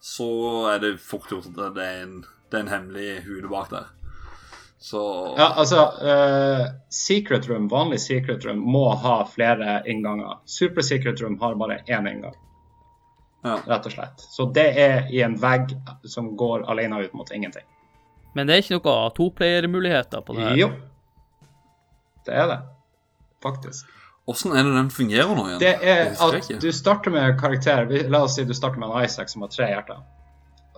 så 0.00 0.28
er 0.74 0.78
det 0.84 0.92
fort 1.02 1.32
gjort 1.32 1.48
at 1.50 1.74
det 1.76 1.86
er 1.86 2.04
en, 2.04 2.20
det 2.52 2.58
er 2.60 2.66
en 2.66 2.74
hemmelig 2.74 3.08
hule 3.26 3.48
bak 3.50 3.72
der. 3.72 3.88
Så 4.80 5.00
Ja, 5.36 5.50
altså 5.60 5.82
uh, 6.00 6.62
Secret 6.88 7.48
room, 7.50 7.66
vanlig 7.68 8.00
secret 8.00 8.44
room 8.46 8.62
må 8.64 8.86
ha 9.02 9.18
flere 9.28 9.82
innganger. 9.88 10.38
Super 10.48 10.80
secret 10.86 11.20
room 11.20 11.36
har 11.42 11.58
bare 11.60 11.82
én 11.88 12.08
inngang, 12.08 12.36
ja. 13.42 13.58
rett 13.66 13.86
og 13.86 13.94
slett. 13.94 14.24
Så 14.34 14.46
det 14.54 14.66
er 14.80 15.08
i 15.12 15.22
en 15.26 15.36
vegg 15.40 15.74
som 16.04 16.34
går 16.36 16.66
alene 16.70 17.04
ut 17.04 17.14
mot 17.16 17.30
ingenting. 17.34 17.66
Men 18.34 18.46
det 18.46 18.56
er 18.56 18.64
ikke 18.64 18.78
noe 18.78 18.98
toplayermuligheter 19.16 20.22
på 20.26 20.36
det 20.36 20.44
her. 20.46 20.60
Jo. 20.60 20.68
Det 22.26 22.36
er 22.36 22.46
det. 22.52 22.60
Faktisk. 23.42 23.88
Åssen 24.30 24.52
er 24.52 24.64
det 24.64 24.76
den 24.76 24.90
fungerer 24.94 25.34
nå 25.34 25.46
igjen? 25.48 25.60
Det 25.62 25.74
er 25.90 26.12
at 26.14 26.50
du 26.62 26.68
starter 26.76 27.10
med 27.10 27.38
karakter 27.40 27.88
La 28.12 28.22
oss 28.26 28.36
si 28.38 28.44
du 28.46 28.54
starter 28.54 28.78
med 28.78 28.92
en 28.92 29.04
Isaac 29.04 29.32
som 29.32 29.42
har 29.42 29.50
tre 29.50 29.70
hjerter. 29.72 30.02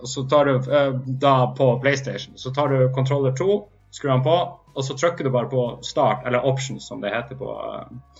Og 0.03 0.09
så 0.09 0.23
tar 0.27 0.49
du 0.49 0.71
eh, 0.71 0.95
da 1.21 1.35
på 1.55 1.67
PlayStation 1.83 2.37
Så 2.37 2.51
tar 2.55 2.73
du 2.73 2.89
controller 2.95 3.35
2, 3.37 3.59
skrur 3.91 4.11
den 4.11 4.23
på, 4.25 4.37
og 4.73 4.85
så 4.85 4.97
trykker 4.97 5.23
du 5.23 5.31
bare 5.31 5.51
på 5.51 5.67
start, 5.85 6.25
eller 6.27 6.45
options 6.49 6.87
som 6.87 7.01
det 7.01 7.13
heter 7.13 7.37
på, 7.39 7.51
eh, 7.53 8.12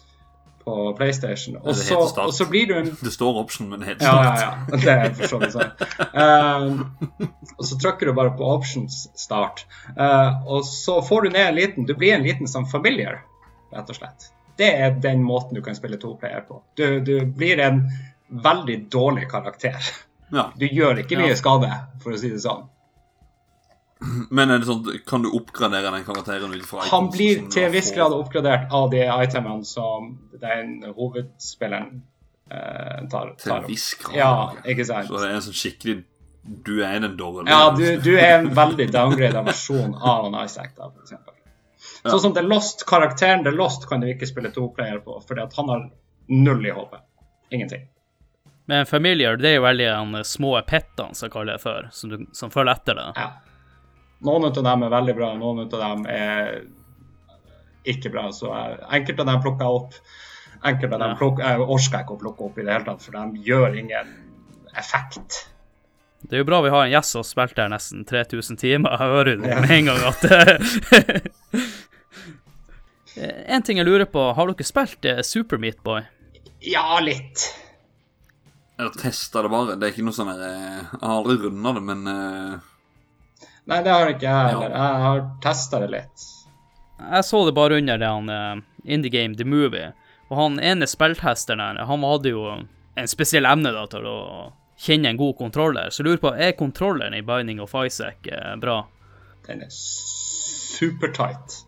på 0.65 0.93
PlayStation. 0.97 1.57
Og 1.57 1.75
så, 1.75 2.45
blir 2.49 2.67
du 2.67 2.77
en 2.77 2.91
Det 3.01 3.11
står 3.11 3.39
option, 3.39 3.69
men 3.69 3.83
det 3.83 3.93
heter 3.93 4.05
ja, 4.05 4.23
ja, 4.23 4.35
ja. 4.41 4.77
Det 4.77 4.93
er 4.93 5.17
for 5.17 5.31
så 5.31 5.39
vidt 5.41 5.55
sant. 5.55 5.83
Um, 6.13 6.79
og 7.57 7.65
så 7.67 7.79
trykker 7.81 8.09
du 8.09 8.13
bare 8.17 8.33
på 8.37 8.47
options 8.47 9.03
start. 9.19 9.65
Uh, 9.97 10.43
og 10.47 10.65
så 10.67 10.99
får 11.05 11.27
du 11.27 11.33
ned 11.35 11.47
en 11.47 11.59
liten 11.59 11.89
Du 11.89 11.95
blir 11.97 12.15
en 12.15 12.25
liten 12.25 12.47
som 12.47 12.67
familiar, 12.69 13.21
rett 13.75 13.91
og 13.91 13.99
slett. 13.99 14.31
Det 14.57 14.69
er 14.69 14.97
den 15.01 15.23
måten 15.25 15.57
du 15.57 15.63
kan 15.65 15.75
spille 15.75 15.97
toplayer 16.01 16.45
på. 16.47 16.61
Du, 16.77 16.99
du 16.99 17.15
blir 17.25 17.59
en 17.59 17.83
veldig 18.43 18.79
dårlig 18.93 19.29
karakter. 19.31 19.81
Ja. 20.33 20.51
Du 20.57 20.65
gjør 20.65 21.03
ikke 21.03 21.19
mye 21.19 21.35
skade, 21.37 21.69
for 22.01 22.15
å 22.15 22.19
si 22.19 22.31
det 22.33 22.41
sånn. 22.41 22.65
Men 24.29 24.51
er 24.51 24.61
det 24.61 24.67
sånn, 24.67 24.87
kan 25.07 25.23
du 25.23 25.29
oppgradere 25.31 25.91
den 25.93 26.05
karakteren 26.07 26.53
ut 26.53 26.65
fra 26.67 26.87
Han 26.91 27.09
blir 27.13 27.45
til 27.53 27.67
en 27.67 27.75
viss 27.75 27.91
grad 27.95 28.15
oppgradert 28.15 28.71
av 28.73 28.89
de 28.91 29.03
itemene 29.07 29.67
som 29.67 30.09
den 30.41 30.73
hovedspilleren 30.87 32.01
eh, 32.51 33.03
tar, 33.11 33.35
Til 33.39 33.55
en 33.55 33.69
viss 33.69 33.93
grad. 34.01 34.17
Ja, 34.17 34.33
ikke 34.65 34.87
sant. 34.89 35.07
Så 35.07 35.21
det 35.21 35.29
er 35.29 35.37
en 35.37 35.45
sånn 35.45 35.59
skikkelig 35.59 35.95
Du 36.67 36.73
er 36.83 36.99
den 36.99 37.15
dårlige. 37.19 37.53
Ja, 37.53 37.69
du, 37.71 37.85
du 38.03 38.11
er 38.17 38.41
en 38.41 38.51
veldig 38.55 38.89
downgrada 38.91 39.45
versjon 39.47 39.95
av 39.95 40.27
en 40.27 40.35
Isaac, 40.43 40.75
da, 40.75 40.89
for 40.89 41.05
eksempel. 41.05 41.37
Sånn 42.03 42.19
som 42.19 42.35
The 42.35 42.43
Lost, 42.43 42.83
karakteren 42.87 43.45
The 43.45 43.53
Lost 43.55 43.87
kan 43.87 44.03
du 44.03 44.09
ikke 44.11 44.27
spille 44.27 44.51
to 44.51 44.67
player 44.75 44.99
på, 45.05 45.21
fordi 45.27 45.45
at 45.45 45.55
han 45.55 45.71
har 45.71 45.87
null 46.27 46.65
i 46.67 46.75
håpet. 46.75 47.05
Ingenting. 47.53 47.87
Men 48.65 48.85
familiar, 48.85 49.37
det 49.39 49.49
er 49.49 49.57
jo 49.57 49.63
veldig 49.65 49.87
de 49.87 50.23
små 50.27 50.53
pettene, 50.67 51.15
som 51.15 51.27
jeg 51.27 51.33
kaller 51.33 51.55
det 51.57 51.63
for, 51.63 51.87
som, 51.91 52.11
du, 52.11 52.27
som 52.35 52.51
følger 52.51 52.75
etter 52.75 52.99
det. 52.99 53.07
Ja. 53.19 53.25
Noen 54.23 54.47
av 54.47 54.59
dem 54.63 54.85
er 54.85 54.93
veldig 54.93 55.15
bra, 55.17 55.31
noen 55.37 55.65
av 55.65 55.73
dem 55.73 56.05
er 56.11 56.61
ikke 57.83 58.11
bra. 58.13 58.29
Så 58.31 58.51
enkelte 58.53 59.23
av 59.25 59.31
dem 59.31 59.41
plukker 59.43 59.65
jeg 59.65 59.79
opp. 59.81 59.97
Enkelte 60.63 60.95
av 60.95 61.01
dem 61.03 61.17
plukker, 61.19 61.43
jeg 61.43 61.65
orker 61.65 61.97
jeg 61.97 62.05
ikke 62.05 62.15
å 62.15 62.21
plukke 62.21 62.45
opp 62.47 62.59
i 62.59 62.63
det 62.63 62.71
hele 62.71 62.87
tatt, 62.87 63.03
for 63.03 63.17
de 63.17 63.43
gjør 63.49 63.79
ingen 63.81 64.13
effekt. 64.79 65.43
Det 66.23 66.37
er 66.37 66.43
jo 66.43 66.47
bra 66.47 66.61
vi 66.63 66.71
har 66.71 66.85
en 66.85 66.93
gjest 66.93 67.11
som 67.11 67.19
har 67.19 67.27
spilt 67.27 67.57
her 67.59 67.71
nesten 67.73 68.05
3000 68.07 68.59
timer. 68.61 68.93
Jeg 68.95 69.11
hører 69.11 69.33
jo 69.33 69.39
med 69.43 69.73
en 69.75 69.89
gang 69.91 70.01
at 70.07 70.21
En 73.53 73.61
ting 73.61 73.77
jeg 73.77 73.85
lurer 73.85 74.07
på, 74.09 74.21
har 74.33 74.49
dere 74.49 74.65
spilt 74.65 75.05
eh, 75.05 75.19
Super 75.27 75.59
Meat 75.61 75.83
Boy? 75.85 76.01
Ja, 76.65 76.97
litt. 77.03 77.43
Jeg 78.73 78.87
har 78.87 78.95
testa 78.97 79.43
det 79.45 79.51
bare. 79.53 79.75
Det 79.77 79.85
er 79.85 79.93
ikke 79.93 80.05
noe 80.07 80.15
sånn 80.15 80.31
der, 80.31 80.39
eh, 80.47 80.79
Jeg 80.79 81.03
har 81.03 81.19
aldri 81.19 81.35
runda 81.43 81.75
det, 81.75 81.83
men 81.91 82.07
eh, 82.09 82.55
Nei, 83.69 83.79
det 83.83 83.91
har 83.93 84.11
ikke 84.11 84.27
jeg 84.27 84.51
heller. 84.51 84.73
Jeg 84.75 85.03
har 85.05 85.21
testa 85.43 85.79
det 85.83 85.89
litt. 85.93 86.25
Jeg 87.03 87.25
så 87.27 87.43
det 87.47 87.55
bare 87.55 87.79
under 87.79 87.99
det 87.99 88.09
han 88.09 88.31
uh, 88.31 88.63
Indie 88.83 89.11
Game 89.11 89.37
The 89.39 89.47
Movie, 89.47 89.91
og 90.29 90.37
han 90.39 90.59
ene 90.59 90.87
spilltesteren 90.87 91.63
her, 91.63 91.79
han 91.87 92.05
hadde 92.07 92.33
jo 92.33 92.45
en 92.95 93.09
spesiell 93.09 93.47
evne 93.49 93.73
da 93.75 93.85
til 93.91 94.07
å 94.07 94.19
kjenne 94.83 95.13
en 95.13 95.19
god 95.19 95.37
kontroller. 95.39 95.91
Så 95.91 96.01
jeg 96.01 96.09
lurer 96.09 96.23
på, 96.23 96.33
er 96.35 96.57
kontrolleren 96.59 97.15
i 97.15 97.23
Binding 97.25 97.61
of 97.63 97.75
Isaac 97.77 98.27
uh, 98.31 98.55
bra? 98.59 98.81
Den 99.47 99.63
er 99.65 99.71
supertight. 99.73 101.63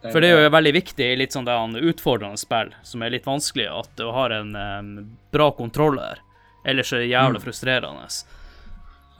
Den 0.00 0.14
For 0.14 0.24
det 0.24 0.30
er 0.32 0.44
jo 0.46 0.52
veldig 0.52 0.72
viktig 0.72 1.06
i 1.12 1.16
litt 1.20 1.34
sånn 1.36 1.48
det 1.48 1.56
han 1.56 1.76
utfordrende 1.76 2.40
spill, 2.40 2.72
som 2.86 3.02
er 3.04 3.12
litt 3.12 3.28
vanskelig, 3.28 3.68
at 3.68 3.90
du 4.00 4.06
har 4.16 4.32
en 4.32 4.54
um, 4.56 4.92
bra 5.32 5.50
kontroller. 5.56 6.22
Ellers 6.64 6.92
er 6.92 7.04
det 7.04 7.10
jævlig 7.10 7.42
frustrerende. 7.44 8.08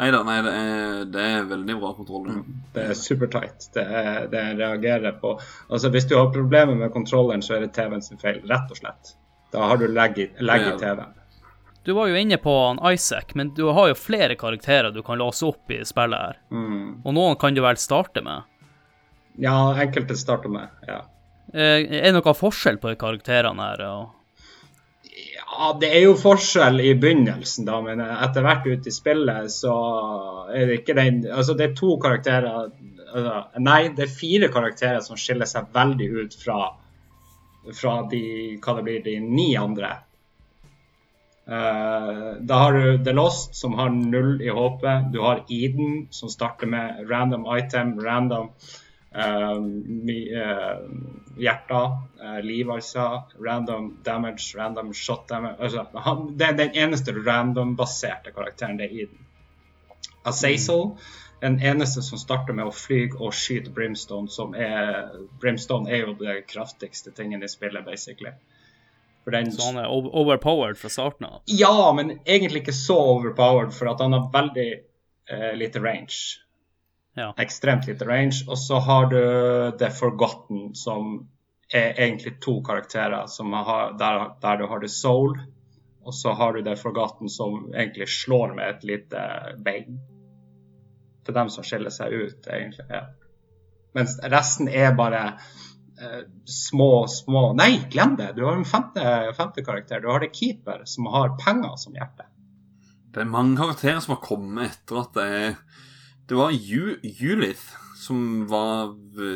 Neida, 0.00 0.22
nei, 0.24 0.36
det 0.46 0.52
er, 0.56 1.00
det 1.12 1.24
er 1.28 1.46
veldig 1.50 1.74
bra 1.82 1.90
kontroll. 1.92 2.28
Det 2.72 2.84
er 2.88 2.94
supertight. 2.96 3.66
Det, 3.74 3.82
er, 3.84 4.26
det 4.32 4.44
reagerer 4.56 5.18
på 5.20 5.34
Altså, 5.68 5.90
hvis 5.92 6.06
du 6.08 6.14
har 6.16 6.30
problemer 6.32 6.78
med 6.78 6.92
kontrolleren, 6.94 7.42
så 7.44 7.58
er 7.58 7.66
det 7.66 7.74
TV-en 7.76 8.02
sin 8.02 8.20
feil, 8.20 8.40
rett 8.48 8.70
og 8.72 8.80
slett. 8.80 9.14
Da 9.52 9.66
har 9.68 9.80
du 9.80 9.88
legg 9.90 10.18
i, 10.22 10.28
legg 10.40 10.64
i 10.70 10.76
TV-en. 10.80 11.16
Du 11.84 11.92
var 11.96 12.08
jo 12.08 12.16
inne 12.16 12.36
på 12.40 12.52
han 12.66 12.80
Isaac, 12.92 13.34
men 13.34 13.52
du 13.56 13.66
har 13.72 13.88
jo 13.90 13.96
flere 13.96 14.36
karakterer 14.40 14.92
du 14.92 15.02
kan 15.02 15.18
låse 15.20 15.46
opp 15.48 15.70
i 15.72 15.80
spillet 15.84 16.20
her. 16.20 16.40
Mm. 16.52 17.00
Og 17.04 17.14
noen 17.16 17.36
kan 17.40 17.56
du 17.56 17.62
vel 17.64 17.80
starte 17.80 18.22
med. 18.24 18.44
Ja, 19.40 19.56
enkelte 19.80 20.16
starter 20.20 20.52
med, 20.52 20.68
ja. 20.88 21.02
Eh, 21.54 21.80
Er 21.84 22.08
det 22.12 22.14
noen 22.14 22.36
forskjell 22.36 22.76
på 22.82 22.92
karakterene 23.00 23.68
her? 23.72 23.84
og- 23.88 24.08
Ja, 25.40 25.72
det 25.80 25.90
er 25.94 26.04
jo 26.04 26.18
forskjell 26.18 26.80
i 26.84 26.92
begynnelsen, 27.00 27.66
da, 27.68 27.80
men 27.84 28.02
etter 28.04 28.44
hvert 28.44 28.66
ute 28.68 28.90
i 28.90 28.94
spillet 28.94 29.50
så 29.52 29.74
er 30.52 30.68
det 30.68 30.80
ikke 30.80 30.96
den 30.98 31.24
Altså, 31.26 31.56
det 31.58 31.66
er 31.66 31.78
to 31.78 31.96
karakterer 32.02 32.48
altså, 32.60 33.34
Nei, 33.62 33.80
det 33.96 34.06
er 34.06 34.14
fire 34.20 34.50
karakterer 34.52 35.00
som 35.04 35.18
skiller 35.20 35.48
seg 35.50 35.72
veldig 35.74 36.08
ut 36.20 36.36
fra, 36.44 36.60
fra 37.76 37.96
de 38.12 38.22
hva 38.60 38.76
det 38.78 38.86
blir, 38.86 39.02
de 39.06 39.16
ni 39.24 39.50
andre. 39.58 39.96
Eh, 41.50 42.32
da 42.40 42.60
har 42.62 42.72
du 42.72 43.04
The 43.04 43.12
Lost, 43.16 43.54
som 43.58 43.74
har 43.74 43.90
null 43.90 44.38
i 44.42 44.52
HP. 44.54 44.86
Du 45.12 45.20
har 45.24 45.44
Eden, 45.50 46.06
som 46.14 46.30
starter 46.30 46.70
med 46.70 47.10
random 47.10 47.48
item, 47.56 47.96
random 48.04 48.52
eh, 49.14 49.56
eh, 50.42 50.76
hjerter, 51.36 51.96
eh, 52.22 52.40
liv 52.44 52.70
altså, 52.70 53.22
random 53.46 53.96
damage, 54.04 54.52
random 54.58 54.92
shot 54.94 55.28
damage. 55.28 55.56
Altså, 55.58 55.86
han, 55.94 56.36
det 56.38 56.46
er 56.46 56.60
den 56.60 56.76
eneste 56.84 57.14
random-baserte 57.16 58.34
karakteren, 58.36 58.78
det 58.78 58.90
er 58.90 58.94
i 58.94 59.08
den. 59.08 59.26
Azazel, 60.24 60.90
den 61.40 61.60
eneste 61.64 62.02
som 62.04 62.20
starter 62.20 62.52
med 62.52 62.68
å 62.68 62.74
fly 62.74 63.06
og 63.16 63.32
skyte 63.32 63.72
Brimstone, 63.72 64.28
som 64.28 64.52
er 64.52 65.14
Brimstone 65.40 65.88
er 65.88 66.04
jo 66.04 66.14
det 66.20 66.42
kraftigste 66.50 67.14
tingen 67.16 67.42
i 67.42 67.48
spillet, 67.48 67.84
basically. 67.86 68.34
Den, 69.30 69.52
Så 69.52 69.66
han 69.68 69.78
er 69.78 69.86
overpowered 69.86 70.78
fra 70.80 70.88
starten 70.88 71.26
av. 71.26 71.42
ja, 71.46 71.92
men 71.92 72.18
egentlig 72.24 72.64
ikke 72.64 72.74
så 72.74 72.96
overpowered, 72.98 73.72
for 73.76 73.92
at 73.92 74.00
han 74.00 74.16
har 74.16 74.30
veldig 74.32 74.70
eh, 75.30 75.52
lite 75.54 75.80
range. 75.80 76.40
Ja. 77.20 77.34
Ekstremt 77.36 77.86
lite 77.86 78.06
range. 78.08 78.44
Og 78.48 78.58
så 78.58 78.78
har 78.80 79.10
du 79.12 79.20
The 79.78 79.90
Forgotten, 79.92 80.74
som 80.74 81.28
er 81.72 81.92
egentlig 82.00 82.38
to 82.40 82.62
karakterer, 82.64 83.26
som 83.26 83.52
har, 83.52 83.92
der, 83.98 84.30
der 84.40 84.56
du 84.56 84.66
har 84.66 84.80
The 84.80 84.88
Soul, 84.88 85.36
og 86.00 86.14
så 86.14 86.32
har 86.32 86.52
du 86.52 86.62
The 86.64 86.76
Forgotten, 86.76 87.28
som 87.28 87.74
egentlig 87.74 88.08
slår 88.08 88.54
med 88.56 88.70
et 88.70 88.84
lite 88.84 89.24
bein. 89.64 90.00
Det 91.20 91.34
er 91.34 91.42
dem 91.42 91.52
som 91.52 91.66
skiller 91.66 91.92
seg 91.92 92.14
ut, 92.14 92.48
egentlig. 92.48 92.88
ja. 92.88 93.04
Mens 93.94 94.16
resten 94.32 94.70
er 94.70 94.94
bare 94.96 95.20
eh, 96.00 96.22
små, 96.46 97.06
små 97.10 97.50
Nei, 97.58 97.82
glem 97.90 98.16
det! 98.16 98.32
Du 98.36 98.44
har 98.46 98.56
en 98.56 98.64
femte, 98.64 99.02
femte 99.36 99.64
karakter. 99.66 100.00
Du 100.00 100.08
har 100.08 100.24
The 100.24 100.30
Keeper, 100.32 100.86
som 100.88 101.10
har 101.12 101.36
penger 101.44 101.76
som 101.76 101.98
hjerte. 101.98 102.30
Det 103.10 103.20
er 103.24 103.30
mange 103.30 103.58
karakterer 103.58 104.00
som 104.00 104.14
har 104.16 104.22
kommet 104.24 104.70
etter 104.70 105.02
at 105.02 105.16
det 105.18 105.28
er 105.42 105.56
Det 106.30 106.36
var 106.38 106.52
Ju, 106.54 106.96
Julith 107.02 107.64
som 108.00 108.46
var, 108.48 108.92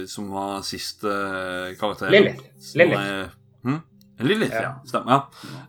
som 0.06 0.28
var 0.30 0.62
siste 0.66 1.10
karakter. 1.80 2.10
Lilith. 2.14 2.44
Lilith. 2.78 3.00
er- 3.02 3.32
Hm? 3.64 3.80
Lilith, 4.20 4.54
ja. 4.54 4.62
Ja. 4.62 4.72
Stemmer. 4.86 5.10
ja. 5.12 5.22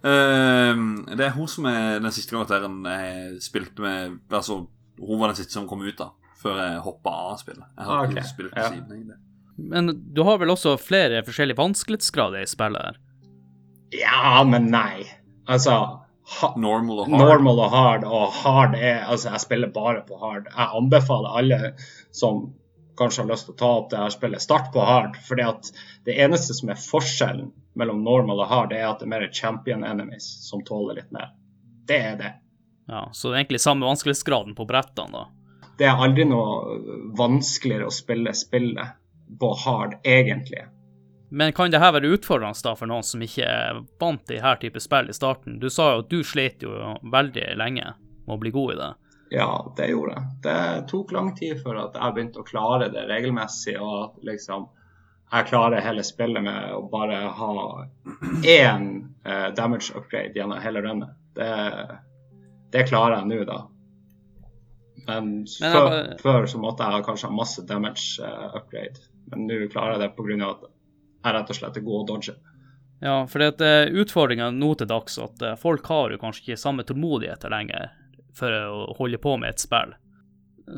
Uh, 0.05 1.15
det 1.17 1.25
er 1.25 1.33
hun 1.33 1.47
som 1.49 1.65
er 1.65 1.99
den 2.03 2.11
siste 2.13 2.35
karakteren 2.35 2.83
jeg 2.85 3.41
spilte 3.41 3.81
med 3.81 4.19
Altså, 4.29 4.67
hun 4.99 5.19
var 5.19 5.31
den 5.33 5.39
siste 5.39 5.53
som 5.57 5.67
kom 5.67 5.81
ut, 5.81 5.97
da. 5.97 6.11
Før 6.43 6.59
jeg 6.61 6.83
hoppa 6.85 7.09
av 7.31 7.39
spillet. 7.41 7.65
Jeg 7.77 7.85
har 7.89 8.03
okay. 8.03 8.15
ikke 8.19 8.29
spilt 8.29 8.53
Ja. 8.55 8.69
siden. 8.69 8.91
egentlig. 8.91 9.17
Men 9.57 9.89
du 10.13 10.23
har 10.23 10.37
vel 10.37 10.49
også 10.51 10.75
flere 10.77 11.23
forskjellige 11.25 11.57
vanskelighetsgrader 11.57 12.43
i 12.43 12.45
spillet 12.45 12.81
her? 12.81 12.97
Ja, 13.95 14.43
men 14.43 14.69
nei. 14.69 15.05
Altså 15.47 16.01
Normal 16.55 17.03
og 17.03 17.09
hard. 17.09 17.21
Normal 17.21 17.59
og 17.59 17.73
hard, 17.73 18.05
og 18.09 18.31
hard 18.33 18.75
er 18.75 19.03
Altså, 19.05 19.29
jeg 19.31 19.43
spiller 19.45 19.73
bare 19.73 20.01
på 20.07 20.17
hard. 20.21 20.47
Jeg 20.49 20.69
anbefaler 20.79 21.37
alle 21.41 21.59
som 22.11 22.47
kanskje 22.97 23.23
har 23.23 23.29
lyst 23.29 23.45
til 23.49 23.53
å 23.55 23.59
ta 23.59 23.69
opp 23.81 23.89
det 23.91 23.99
her 23.99 24.13
spillet, 24.13 24.41
start 24.41 24.71
på 24.73 24.83
hard. 24.87 25.17
fordi 25.27 25.43
at 25.43 25.71
det 26.07 26.15
eneste 26.23 26.55
som 26.55 26.71
er 26.71 26.79
forskjellen 26.79 27.51
mellom 27.75 28.03
normal 28.03 28.39
og 28.39 28.47
hard, 28.49 28.69
det 28.71 28.79
er 28.79 28.89
at 28.89 28.99
det 28.99 29.09
er 29.09 29.13
mer 29.13 29.27
champion 29.31 29.83
enemies 29.83 30.27
som 30.49 30.63
tåler 30.63 31.01
litt 31.01 31.11
mer. 31.11 31.33
Det 31.87 31.97
er 31.97 32.15
det. 32.17 32.33
Ja, 32.87 33.09
Så 33.11 33.29
det 33.29 33.35
er 33.35 33.43
egentlig 33.43 33.61
samme 33.61 33.85
vanskelighetsgraden 33.85 34.55
på 34.55 34.65
brettene, 34.69 35.11
da. 35.11 35.25
Det 35.77 35.89
er 35.89 35.99
aldri 35.99 36.23
noe 36.29 36.77
vanskeligere 37.17 37.89
å 37.89 37.93
spille 37.93 38.31
spillet 38.33 38.95
på 39.39 39.49
hard, 39.65 39.97
egentlig. 40.07 40.63
Men 41.35 41.51
kan 41.55 41.71
det 41.73 41.81
her 41.83 41.91
være 41.95 42.13
utfordrende 42.15 42.63
da 42.63 42.71
for 42.79 42.87
noen 42.87 43.03
som 43.03 43.23
ikke 43.25 43.43
er 43.43 43.81
vant 43.99 44.21
til 44.29 44.39
her 44.43 44.55
type 44.61 44.79
spill 44.83 45.09
i 45.11 45.15
starten? 45.17 45.57
Du 45.59 45.67
sa 45.73 45.89
jo 45.97 46.05
at 46.05 46.11
du 46.13 46.21
slet 46.23 46.63
jo 46.63 46.71
veldig 47.11 47.49
lenge 47.59 47.89
med 48.25 48.35
å 48.35 48.39
bli 48.39 48.53
god 48.55 48.73
i 48.73 48.77
det. 48.79 48.91
Ja, 49.35 49.49
det 49.77 49.89
gjorde 49.89 50.13
jeg. 50.15 50.29
Det 50.45 50.57
tok 50.91 51.11
lang 51.11 51.31
tid 51.35 51.59
før 51.63 51.81
at 51.87 51.97
jeg 51.97 52.15
begynte 52.15 52.39
å 52.43 52.47
klare 52.47 52.87
det 52.93 53.03
regelmessig, 53.09 53.73
og 53.81 53.95
at 54.05 54.25
liksom 54.29 54.67
jeg 55.33 55.47
klarer 55.49 55.81
hele 55.81 56.03
spillet 56.05 56.43
med 56.45 56.71
å 56.77 56.83
bare 56.91 57.17
ha 57.35 57.53
én 58.45 58.85
eh, 59.25 59.47
damage 59.57 59.91
upgrade 59.97 60.37
gjennom 60.37 60.61
hele 60.61 60.83
runnet. 60.85 61.15
Det, 61.35 61.49
det 62.71 62.85
klarer 62.87 63.17
jeg 63.23 63.31
nå, 63.33 63.39
da. 63.49 63.57
Men, 65.07 65.31
Men 65.61 65.73
før, 65.73 65.89
bare- 65.89 66.17
før 66.21 66.47
så 66.49 66.61
måtte 66.61 66.87
jeg 66.93 67.05
kanskje 67.09 67.27
ha 67.29 67.35
masse 67.41 67.65
damage 67.67 68.23
eh, 68.23 68.47
upgrade. 68.61 69.01
Men 69.33 69.47
nå 69.49 69.59
klarer 69.73 69.97
jeg 69.97 70.05
det 70.05 70.11
pga. 70.15 70.51
at 70.53 70.69
jeg 71.25 71.37
rett 71.37 71.51
og 71.51 71.59
slett 71.59 71.79
å 71.81 71.85
gå 71.85 71.97
og 71.99 72.07
dodge. 72.09 72.35
Ja, 73.03 73.19
for 73.27 73.43
det 73.43 73.65
er 73.65 73.91
utfordringa 73.91 74.49
nå 74.55 74.71
til 74.79 74.89
dags 74.89 75.19
at 75.21 75.41
eh, 75.43 75.57
folk 75.59 75.85
har 75.91 76.13
jo 76.13 76.21
kanskje 76.21 76.45
ikke 76.45 76.61
samme 76.61 76.85
tålmodighet 76.87 77.43
lenger 77.51 77.91
for 78.35 78.51
å 78.51 78.95
holde 78.99 79.19
på 79.21 79.35
med 79.41 79.55
et 79.55 79.63
spill. 79.63 79.93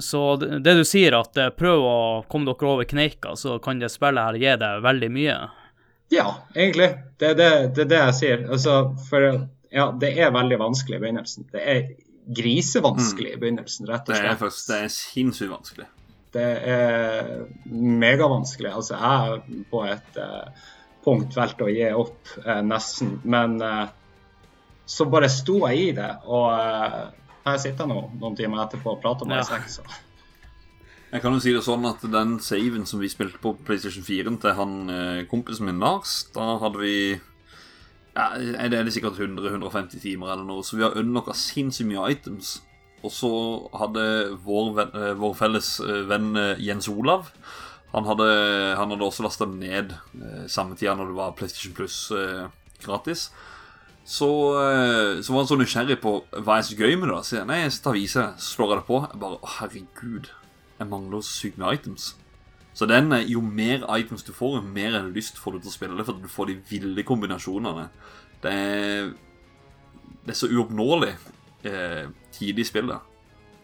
Så 0.04 0.36
det, 0.36 0.74
du 0.74 0.84
sier, 0.86 1.16
at 1.16 1.38
eh, 1.40 1.54
prøv 1.54 1.86
å 1.86 2.00
komme 2.30 2.50
dere 2.50 2.74
over 2.74 2.90
kneika, 2.90 3.36
så 3.40 3.60
kan 3.64 3.80
det 3.80 3.92
spillet 3.94 4.24
her 4.24 4.40
gi 4.42 4.58
deg 4.64 4.84
veldig 4.84 5.12
mye. 5.14 5.38
Ja, 6.12 6.28
egentlig. 6.56 6.90
Det 7.20 7.34
er 7.34 7.38
det, 7.38 7.52
det, 7.76 7.86
er 7.86 7.92
det 7.92 8.02
jeg 8.02 8.18
sier. 8.18 8.44
Altså, 8.52 8.76
for 9.10 9.28
ja, 9.72 9.90
det 10.00 10.14
er 10.16 10.36
veldig 10.36 10.60
vanskelig 10.62 11.00
i 11.00 11.04
begynnelsen. 11.04 11.48
Det 11.54 11.64
er 11.64 11.88
grisevanskelig 12.38 13.36
i 13.36 13.40
begynnelsen, 13.40 13.88
rett 13.88 14.08
og 14.08 14.16
slett. 14.16 14.26
Det 14.26 14.34
er 14.34 14.42
faktisk 14.42 14.72
det 14.72 14.82
er 14.84 14.94
sinnssykt 14.94 15.52
vanskelig. 15.52 15.88
Det 16.34 16.48
er 16.70 17.30
megavanskelig. 17.72 18.72
Altså, 18.76 18.98
jeg 18.98 19.30
er 19.30 19.62
på 19.72 19.84
et 19.88 20.20
eh, 20.22 20.66
punkt 21.06 21.38
valgte 21.38 21.68
å 21.68 21.72
gi 21.72 21.88
opp 21.96 22.34
eh, 22.44 22.60
nesten, 22.66 23.16
men 23.24 23.56
eh, 23.64 23.86
så 24.88 25.08
bare 25.12 25.30
sto 25.32 25.62
jeg 25.68 25.86
i 25.86 25.96
det, 25.96 26.10
og 26.32 26.52
her 27.48 27.58
sitter 27.60 27.84
jeg 27.84 27.92
nå 27.92 28.04
noen 28.20 28.36
timer 28.40 28.64
etterpå 28.64 28.94
og 28.96 29.02
prater 29.04 29.28
med 29.28 29.42
Ja. 29.42 29.44
Isaac, 29.66 30.04
Jeg 31.12 31.24
kan 31.24 31.34
jo 31.34 31.40
si 31.44 31.54
det 31.56 31.64
sånn 31.64 31.86
at 31.88 32.04
den 32.12 32.38
saven 32.44 32.86
som 32.88 33.00
vi 33.00 33.10
spilte 33.12 33.40
på 33.44 33.54
PlayStation 33.68 34.04
4 34.04 34.38
til 34.44 34.56
han 34.56 35.26
kompisen 35.32 35.68
min 35.68 35.80
Lars, 35.80 36.26
da 36.36 36.58
hadde 36.60 36.80
vi 36.80 36.96
ja, 38.18 38.32
det 38.40 38.80
er 38.80 38.84
det 38.84 38.94
sikkert 38.96 39.20
100-150 39.20 40.02
timer 40.02 40.32
eller 40.34 40.48
noe, 40.48 40.64
så 40.66 40.80
vi 40.80 40.84
har 40.84 40.96
unlocka 40.98 41.36
sinnssykt 41.38 41.92
mye 41.92 42.08
items. 42.16 42.58
Og 43.08 43.14
så 43.14 43.32
hadde 43.80 44.04
vår, 44.44 44.72
venn, 44.78 44.96
eh, 45.00 45.14
vår 45.20 45.36
felles 45.40 45.78
eh, 45.84 46.04
venn 46.10 46.34
eh, 46.36 46.60
Jens 46.64 46.90
Olav 46.92 47.32
Han 47.94 48.08
hadde, 48.10 48.28
han 48.76 48.92
hadde 48.92 49.06
også 49.06 49.24
lasta 49.24 49.48
ned 49.48 49.94
eh, 49.96 50.44
samme 50.52 50.76
tida 50.76 50.98
når 50.98 51.14
det 51.14 51.20
var 51.22 51.38
PlayStation 51.38 51.76
Plus 51.78 52.12
gratis. 52.84 53.30
Så, 54.08 54.28
så 54.28 55.34
var 55.34 55.42
han 55.42 55.48
så 55.50 55.56
nysgjerrig 55.60 55.98
på 56.00 56.12
hva 56.46 56.60
er 56.60 56.68
så 56.68 56.76
gøy 56.80 56.94
med 57.00 57.10
det. 57.10 57.18
Så 57.28 57.42
nei, 57.48 57.58
jeg 57.64 57.74
tar 57.84 57.96
vise. 57.96 58.24
Så 58.40 58.54
slår 58.54 58.70
jeg 58.70 58.80
det 58.80 58.88
på. 58.88 59.00
Jeg 59.04 59.20
bare 59.24 59.52
herregud. 59.58 60.30
Jeg 60.78 60.90
mangler 60.92 61.26
så 61.26 61.34
sykt 61.42 61.58
med 61.60 61.80
items. 61.80 62.12
Så 62.78 62.86
den, 62.86 63.10
jo 63.26 63.42
mer 63.42 63.88
items 63.98 64.24
du 64.24 64.30
får, 64.38 64.60
jo 64.60 64.62
mer 64.62 64.94
er 64.94 65.08
det 65.08 65.16
lyst 65.18 65.40
får 65.42 65.56
du 65.56 65.64
til 65.64 65.72
å 65.72 65.74
spille 65.74 65.98
det, 65.98 66.06
for 66.06 66.22
du 66.22 66.30
får 66.30 66.52
de 66.52 66.60
ville 66.70 67.08
kombinasjonene. 67.08 67.88
Det 68.44 68.54
er, 68.54 69.10
det 70.28 70.36
er 70.36 70.38
så 70.38 70.52
uoppnåelig 70.54 71.16
eh, 71.66 72.06
tidlig 72.38 72.66
i 72.66 72.70
spillet. 72.72 73.14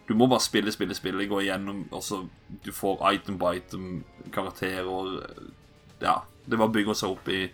Du 0.04 0.12
må 0.18 0.28
bare 0.28 0.44
spille, 0.44 0.72
spille, 0.72 0.94
spille, 0.96 1.26
gå 1.30 1.40
igjennom, 1.40 1.86
og 1.94 2.02
så 2.04 2.20
du 2.64 2.72
får 2.76 3.00
item 3.14 3.38
by 3.40 3.56
item, 3.56 4.02
karakterer 4.34 4.84
Ja, 6.02 6.18
det 6.44 6.60
bare 6.60 6.74
bygger 6.74 6.98
seg 6.98 7.14
opp 7.14 7.28
i, 7.32 7.46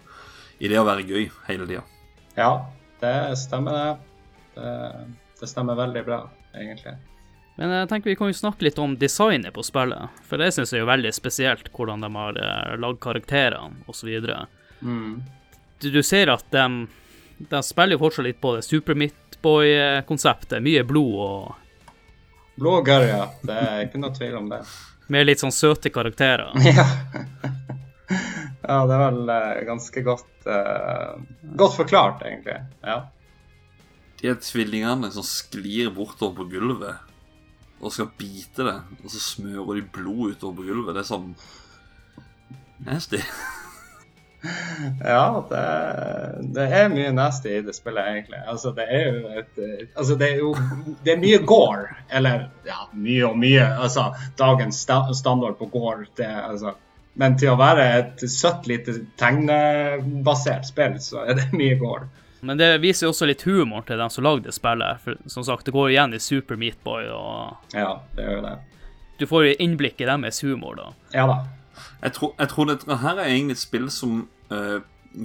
i 0.58 0.70
det 0.70 0.80
å 0.80 0.86
være 0.88 1.06
gøy 1.06 1.28
hele 1.46 1.68
tida. 1.68 1.84
Ja, 2.34 2.50
det 3.02 3.14
stemmer, 3.38 3.78
det. 3.78 4.32
det. 4.56 4.74
Det 5.40 5.48
stemmer 5.48 5.78
veldig 5.78 6.02
bra, 6.04 6.24
egentlig. 6.52 6.96
Men 7.60 7.72
jeg 7.74 7.88
tenker 7.90 8.10
vi 8.10 8.16
kan 8.16 8.30
jo 8.30 8.36
snakke 8.36 8.64
litt 8.66 8.78
om 8.80 8.96
designet 8.98 9.54
på 9.56 9.64
spillet, 9.64 10.20
for 10.26 10.40
det 10.40 10.50
syns 10.56 10.72
jeg 10.72 10.80
er 10.80 10.84
jo 10.84 10.90
veldig 10.90 11.12
spesielt, 11.12 11.70
hvordan 11.76 12.04
de 12.04 12.10
har 12.16 12.40
eh, 12.40 12.74
lagd 12.80 13.00
karakterene 13.04 13.84
osv. 13.90 14.10
Mm. 14.80 15.20
Du, 15.80 15.90
du 15.92 16.00
ser 16.02 16.32
at 16.32 16.46
de, 16.54 16.64
de 17.50 17.62
spiller 17.64 17.96
jo 17.98 18.04
fortsatt 18.04 18.26
litt 18.26 18.40
på 18.40 18.54
det 18.56 18.64
Super 18.66 18.96
Meatboy-konseptet. 19.40 20.62
Mye 20.62 20.84
blod 20.84 21.14
og 21.20 21.54
Blod 22.60 22.80
og 22.82 22.86
gørr, 22.86 23.06
ja. 23.08 23.26
Det 23.42 23.56
er 23.56 23.86
ikke 23.86 23.98
noe 24.02 24.12
tvil 24.12 24.34
om 24.36 24.48
det. 24.50 24.60
med 25.08 25.26
litt 25.26 25.40
sånn 25.40 25.52
søte 25.52 25.90
karakterer. 25.90 26.52
Ja. 28.10 28.74
ja, 28.74 28.86
det 28.86 28.94
er 28.94 29.00
vel 29.04 29.30
eh, 29.30 29.60
ganske 29.68 30.02
godt 30.02 30.46
uh, 30.46 31.14
Godt 31.56 31.76
forklart, 31.78 32.24
egentlig. 32.26 32.56
Ja. 32.82 32.96
De 34.20 34.28
er 34.28 34.34
tvillingene 34.42 35.10
som 35.14 35.22
sklir 35.24 35.92
bortover 35.94 36.42
på 36.42 36.48
gulvet 36.50 37.06
og 37.80 37.94
skal 37.94 38.10
bite 38.18 38.66
det, 38.66 38.74
og 39.00 39.08
så 39.08 39.22
smører 39.22 39.78
de 39.78 39.86
blod 39.94 40.34
utover 40.34 40.58
på 40.58 40.66
gulvet. 40.66 40.92
Det 40.98 41.00
er 41.00 41.08
sånn 41.08 41.30
nasty. 42.84 43.22
Ja, 45.04 45.44
det, 45.50 45.62
det 46.56 46.66
er 46.72 46.86
mye 46.92 47.10
nasty 47.12 47.50
i 47.58 47.62
det 47.66 47.74
spillet, 47.76 48.06
egentlig. 48.08 48.38
Altså, 48.48 48.70
det 48.76 48.86
er 48.88 49.02
jo 49.10 49.32
et 49.36 49.58
eh, 49.60 49.82
Altså, 49.94 50.14
det 50.16 50.30
er 50.30 50.38
jo 50.40 50.54
Det 51.04 51.12
er 51.12 51.20
mye 51.20 51.40
gore. 51.44 51.96
Eller 52.08 52.46
ja, 52.64 52.78
mye 52.92 53.26
og 53.28 53.36
mye. 53.38 53.66
Altså, 53.84 54.06
dagens 54.40 54.80
sta 54.86 55.02
standard 55.14 55.58
på 55.60 55.68
gore, 55.74 56.06
det 56.16 56.28
altså 56.30 56.72
Men 57.20 57.36
til 57.36 57.50
å 57.52 57.58
være 57.58 57.84
et 57.98 58.24
søtt, 58.30 58.66
lite 58.70 58.94
tegnebasert 59.20 60.66
spill, 60.70 60.96
så 61.02 61.24
er 61.26 61.34
det 61.40 61.48
mye 61.60 61.76
gore. 61.80 62.08
Men 62.40 62.56
det 62.56 62.78
viser 62.80 63.04
jo 63.06 63.10
også 63.12 63.26
litt 63.28 63.42
humor 63.44 63.82
til 63.84 64.00
dem 64.00 64.08
som 64.10 64.24
lagde 64.24 64.52
spillet. 64.56 65.02
For 65.04 65.18
som 65.28 65.44
sagt, 65.44 65.66
det 65.68 65.74
går 65.76 65.90
jo 65.90 65.96
igjen 65.96 66.14
i 66.16 66.20
Super 66.22 66.56
Meatboy, 66.56 67.10
og 67.12 67.76
Ja, 67.76 67.98
det 68.16 68.24
gjør 68.24 68.38
jo 68.38 68.44
det. 68.46 68.56
du 69.20 69.26
får 69.28 69.44
jo 69.44 69.56
innblikk 69.60 70.00
i 70.00 70.06
deres 70.08 70.40
humor, 70.40 70.78
da. 70.80 70.86
Ja 71.12 71.26
da. 71.28 71.34
Jeg 72.02 72.16
tror, 72.16 72.34
jeg 72.38 72.52
tror 72.52 72.70
dette 72.70 72.96
her 73.02 73.18
er 73.18 73.28
egentlig 73.28 73.58
et 73.58 73.62
spill 73.62 73.90
som 73.92 74.22
uh, 74.52 74.80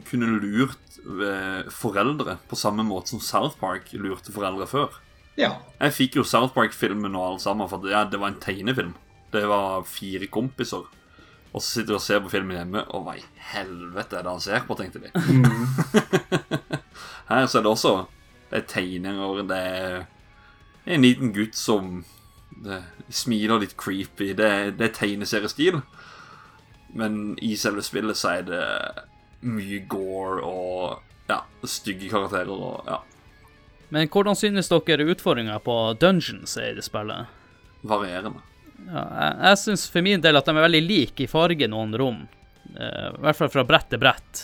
kunne 0.09 0.29
lurt 0.41 0.99
uh, 1.05 1.63
foreldre 1.71 2.37
på 2.49 2.59
samme 2.59 2.85
måte 2.87 3.13
som 3.13 3.23
South 3.23 3.59
Park 3.61 3.93
lurte 3.93 4.33
foreldre 4.35 4.67
før. 4.69 4.99
Ja. 5.39 5.57
Jeg 5.81 5.95
fikk 5.95 6.19
jo 6.19 6.27
South 6.27 6.53
Park-filmen 6.55 7.15
og 7.15 7.33
alt 7.33 7.43
sammen, 7.43 7.67
for 7.69 7.83
ja, 7.91 8.05
det 8.07 8.19
var 8.21 8.31
en 8.31 8.41
tegnefilm. 8.41 8.95
Det 9.33 9.43
var 9.51 9.83
fire 9.89 10.27
kompiser. 10.31 10.85
Og 11.55 11.61
så 11.61 11.67
sitter 11.69 11.93
de 11.93 11.99
og 11.99 12.03
ser 12.03 12.19
på 12.23 12.31
filmen 12.31 12.57
hjemme, 12.57 12.81
og 12.91 13.05
hva 13.05 13.15
i 13.15 13.23
helvete 13.53 14.17
er 14.17 14.25
det 14.25 14.31
han 14.33 14.43
ser 14.43 14.65
på, 14.67 14.75
tenkte 14.75 14.99
de. 15.03 15.11
Her 17.29 17.47
så 17.47 17.59
er 17.59 17.63
det 17.65 17.71
også 17.71 17.93
Det 18.51 18.57
er 18.59 18.67
tegninger, 18.69 19.41
det 19.49 19.57
er 19.57 20.03
en 20.85 21.01
liten 21.01 21.31
gutt 21.33 21.55
som 21.57 22.03
det, 22.63 22.81
smiler 23.09 23.63
litt 23.63 23.77
creepy. 23.79 24.33
Det, 24.37 24.49
det 24.77 24.89
er 24.89 24.93
tegneseriestil. 24.93 25.79
Men 26.95 27.35
i 27.43 27.55
selve 27.59 27.83
spillet 27.83 28.15
så 28.17 28.37
er 28.39 28.45
det 28.47 28.63
mye 29.45 29.81
gore 29.91 30.41
og 30.47 31.01
ja, 31.29 31.41
stygge 31.67 32.07
karakterer 32.09 32.49
og 32.55 32.87
ja, 32.87 33.01
Men 33.93 34.07
hvordan 34.09 34.37
synes 34.39 34.69
dere 34.71 35.05
utfordringa 35.11 35.59
på 35.65 35.75
dungeons 36.01 36.55
er 36.57 36.71
i 36.71 36.77
det 36.79 36.85
spillet? 36.87 37.27
varierende. 37.85 38.41
Ja, 38.87 39.03
jeg 39.19 39.33
jeg 39.45 39.57
syns 39.61 39.83
for 39.93 40.01
min 40.01 40.21
del 40.23 40.39
at 40.39 40.47
de 40.47 40.55
er 40.55 40.65
veldig 40.65 40.81
like 40.87 41.23
i 41.23 41.29
farge 41.29 41.67
noen 41.69 41.93
rom. 41.99 42.23
Uh, 42.73 43.11
I 43.13 43.21
hvert 43.21 43.37
fall 43.37 43.51
fra 43.53 43.63
brett 43.67 43.91
til 43.91 44.01
brett. 44.01 44.41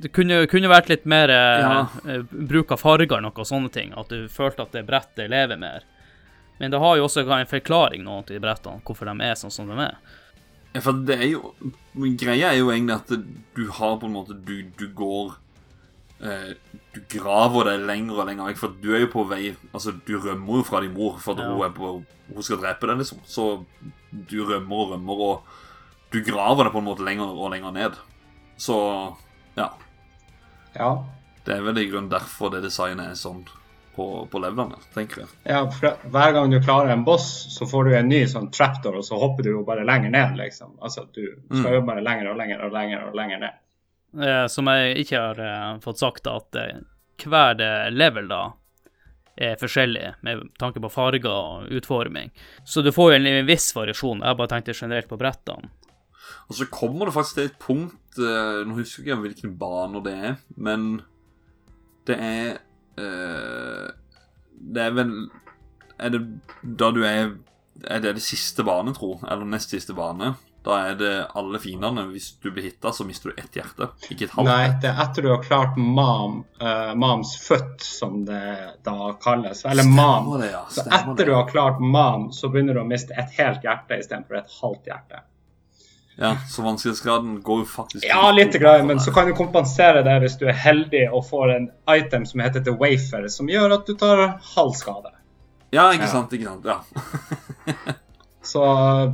Det 0.00 0.12
kunne, 0.14 0.44
kunne 0.46 0.70
vært 0.70 0.88
litt 0.92 1.04
mer 1.10 1.28
uh, 1.28 1.64
Ja. 1.64 1.80
eh, 2.06 2.22
bruk 2.30 2.70
av 2.72 2.78
farger 2.80 3.26
og 3.26 3.42
sånne 3.46 3.72
ting. 3.74 3.90
At 3.98 4.08
du 4.14 4.28
følte 4.30 4.62
at 4.62 4.72
det 4.72 4.86
brettet 4.86 5.30
lever 5.30 5.58
mer. 5.58 5.82
Men 6.60 6.70
det 6.70 6.78
har 6.78 6.96
jo 6.96 7.08
også 7.08 7.24
en 7.26 7.50
forklaring, 7.50 8.04
noe 8.04 8.22
til 8.28 8.40
brettene, 8.40 8.80
hvorfor 8.84 9.10
de 9.10 9.26
er 9.26 9.34
sånn 9.34 9.50
som 9.50 9.68
de 9.68 9.76
er. 9.82 9.98
Ja, 10.74 10.80
for 10.84 10.92
det 11.06 11.16
er 11.18 11.28
jo 11.32 11.54
Greia 12.20 12.52
er 12.52 12.60
jo 12.60 12.68
egentlig 12.70 12.94
at 12.94 13.08
du 13.56 13.64
har 13.74 13.96
på 13.98 14.06
en 14.06 14.14
måte 14.14 14.36
Du, 14.46 14.52
du 14.78 14.84
går 14.94 15.32
eh, 16.22 16.52
Du 16.94 17.00
graver 17.16 17.72
deg 17.72 17.86
lenger 17.88 18.20
og 18.22 18.28
lenger 18.28 18.50
vekk, 18.52 18.60
for 18.60 18.76
du 18.82 18.92
er 18.94 19.02
jo 19.02 19.10
på 19.10 19.24
vei 19.30 19.56
Altså, 19.72 19.96
du 20.06 20.14
rømmer 20.22 20.60
jo 20.60 20.66
fra 20.68 20.80
din 20.84 20.94
mor 20.94 21.18
for 21.18 21.34
Ja. 21.40 21.48
hun 21.50 21.74
på 21.74 21.90
Hun 22.30 22.46
skal 22.46 22.60
drepe 22.62 22.86
deg, 22.86 23.00
liksom. 23.02 23.18
Så 23.26 23.64
du 24.12 24.36
rømmer 24.46 24.84
og 24.84 24.92
rømmer, 24.92 25.24
og 25.26 25.42
du 26.12 26.20
graver 26.22 26.64
deg 26.68 26.72
på 26.72 26.78
en 26.78 26.86
måte 26.86 27.04
lenger 27.06 27.26
og 27.26 27.50
lenger 27.50 27.72
ned. 27.74 27.96
Så 28.58 28.76
ja. 29.56 29.66
Ja. 30.76 30.90
Det 31.46 31.56
er 31.56 31.62
vel 31.66 31.78
i 31.82 31.88
grunnen 31.90 32.10
derfor 32.12 32.52
det 32.54 32.62
designet 32.62 33.10
er 33.10 33.18
sånn 33.18 33.42
på, 34.00 34.28
på 34.32 34.40
levelene, 34.40 34.78
tenker 34.94 35.24
jeg. 35.24 35.32
Ja, 35.44 35.64
for 35.68 36.12
hver 36.14 36.36
gang 36.36 36.52
du 36.52 36.56
klarer 36.62 36.94
en 36.94 37.04
boss, 37.04 37.28
så 37.52 37.68
får 37.68 37.88
du 37.88 37.96
en 37.98 38.08
ny 38.08 38.22
sånn 38.30 38.48
trapdoor, 38.54 39.00
og 39.00 39.04
så 39.04 39.18
hopper 39.20 39.44
du 39.44 39.50
jo 39.52 39.64
bare 39.66 39.84
lenger 39.84 40.14
ned, 40.14 40.38
liksom. 40.40 40.78
Altså, 40.80 41.04
du 41.12 41.26
skal 41.50 41.76
jo 41.76 41.82
bare 41.88 42.04
lenger 42.04 42.30
og 42.32 42.38
lenger 42.40 42.64
og 42.64 42.72
lenger 42.76 43.10
og 43.10 43.18
lenger 43.18 43.42
ned. 43.44 43.58
Eh, 44.18 44.46
som 44.50 44.70
jeg 44.72 45.04
ikke 45.04 45.20
har 45.20 45.42
eh, 45.44 45.74
fått 45.84 46.00
sagt, 46.00 46.30
at 46.30 46.56
eh, 46.58 46.80
hver 47.20 47.60
level 47.92 48.30
da 48.30 48.40
er 49.40 49.60
forskjellig 49.60 50.16
med 50.26 50.48
tanke 50.60 50.80
på 50.82 50.90
farger 50.92 51.30
og 51.30 51.68
utforming. 51.76 52.32
Så 52.64 52.82
du 52.82 52.90
får 52.92 53.12
jo 53.12 53.20
en 53.20 53.46
viss 53.48 53.70
variasjon. 53.76 54.24
Jeg 54.24 54.38
bare 54.40 54.52
tenkte 54.54 54.76
generelt 54.76 55.08
på 55.08 55.20
brettene. 55.20 55.70
Og 56.50 56.56
så 56.58 56.66
kommer 56.72 57.06
det 57.06 57.14
faktisk 57.14 57.38
til 57.38 57.48
et 57.48 57.60
punkt 57.62 58.18
Nå 58.18 58.74
husker 58.74 59.04
jeg 59.04 59.12
ikke 59.12 59.22
hvilken 59.22 59.52
bane 59.58 60.00
det 60.02 60.12
er, 60.12 60.32
men 60.58 60.86
det 62.08 62.16
er 62.18 62.58
Det 62.96 64.82
er 64.82 64.90
vel 64.92 65.12
Er 65.96 66.10
det 66.12 66.20
da 66.60 66.90
du 66.92 67.00
er 67.06 67.36
Er 67.86 68.02
det 68.02 68.16
det 68.18 68.22
siste 68.24 68.66
bane, 68.66 68.92
tro? 68.96 69.14
Eller 69.24 69.48
nest 69.48 69.72
siste 69.72 69.96
bane? 69.96 70.34
Da 70.62 70.76
er 70.90 70.96
det 71.00 71.12
alle 71.34 71.58
fiendene. 71.60 72.02
Hvis 72.12 72.34
du 72.42 72.50
blir 72.52 72.66
hitta, 72.66 72.92
så 72.92 73.04
mister 73.08 73.30
du 73.30 73.40
ett 73.40 73.56
hjerte. 73.56 73.88
Ikke 74.12 74.26
et 74.26 74.34
halvt. 74.34 74.48
Nei, 74.50 74.66
det 74.82 74.90
er 74.90 75.00
etter 75.06 75.24
du 75.24 75.30
har 75.32 75.40
klart 75.44 75.78
mam, 75.80 76.42
uh, 76.60 76.92
mams 77.00 77.32
født, 77.40 77.80
som 77.86 78.20
det 78.28 78.42
da 78.84 79.14
kalles. 79.24 79.64
Eller 79.70 79.88
mam. 79.88 80.28
Det, 80.42 80.50
ja. 80.52 80.66
Så 80.68 80.84
etter 80.84 81.14
det. 81.16 81.30
du 81.30 81.34
har 81.38 81.48
klart 81.48 81.80
mam, 81.80 82.28
så 82.36 82.52
begynner 82.52 82.76
du 82.76 82.82
å 82.82 82.88
miste 82.88 83.16
et 83.16 83.32
helt 83.38 83.64
hjerte 83.64 84.02
istedenfor 84.02 84.42
et 84.42 84.58
halvt 84.60 84.92
hjerte. 84.92 85.24
Ja, 86.20 86.34
Så 86.52 86.62
vanskelighetsgraden 86.62 87.38
går 87.42 87.62
jo 87.62 87.64
faktisk 87.70 88.04
Ja, 88.04 88.26
litt, 88.36 88.52
grann, 88.60 88.86
men 88.86 89.00
så 89.00 89.12
kan 89.14 89.26
du 89.30 89.32
kompensere 89.38 90.02
det 90.04 90.18
hvis 90.20 90.36
du 90.36 90.44
er 90.50 90.52
heldig 90.52 91.06
og 91.08 91.24
får 91.30 91.54
en 91.54 91.70
item 91.96 92.26
som 92.28 92.40
heter 92.44 92.60
The 92.66 92.74
Wafer, 92.76 93.24
som 93.32 93.48
gjør 93.48 93.72
at 93.78 93.86
du 93.88 93.94
tar 93.96 94.26
halv 94.54 94.74
skade. 94.76 95.14
Ja, 95.72 95.88
ikke 95.94 96.04
Ja. 96.04 96.12
sant. 96.12 96.32
ikke 96.36 96.44
sant, 96.44 96.64
ja. 96.68 96.80
Så 98.42 98.60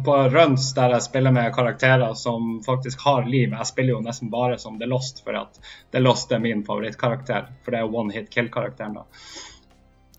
på 0.04 0.14
runs 0.30 0.68
der 0.74 0.92
jeg 0.94 1.02
spiller 1.02 1.32
med 1.34 1.52
karakterer 1.54 2.14
som 2.14 2.60
faktisk 2.66 3.00
har 3.04 3.24
liv 3.26 3.50
Jeg 3.52 3.66
spiller 3.66 3.96
jo 3.96 4.00
nesten 4.04 4.30
bare 4.30 4.58
som 4.58 4.78
The 4.78 4.86
Lost, 4.86 5.24
for 5.24 5.34
at 5.34 5.58
The 5.92 5.98
Lost 6.00 6.30
er 6.32 6.38
min 6.38 6.62
favorittkarakter. 6.64 7.48
For 7.64 7.74
det 7.74 7.80
er 7.80 7.94
one 7.94 8.14
hit 8.14 8.30
kill-karakteren, 8.30 8.94
da. 8.94 9.02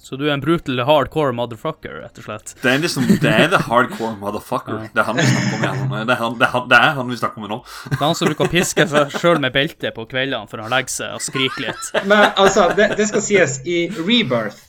Så 0.08 0.16
du 0.16 0.22
er 0.30 0.38
en 0.38 0.40
brutal 0.40 0.80
hardcore 0.88 1.34
motherfucker, 1.36 1.98
rett 2.00 2.20
og 2.22 2.24
slett. 2.24 2.54
Det 2.62 2.70
er 2.72 2.78
liksom, 2.80 3.10
det 3.20 3.28
er 3.28 3.50
the 3.52 3.60
hardcore 3.66 4.14
motherfucker. 4.22 4.86
Det 4.94 5.02
er 5.04 5.08
han 5.10 5.18
vi 5.20 5.26
snakker 5.28 5.58
om 5.58 5.66
igjen. 5.66 6.06
Det 6.08 6.14
er 6.14 6.22
han, 6.22 6.38
det 6.40 6.46
er 6.48 6.54
han, 6.54 6.70
det 6.72 6.78
er 6.80 6.94
han 6.96 7.12
vi 7.12 7.18
snakker 7.20 7.44
om 7.44 7.52
nå. 7.52 7.58
Det 7.90 7.98
er 7.98 8.06
han 8.06 8.16
som 8.16 8.30
bruker 8.30 8.48
å 8.48 8.54
piske 8.54 8.86
seg 8.94 9.18
sjøl 9.20 9.42
med 9.44 9.52
belte 9.58 9.92
på 9.92 10.06
kveldene 10.08 10.48
for 10.48 10.64
å 10.64 10.70
legge 10.72 10.96
seg 10.96 11.18
og 11.18 11.26
skrike 11.26 11.66
litt. 11.66 11.92
Men 12.08 12.24
altså, 12.40 12.70
det, 12.78 12.94
det 12.96 13.10
skal 13.12 13.26
sies, 13.26 13.60
i 13.68 13.82
Rebirth 13.98 14.64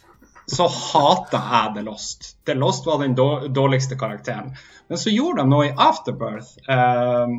så 0.50 0.66
hata 0.66 1.44
jeg 1.52 1.72
The 1.76 1.86
Lost. 1.86 2.32
The 2.48 2.58
Lost 2.58 2.90
var 2.90 3.04
den 3.04 3.14
dårligste 3.14 3.94
karakteren. 4.00 4.56
Men 4.90 4.98
så 4.98 5.14
gjorde 5.14 5.44
de 5.44 5.54
noe 5.54 5.70
i 5.70 5.74
Afterbirth 5.86 6.58
eh, 6.66 7.38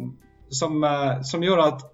som, 0.56 0.80
eh, 0.88 1.20
som 1.28 1.44
gjorde 1.44 1.72
at 1.74 1.88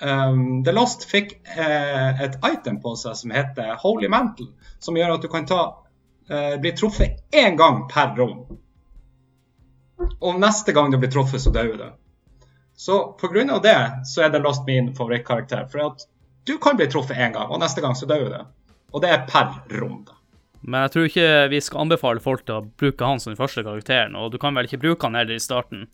eh, 0.00 0.38
The 0.64 0.72
Lost 0.72 1.06
fikk 1.10 1.34
eh, 1.56 2.22
et 2.24 2.38
item 2.44 2.80
på 2.82 2.94
seg 2.96 3.16
som 3.18 3.34
heter 3.34 3.76
Holy 3.82 4.08
Mantle. 4.08 4.50
Som 4.78 4.98
gjør 4.98 5.16
at 5.16 5.24
du 5.24 5.30
kan 5.32 5.46
ta, 5.48 5.62
eh, 6.30 6.56
bli 6.60 6.72
truffet 6.76 7.22
én 7.34 7.56
gang 7.58 7.86
per 7.90 8.14
rom. 8.18 8.44
Og 10.20 10.38
neste 10.40 10.72
gang 10.72 10.92
du 10.92 10.98
blir 10.98 11.10
truffet, 11.10 11.42
så 11.42 11.50
dør 11.54 11.74
du. 11.78 11.88
Så 12.78 13.00
pga. 13.18 13.58
det 13.58 14.06
så 14.06 14.22
er 14.22 14.30
The 14.30 14.38
Lost 14.38 14.66
min 14.66 14.94
favorittkarakter. 14.94 15.66
For 15.70 15.90
at 15.90 16.06
du 16.46 16.58
kan 16.58 16.76
bli 16.76 16.86
truffet 16.86 17.16
én 17.16 17.32
gang, 17.32 17.50
og 17.50 17.60
neste 17.60 17.80
gang 17.80 17.96
så 17.96 18.06
dør 18.06 18.28
du. 18.30 18.38
Og 18.92 19.02
det 19.02 19.10
er 19.10 19.26
per 19.26 19.50
rom, 19.80 20.04
da. 20.06 20.14
Men 20.60 20.86
jeg 20.86 20.92
tror 20.92 21.08
ikke 21.08 21.28
vi 21.52 21.60
skal 21.62 21.84
anbefale 21.84 22.22
folk 22.22 22.44
til 22.46 22.58
å 22.58 22.66
bruke 22.80 23.06
han 23.06 23.20
som 23.22 23.32
den 23.32 23.38
første 23.38 23.62
karakteren, 23.62 24.16
og 24.18 24.32
du 24.32 24.38
kan 24.42 24.56
vel 24.56 24.66
ikke 24.66 24.82
bruke 24.82 25.06
han 25.06 25.18
heller 25.18 25.38
i 25.38 25.42
starten. 25.42 25.86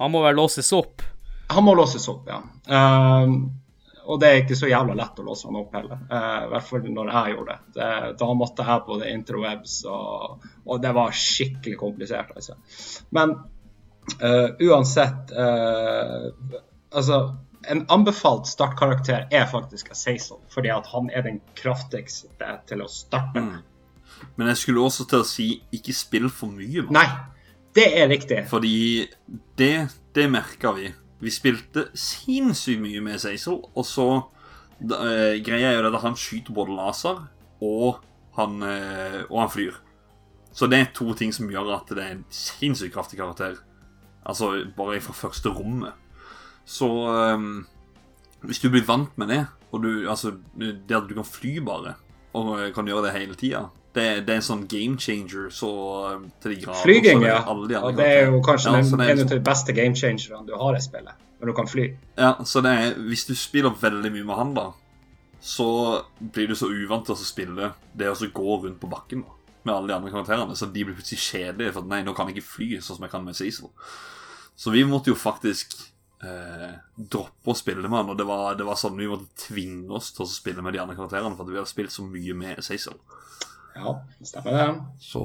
Han 0.00 0.12
må 0.12 0.22
vel 0.24 0.36
låses 0.36 0.72
opp. 0.76 1.04
Han 1.50 1.66
må 1.66 1.74
låses 1.74 2.06
opp, 2.12 2.28
ja. 2.30 2.40
Uh, 2.70 3.34
og 4.10 4.18
det 4.22 4.28
er 4.28 4.40
ikke 4.40 4.56
så 4.58 4.70
jævla 4.70 4.96
lett 4.98 5.18
å 5.22 5.24
låse 5.26 5.46
han 5.46 5.58
opp 5.60 5.74
heller. 5.76 6.00
Uh, 6.10 6.46
I 6.46 6.50
hvert 6.52 6.66
fall 6.66 6.88
når 6.88 7.12
jeg 7.14 7.34
gjorde 7.34 7.54
det. 7.54 7.74
det. 7.76 7.90
Da 8.22 8.28
måtte 8.34 8.66
jeg 8.66 8.84
på 8.86 8.98
det 9.02 9.12
interwebs, 9.14 9.76
og, 9.90 10.48
og 10.66 10.82
det 10.82 10.92
var 10.96 11.14
skikkelig 11.14 11.76
komplisert. 11.78 12.32
altså. 12.34 12.56
Men 13.14 13.36
uh, 14.18 14.48
uansett 14.66 15.34
uh, 15.36 16.58
Altså, 16.90 17.16
en 17.70 17.84
anbefalt 17.94 18.48
startkarakter 18.50 19.28
er 19.30 19.44
faktisk 19.46 19.92
Asaisal, 19.94 20.40
fordi 20.50 20.72
at 20.74 20.88
han 20.90 21.06
er 21.14 21.22
den 21.22 21.36
kraftigste 21.54 22.56
til 22.66 22.82
å 22.82 22.88
starte. 22.90 23.44
Mm. 23.44 23.60
Men 24.34 24.50
jeg 24.50 24.58
skulle 24.58 24.82
også 24.82 25.06
til 25.06 25.22
å 25.22 25.28
si 25.28 25.46
ikke 25.70 25.94
spill 25.94 26.26
for 26.34 26.50
mye. 26.50 26.82
Man. 26.88 26.98
Nei, 26.98 27.06
det 27.78 27.86
er 28.00 28.10
riktig. 28.10 28.40
Fordi 28.50 29.06
det, 29.60 29.74
det 30.18 30.26
merker 30.32 30.74
vi. 30.80 30.90
Vi 31.20 31.32
spilte 31.32 31.88
sinnssykt 31.96 32.80
mye 32.80 33.02
med 33.04 33.18
Azazel, 33.18 33.60
og 33.74 33.86
så 33.86 34.06
da, 34.80 35.00
eh, 35.04 35.40
Greia 35.44 35.70
er 35.70 35.76
jo 35.76 35.84
det 35.84 35.94
at 35.94 36.06
han 36.06 36.16
skyter 36.16 36.56
både 36.56 36.76
laser 36.76 37.26
og 37.60 38.00
han, 38.38 38.62
eh, 38.64 39.22
og 39.28 39.40
han 39.42 39.52
flyr. 39.52 39.74
Så 40.52 40.66
det 40.66 40.78
er 40.78 40.94
to 40.94 41.12
ting 41.14 41.32
som 41.32 41.50
gjør 41.50 41.74
at 41.76 41.92
det 41.92 42.02
er 42.02 42.14
en 42.16 42.24
sinnssykt 42.30 42.94
kraftig 42.94 43.18
karakter. 43.20 43.58
Altså 44.26 44.64
bare 44.76 45.00
fra 45.00 45.12
første 45.12 45.52
rommet. 45.52 45.92
Så 46.64 46.88
um, 47.34 47.66
hvis 48.42 48.60
du 48.60 48.68
blir 48.70 48.86
vant 48.86 49.16
med 49.18 49.28
det, 49.28 49.46
og 49.72 49.82
du, 49.82 50.08
altså, 50.08 50.34
det 50.56 50.90
at 50.90 51.08
du 51.08 51.14
kan 51.14 51.26
fly 51.26 51.58
bare, 51.64 51.94
og 52.34 52.72
kan 52.74 52.86
gjøre 52.86 53.08
det 53.08 53.14
hele 53.14 53.34
tida 53.34 53.68
det, 53.92 54.26
det, 54.26 54.34
er 54.34 54.38
en 54.38 54.46
sånn 54.46 54.66
game 54.70 54.98
changer 55.02 55.48
så 55.54 55.70
um, 56.14 56.28
til 56.42 56.54
de 56.54 56.60
grader. 56.62 56.82
Flyging, 56.84 57.24
ja. 57.26 57.40
de 57.42 57.80
Og 57.80 57.96
det 57.98 58.06
er 58.06 58.28
jo 58.28 58.38
kanskje 58.46 58.70
Ja, 58.70 58.82
den, 58.84 59.00
er 59.00 59.10
en 59.10 59.18
liksom- 59.18 59.32
av 59.32 59.38
de 59.38 59.46
beste 59.50 59.74
game 59.74 59.98
changerne 59.98 60.46
du 60.46 60.54
har 60.54 60.76
i 60.76 60.82
spillet, 60.84 61.26
når 61.40 61.50
du 61.50 61.54
kan 61.58 61.70
fly. 61.70 61.88
Ja, 62.16 62.36
så 62.44 62.62
det 62.62 62.70
er, 62.70 62.94
hvis 63.08 63.26
du 63.26 63.34
spiller 63.34 63.74
veldig 63.74 64.12
mye 64.14 64.28
med 64.28 64.36
han, 64.36 64.54
da, 64.54 64.68
så 65.40 66.04
blir 66.20 66.48
du 66.48 66.54
så 66.54 66.70
uvant 66.70 67.06
til 67.08 67.16
å 67.16 67.18
spille 67.18 67.72
det 67.96 68.08
å 68.10 68.14
gå 68.14 68.56
rundt 68.62 68.80
på 68.80 68.90
bakken 68.90 69.24
da, 69.24 69.36
med 69.64 69.74
alle 69.74 69.88
de 69.88 69.96
andre 69.96 70.10
karakterene, 70.12 70.56
så 70.56 70.68
de 70.70 70.84
blir 70.84 70.94
plutselig 70.94 71.20
kjedelige, 71.20 71.72
for 71.74 71.82
at 71.82 71.90
nei, 71.90 72.02
nå 72.04 72.14
kan 72.14 72.28
jeg 72.28 72.38
ikke 72.38 72.52
fly 72.54 72.68
sånn 72.78 72.96
som 72.96 73.06
jeg 73.06 73.12
kan 73.12 73.24
med 73.24 73.36
Cecil. 73.36 73.72
Så 74.56 74.70
vi 74.70 74.84
måtte 74.84 75.10
jo 75.10 75.16
faktisk 75.16 75.74
eh, 76.22 76.76
droppe 76.94 77.50
å 77.50 77.56
spille 77.56 77.88
med 77.88 77.98
han, 77.98 78.12
og 78.12 78.20
det 78.20 78.26
var, 78.28 78.54
det 78.54 78.66
var 78.68 78.78
sånn 78.78 79.00
vi 79.00 79.08
måtte 79.10 79.48
tvinge 79.48 79.90
oss 79.96 80.12
til 80.14 80.26
å 80.26 80.30
spille 80.30 80.62
med 80.62 80.76
de 80.76 80.82
andre 80.82 80.96
karakterene, 80.98 81.34
for 81.36 81.48
at 81.48 81.52
vi 81.52 81.58
hadde 81.58 81.72
spilt 81.72 81.94
så 81.94 82.04
mye 82.06 82.36
med 82.36 82.62
Cecil. 82.64 83.00
Ja, 83.76 83.96
stemmer 84.26 84.56
det. 84.56 84.68
Så 85.04 85.24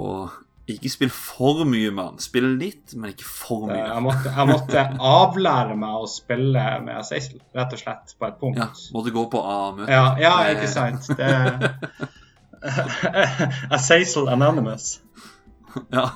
ikke 0.66 0.90
spill 0.90 1.12
for 1.14 1.62
mye 1.70 1.92
med 1.94 2.04
han. 2.04 2.22
Spill 2.24 2.48
litt, 2.58 2.96
men 2.98 3.12
ikke 3.14 3.28
for 3.28 3.68
mye. 3.70 3.84
Jeg 3.84 4.02
måtte, 4.02 4.32
jeg 4.34 4.50
måtte 4.50 4.86
avlære 5.12 5.76
meg 5.78 6.00
å 6.02 6.08
spille 6.10 6.64
med 6.86 6.98
Azazel, 6.98 7.42
rett 7.54 7.76
og 7.76 7.82
slett, 7.82 8.16
på 8.18 8.30
et 8.30 8.40
punkt. 8.42 8.58
Ja, 8.58 8.72
måtte 8.96 9.14
gå 9.14 9.26
på 9.30 9.44
A-møte. 9.46 9.92
Ja, 9.94 10.08
ja, 10.22 10.34
ikke 10.56 10.72
sant. 10.72 11.06
Det 11.20 11.30
Anonymous. 14.34 15.00
Ja. 15.94 16.10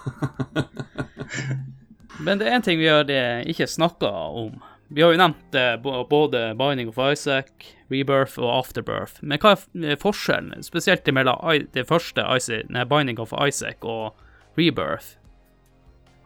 Men 2.19 2.39
det 2.39 2.47
er 2.49 2.57
en 2.57 2.65
ting 2.65 2.79
vi 2.81 2.89
har 2.89 3.05
ikke 3.45 3.67
snakka 3.69 4.09
om. 4.09 4.57
Vi 4.89 5.01
har 5.05 5.11
jo 5.13 5.19
nevnt 5.21 5.55
eh, 5.55 5.75
både 6.09 6.39
Binding 6.57 6.89
of 6.89 6.97
Isaac, 7.11 7.49
Rebirth 7.93 8.39
og 8.41 8.49
Afterbirth. 8.57 9.19
Men 9.21 9.37
hva 9.43 9.51
er 9.55 9.91
eh, 9.91 9.97
forskjellen, 10.01 10.63
spesielt 10.65 11.05
mellom 11.13 11.37
det 11.75 11.85
første 11.89 12.25
Isaac, 12.35 12.65
nei, 12.73 12.85
Binding 12.89 13.19
of 13.21 13.33
Isaac 13.45 13.85
og 13.85 14.15
Rebirth? 14.57 15.15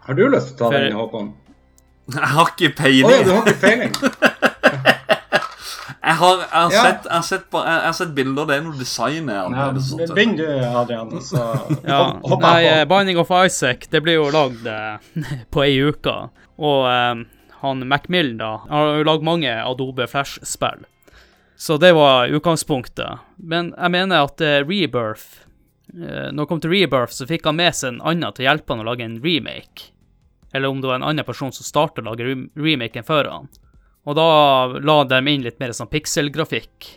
Har 0.07 0.15
du 0.19 0.25
lyst 0.31 0.55
til 0.57 0.65
å 0.67 0.69
ta 0.69 0.71
For- 0.71 0.79
den, 0.79 0.95
Håkon? 0.99 1.33
Jeg 2.13 2.29
har 2.35 2.49
ikke 2.51 2.73
peiling. 2.75 3.07
peiling. 3.07 3.19
ja, 3.19 3.23
du 3.23 3.31
har 3.31 3.47
ikke 3.47 3.61
peiling? 3.63 3.93
Jeg 6.03 6.15
har, 6.19 6.39
jeg 6.41 6.49
har, 6.51 6.71
Ja. 6.73 6.81
sett, 6.83 7.05
jeg 7.05 7.13
har, 7.15 7.21
sett, 7.23 7.43
jeg 7.53 7.81
har 7.85 7.93
sett 7.95 8.09
bilder, 8.15 8.45
det 8.49 8.55
er 8.57 8.63
noe 8.65 8.75
design 8.75 9.29
her. 9.31 9.45
Er 9.55 9.77
sånt, 9.79 10.09
Begynn 10.11 10.33
du, 10.35 10.43
Adrian, 10.75 11.13
så 11.23 11.39
Ja, 11.87 11.99
hopp- 12.19 12.41
nei, 12.43 12.65
eh, 12.67 12.81
på. 12.83 12.89
Binding 12.91 13.19
of 13.21 13.31
Isaac 13.31 13.87
det 13.93 14.01
blir 14.03 14.17
jo 14.19 14.25
lagd 14.35 14.67
på 15.55 15.63
ei 15.63 15.77
uke. 15.79 16.15
Og 16.59 16.89
eh, 16.91 17.23
han 17.63 17.87
Macmillan 17.87 18.37
da, 18.41 18.55
han 18.67 18.73
har 18.77 18.97
jo 18.99 19.07
lagd 19.07 19.23
mange 19.27 19.53
Adobe 19.63 20.07
Flash-spill. 20.11 20.83
Så 21.55 21.77
det 21.77 21.93
var 21.93 22.27
utgangspunktet. 22.27 23.19
Men 23.37 23.73
jeg 23.77 23.91
mener 23.93 24.25
at 24.25 24.41
eh, 24.43 24.61
Rebirth 24.65 25.45
eh, 25.93 26.31
Når 26.33 26.41
det 26.41 26.49
kom 26.49 26.61
til 26.63 26.73
Rebirth, 26.73 27.13
så 27.15 27.27
fikk 27.29 27.47
han 27.47 27.59
med 27.59 27.75
seg 27.77 27.93
en 27.93 28.01
annen 28.03 28.33
til 28.33 28.43
å 28.43 28.49
hjelpe 28.49 28.73
han 28.73 28.83
å 28.83 28.87
lage 28.89 29.05
en 29.07 29.21
remake. 29.23 29.91
Eller 30.53 30.67
om 30.67 30.81
det 30.81 30.89
var 30.89 30.99
en 30.99 31.07
annen 31.07 31.25
person 31.25 31.53
som 31.55 31.65
startet 31.65 32.03
å 32.03 32.09
lage 32.11 32.27
remaken 32.59 33.07
før 33.07 33.31
han. 33.31 33.47
Og 34.03 34.17
da 34.19 34.27
la 34.83 34.97
de 35.07 35.21
inn 35.31 35.45
litt 35.45 35.61
mer 35.63 35.71
sånn 35.71 35.91
pikselgrafikk. 35.91 36.89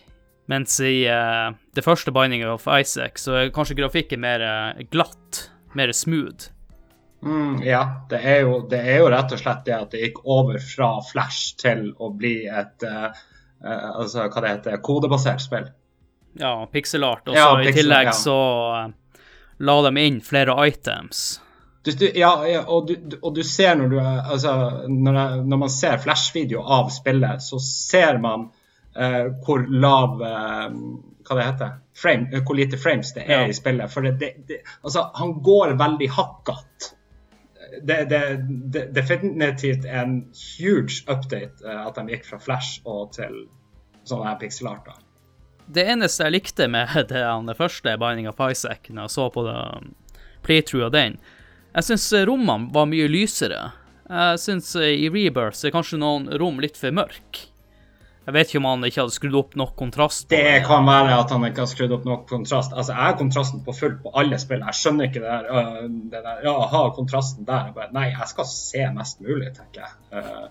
Mens 0.50 0.81
i 0.83 1.05
eh, 1.11 1.46
det 1.79 1.87
første 1.87 2.14
Binding 2.14 2.42
of 2.48 2.66
Isaac 2.66 3.22
så 3.22 3.38
er 3.38 3.55
kanskje 3.55 3.79
grafikken 3.79 4.24
mer 4.24 4.42
glatt, 4.90 5.46
mer 5.79 5.94
smooth. 5.94 6.50
Mm, 7.22 7.62
ja, 7.64 8.07
det 8.11 8.20
er, 8.22 8.40
jo, 8.44 8.61
det 8.70 8.79
er 8.79 9.00
jo 9.00 9.09
rett 9.11 9.33
og 9.33 9.40
slett 9.40 9.64
det 9.66 9.74
at 9.74 9.94
det 9.94 10.02
gikk 10.02 10.20
over 10.29 10.59
fra 10.62 10.90
Flash 11.02 11.57
til 11.59 11.88
å 11.98 12.11
bli 12.14 12.35
et 12.46 12.85
uh, 12.87 13.09
altså, 13.64 14.26
hva 14.29 14.42
det 14.44 14.52
heter, 14.52 14.76
kodebasert 14.85 15.42
spill. 15.42 15.70
Ja, 16.37 16.52
pixelart. 16.72 17.24
Og 17.26 17.35
så 17.35 17.40
Ja, 17.40 17.48
i 17.57 17.64
pixel, 17.66 17.83
tillegg 17.83 18.11
ja. 18.11 18.14
så 18.14 18.37
eh, 18.76 19.22
la 19.64 19.76
de 19.88 20.05
inn 20.05 20.20
flere 20.20 20.55
items. 20.68 21.24
Du, 21.87 21.90
du, 21.96 22.07
ja, 22.18 22.35
og, 22.66 22.90
du, 22.90 23.16
og 23.22 23.35
du 23.35 23.42
ser 23.46 23.76
når 23.79 23.88
du 23.88 23.98
altså, 24.02 24.52
når, 24.90 25.18
jeg, 25.20 25.42
når 25.48 25.61
man 25.62 25.72
ser 25.72 26.00
Flash-video 26.02 26.61
av 26.61 26.90
spillet, 26.92 27.42
så 27.42 27.61
ser 27.62 28.18
man 28.22 28.48
hvor 29.44 29.66
lav 29.68 30.14
Hva 30.22 31.35
det 31.37 31.44
heter? 31.44 31.72
Frame, 31.96 32.40
hvor 32.40 32.57
lite 32.57 32.79
frames 32.81 33.11
det 33.12 33.26
er 33.26 33.42
Ja. 33.42 33.48
i 33.48 33.55
spillet. 33.55 33.92
For 33.92 34.00
det, 34.05 34.14
det, 34.20 34.31
det, 34.48 34.61
altså, 34.83 35.11
han 35.14 35.35
går 35.44 35.74
veldig 35.76 36.09
hakkete. 36.16 36.95
Det, 37.83 38.05
det, 38.11 38.20
det, 38.72 38.85
definitivt 38.94 39.85
en 39.85 40.20
huge 40.59 41.02
update 41.11 41.64
eh, 41.66 41.81
at 41.87 41.98
de 41.98 42.14
gikk 42.14 42.29
fra 42.29 42.38
Flash 42.42 42.85
og 42.87 43.12
til 43.16 43.46
sånne 44.07 44.29
her 44.31 44.38
pikselarter. 44.40 45.00
Det 45.66 45.83
eneste 45.90 46.29
jeg 46.29 46.37
likte 46.37 46.68
med 46.70 46.92
det, 47.11 47.24
han, 47.24 47.50
første 47.59 47.96
Binding 47.98 48.31
of 48.31 48.42
Isaac, 48.50 48.87
når 48.88 49.09
jeg 49.09 49.16
så 49.16 49.26
på 49.35 49.46
um, 49.50 49.90
playthrough 50.46 50.87
av 50.87 50.94
den, 50.94 51.18
jeg 51.76 51.90
syns 51.90 52.07
rommene 52.29 52.70
var 52.72 52.87
mye 52.88 53.09
lysere. 53.11 53.59
Jeg 54.07 54.38
syns 54.40 54.70
i 54.79 55.11
Rebirth 55.11 55.66
er 55.66 55.74
kanskje 55.74 55.98
noen 56.00 56.31
rom 56.40 56.62
litt 56.62 56.79
for 56.79 56.94
mørk. 56.94 57.42
Jeg 58.26 58.34
vet 58.34 58.48
ikke 58.50 58.58
om 58.58 58.64
han 58.66 58.84
ikke 58.88 59.00
hadde 59.04 59.14
skrudd 59.14 59.34
opp 59.38 59.52
nok 59.60 59.76
kontrast. 59.78 60.24
på 60.26 60.34
Det 60.34 60.64
kan 60.66 60.86
være 60.88 61.12
at 61.20 61.30
han 61.30 61.44
ikke 61.46 61.62
har 61.62 61.68
skrudd 61.70 61.92
opp 61.94 62.04
nok 62.08 62.24
kontrast. 62.28 62.72
Altså, 62.74 62.92
Jeg 62.92 63.02
har 63.02 63.12
kontrasten 63.20 63.60
på 63.64 63.74
fullt 63.76 64.00
på 64.02 64.10
alle 64.18 64.38
spill. 64.42 64.64
Jeg 64.66 64.74
skjønner 64.80 65.06
ikke 65.06 65.20
det 65.22 65.30
der, 65.30 65.46
øh, 65.60 65.84
det 66.10 66.22
der 66.24 66.40
Ja, 66.42 66.54
ha 66.72 66.80
kontrasten 66.96 67.46
der. 67.46 67.68
Jeg 67.68 67.74
bare, 67.76 67.92
nei, 67.94 68.08
jeg 68.10 68.26
skal 68.32 68.44
se 68.50 68.88
mest 68.96 69.20
mulig, 69.22 69.52
tenker 69.54 69.84
jeg. 69.84 69.94
Eh, 70.18 70.48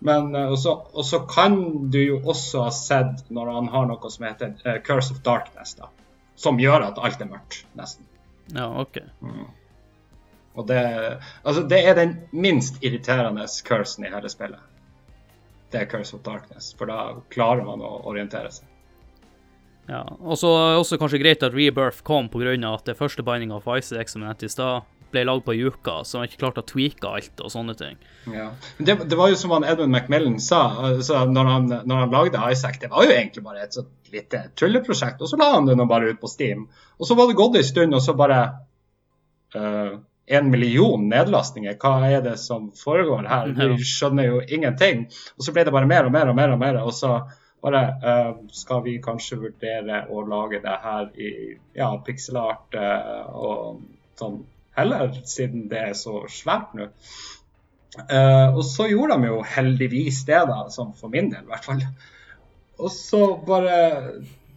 men 0.00 0.34
øh, 0.34 0.50
og 0.50 0.58
så- 0.58 0.78
Og 0.94 1.04
så 1.04 1.18
kan 1.34 1.90
du 1.90 1.98
jo 1.98 2.20
også 2.24 2.62
ha 2.64 2.70
sett 2.70 3.28
når 3.30 3.52
han 3.54 3.68
har 3.68 3.86
noe 3.86 4.10
som 4.10 4.24
heter 4.26 4.80
Curse 4.86 5.12
of 5.12 5.20
Darkness, 5.20 5.74
da. 5.74 5.84
Som 6.36 6.56
gjør 6.58 6.86
at 6.88 6.98
alt 7.04 7.20
er 7.20 7.26
mørkt, 7.26 7.64
nesten. 7.76 8.04
Ja, 8.54 8.66
OK. 8.80 8.96
Og 10.56 10.66
det, 10.66 11.18
altså, 11.44 11.62
det 11.68 11.86
er 11.86 11.94
den 11.94 12.16
minst 12.32 12.80
irriterende 12.82 13.44
cursen 13.64 14.04
i 14.04 14.08
hele 14.10 14.28
spillet. 14.28 14.58
Det 15.70 15.80
er 15.80 15.88
Curse 15.90 16.16
of 16.16 16.24
Darkness, 16.26 16.72
for 16.78 16.90
da 16.90 17.20
klarer 17.30 17.62
man 17.66 17.82
å 17.84 18.00
orientere 18.10 18.50
seg. 18.54 18.66
Ja, 19.90 20.04
og 20.20 20.38
så 20.38 20.50
er 20.54 20.72
det 20.72 20.80
også 20.84 20.98
kanskje 21.00 21.18
greit 21.22 21.42
at 21.42 21.54
Rebirth 21.54 22.04
kom 22.06 22.28
pga. 22.30 22.54
at 22.74 22.86
det 22.86 22.96
første 22.98 23.22
Binding 23.26 23.52
of 23.52 23.66
Isaac 23.66 24.10
som 24.10 24.22
jeg 24.22 24.28
nevnte 24.28 24.46
i 24.46 24.52
stad, 24.52 24.82
ble 25.10 25.24
lagd 25.26 25.42
på 25.46 25.54
ei 25.56 25.64
uke, 25.66 25.94
så 26.06 26.20
han 26.20 26.28
ikke 26.28 26.38
klarte 26.44 26.62
å 26.62 26.68
tweake 26.70 27.08
alt 27.08 27.42
og 27.42 27.50
sånne 27.50 27.74
ting. 27.78 27.96
Ja. 28.30 28.50
Det, 28.78 28.94
det 29.10 29.18
var 29.18 29.32
jo 29.32 29.38
som 29.38 29.54
han 29.56 29.66
Edmund 29.66 29.90
Macmillan 29.94 30.36
sa 30.42 30.60
altså 30.90 31.24
når, 31.26 31.50
han, 31.50 31.72
når 31.90 32.04
han 32.04 32.14
lagde 32.14 32.44
Isaac, 32.52 32.78
det 32.82 32.92
var 32.92 33.08
jo 33.08 33.16
egentlig 33.16 33.42
bare 33.46 33.64
et 33.64 33.74
sånt 33.74 34.12
lite 34.12 34.44
tulleprosjekt. 34.58 35.22
Og 35.22 35.30
så 35.30 35.38
la 35.40 35.50
han 35.56 35.66
det 35.66 35.76
nå 35.78 35.86
bare 35.90 36.12
ut 36.12 36.20
på 36.22 36.30
Steam. 36.30 36.68
Og 36.98 37.08
så 37.08 37.16
var 37.18 37.30
det 37.30 37.38
gått 37.40 37.58
ei 37.58 37.66
stund, 37.66 37.96
og 37.96 38.04
så 38.04 38.14
bare 38.18 38.40
eh, 39.58 39.98
En 40.30 40.50
million 40.52 41.08
nedlastninger. 41.10 41.74
Hva 41.82 42.06
er 42.06 42.22
det 42.22 42.36
som 42.38 42.70
foregår 42.78 43.26
her? 43.26 43.50
Vi 43.74 43.86
skjønner 43.86 44.28
jo 44.28 44.40
ingenting. 44.46 45.08
Og 45.36 45.46
så 45.46 45.54
ble 45.54 45.64
det 45.66 45.74
bare 45.74 45.90
mer 45.90 46.06
og 46.06 46.14
mer 46.14 46.30
og 46.30 46.38
mer, 46.38 46.54
og 46.54 46.60
mer, 46.62 46.78
og 46.84 46.94
så 46.94 47.16
bare 47.60 47.80
uh, 48.00 48.30
Skal 48.56 48.84
vi 48.86 49.00
kanskje 49.04 49.40
vurdere 49.40 50.04
å 50.08 50.22
lage 50.28 50.62
det 50.64 50.76
her 50.84 51.10
i 51.20 51.32
ja, 51.76 51.90
pikselart 52.06 52.78
uh, 52.78 53.26
og 53.36 53.82
sånn 54.20 54.40
heller, 54.78 55.12
siden 55.28 55.66
det 55.68 55.82
er 55.90 55.98
så 55.98 56.22
svært 56.32 56.72
nå? 56.78 56.88
Uh, 58.06 58.54
og 58.54 58.62
så 58.64 58.86
gjorde 58.88 59.18
de 59.18 59.32
jo 59.32 59.40
heldigvis 59.44 60.22
det, 60.28 60.40
da, 60.48 60.62
sånn 60.72 60.94
for 60.96 61.12
min 61.12 61.32
del 61.32 61.42
i 61.42 61.50
hvert 61.50 61.66
fall. 61.66 61.82
Og 62.80 62.92
så 62.94 63.24
bare 63.44 63.80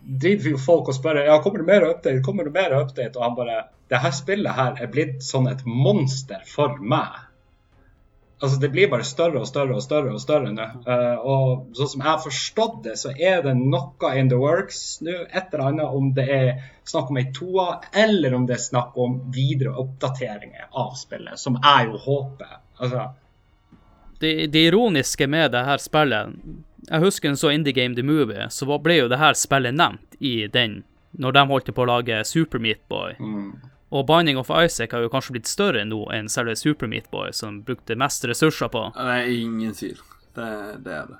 driver 0.03 0.53
jo 0.53 0.59
folk 0.61 0.91
og 0.91 0.97
spør 0.97 1.23
ja, 1.25 1.39
kommer 1.43 1.63
det 1.63 1.69
mer 1.69 1.87
update, 1.89 2.21
kommer 2.25 2.47
det 2.47 2.55
mer 2.55 2.75
update, 2.77 3.15
og 3.17 3.25
han 3.25 3.37
bare 3.39 3.57
det 3.93 4.01
her 4.01 4.15
spillet 4.15 4.57
her 4.57 4.81
er 4.81 4.89
blitt 4.89 5.21
sånn 5.21 5.45
et 5.51 5.61
monster 5.69 6.41
for 6.49 6.79
meg. 6.81 7.13
Altså, 8.43 8.57
det 8.59 8.69
blir 8.73 8.89
bare 8.91 9.05
større 9.07 9.39
og 9.39 9.47
større 9.47 9.77
og 9.77 9.83
større 9.85 10.15
og 10.17 10.19
større 10.19 10.49
nå. 10.51 10.65
Uh, 10.83 11.19
og 11.21 11.77
sånn 11.77 11.91
som 11.91 12.01
jeg 12.01 12.09
har 12.09 12.23
forstått 12.25 12.79
det, 12.87 12.95
så 12.99 13.13
er 13.13 13.43
det 13.45 13.53
noe 13.55 14.09
in 14.19 14.31
the 14.33 14.39
works 14.41 14.81
nå. 15.05 15.13
Et 15.29 15.53
eller 15.53 15.63
annet 15.69 15.99
om 15.99 16.09
det 16.17 16.25
er 16.27 16.49
snakk 16.89 17.13
om 17.13 17.21
ei 17.21 17.27
toa, 17.37 17.67
eller 18.03 18.35
om 18.35 18.49
det 18.49 18.57
er 18.57 18.63
snakk 18.65 18.97
om 18.99 19.19
videre 19.31 19.71
oppdateringer 19.79 20.67
av 20.73 20.97
spillet, 20.99 21.39
som 21.39 21.55
jeg 21.61 21.87
jo 21.87 22.01
håper. 22.03 22.57
Altså, 22.83 23.07
det, 24.19 24.35
det 24.51 24.67
ironiske 24.73 25.27
med 25.29 25.53
det 25.53 25.61
her 25.67 25.79
spillet 25.83 26.35
Jeg 26.89 26.99
husker 27.03 27.29
en 27.29 27.37
så 27.39 27.51
Indie 27.53 27.73
Game 27.77 27.95
The 27.95 28.03
Movie, 28.03 28.49
så 28.49 28.65
ble 28.65 28.97
jo 29.03 29.11
det 29.11 29.21
her 29.21 29.37
spillet 29.39 29.77
nevnt 29.77 30.17
i 30.19 30.49
den, 30.51 30.81
når 31.15 31.37
de 31.37 31.45
holdt 31.53 31.71
på 31.77 31.85
å 31.85 31.93
lage 31.93 32.25
Super 32.27 32.59
Meatboy. 32.59 33.15
mm. 33.21 33.53
Og 33.93 34.07
Binding 34.09 34.39
of 34.41 34.49
Isaac 34.49 34.95
har 34.95 35.03
jo 35.05 35.11
kanskje 35.13 35.35
blitt 35.35 35.49
større 35.49 35.83
nå 35.85 35.99
enn 36.15 36.31
selve 36.31 36.55
Super 36.57 36.89
Meat 36.89 37.11
Boy, 37.13 37.29
som 37.35 37.61
brukte 37.65 37.97
mest 37.99 38.25
ressurser 38.25 38.71
på. 38.73 38.87
Det 38.95 39.09
er 39.19 39.29
ingen 39.35 39.75
tvil. 39.77 39.99
Det, 40.33 40.49
det 40.85 40.95
er 40.97 41.11
det. 41.11 41.19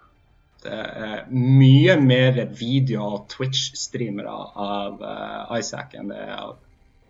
Det 0.63 0.77
er 1.05 1.25
mye 1.29 1.97
mer 1.99 2.39
video- 2.57 3.09
og 3.17 3.25
Twitch-streamere 3.33 4.33
av 4.65 5.01
uh, 5.03 5.57
Isaac 5.57 5.93
enn 5.99 6.09
det 6.09 6.21
er 6.23 6.31
av, 6.37 6.55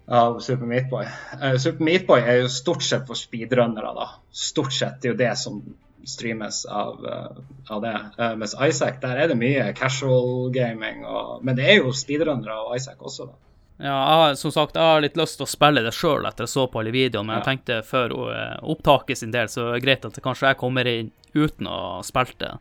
av 0.09 0.39
Super 0.43 0.67
Meatboy. 0.67 1.05
Uh, 1.37 1.55
Super 1.61 1.87
Meatboy 1.87 2.25
er 2.25 2.41
jo 2.41 2.51
stort 2.51 2.83
sett 2.83 3.05
for 3.07 3.19
speedrunnere, 3.19 3.93
da. 3.95 4.09
Stort 4.33 4.73
sett. 4.73 4.99
Det 4.99 5.11
er 5.11 5.13
jo 5.13 5.21
det 5.21 5.31
som 5.39 5.61
streames 6.09 6.63
av, 6.65 7.05
uh, 7.05 7.55
av 7.71 7.85
det. 7.85 7.95
mens 8.41 8.57
Isaac, 8.57 8.99
der 9.05 9.21
er 9.21 9.31
det 9.31 9.39
mye 9.39 9.69
casual 9.77 10.49
gaming, 10.51 11.05
og, 11.05 11.45
men 11.45 11.55
det 11.55 11.69
er 11.69 11.79
jo 11.79 11.95
speedrunnere 11.95 12.57
av 12.65 12.75
Isaac 12.75 12.99
også, 12.99 13.29
da. 13.31 13.52
Ja, 13.81 14.27
jeg 14.29 14.37
som 14.37 14.53
sagt, 14.53 14.77
jeg 14.77 14.85
har 14.85 15.01
litt 15.01 15.17
lyst 15.17 15.39
til 15.39 15.47
å 15.47 15.49
spille 15.49 15.81
det 15.83 15.95
sjøl 15.97 16.27
etter 16.29 16.45
jeg 16.45 16.53
så 16.53 16.67
på 16.69 16.79
alle 16.79 16.93
videoene, 16.93 17.25
men 17.27 17.39
jeg 17.39 17.47
tenkte 17.47 17.79
for 17.87 18.13
opptaket 18.61 19.19
sin 19.19 19.33
del 19.33 19.49
så 19.49 19.71
er 19.71 19.77
det 19.79 19.85
greit 19.85 20.05
at 20.07 20.19
kanskje 20.23 20.51
jeg 20.51 20.59
kommer 20.61 20.87
inn 20.87 21.09
uten 21.33 21.67
å 21.67 21.77
ha 21.97 22.03
spilt 22.05 22.37
det. 22.43 22.53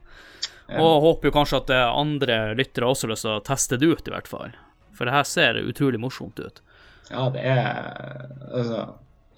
Og 0.81 1.03
håper 1.05 1.29
jo 1.29 1.35
kanskje 1.37 1.61
at 1.61 1.73
andre 1.85 2.39
lyttere 2.57 2.89
også 2.89 3.07
har 3.07 3.13
lyst 3.13 3.27
til 3.27 3.35
å 3.35 3.45
teste 3.45 3.77
det 3.77 3.91
ut, 3.93 4.09
i 4.09 4.15
hvert 4.15 4.31
fall. 4.31 4.55
For 4.97 5.09
det 5.09 5.15
her 5.15 5.29
ser 5.29 5.61
utrolig 5.61 6.01
morsomt 6.01 6.41
ut. 6.41 6.63
Ja, 7.11 7.29
det 7.35 7.43
er 7.45 8.29
Altså 8.55 8.87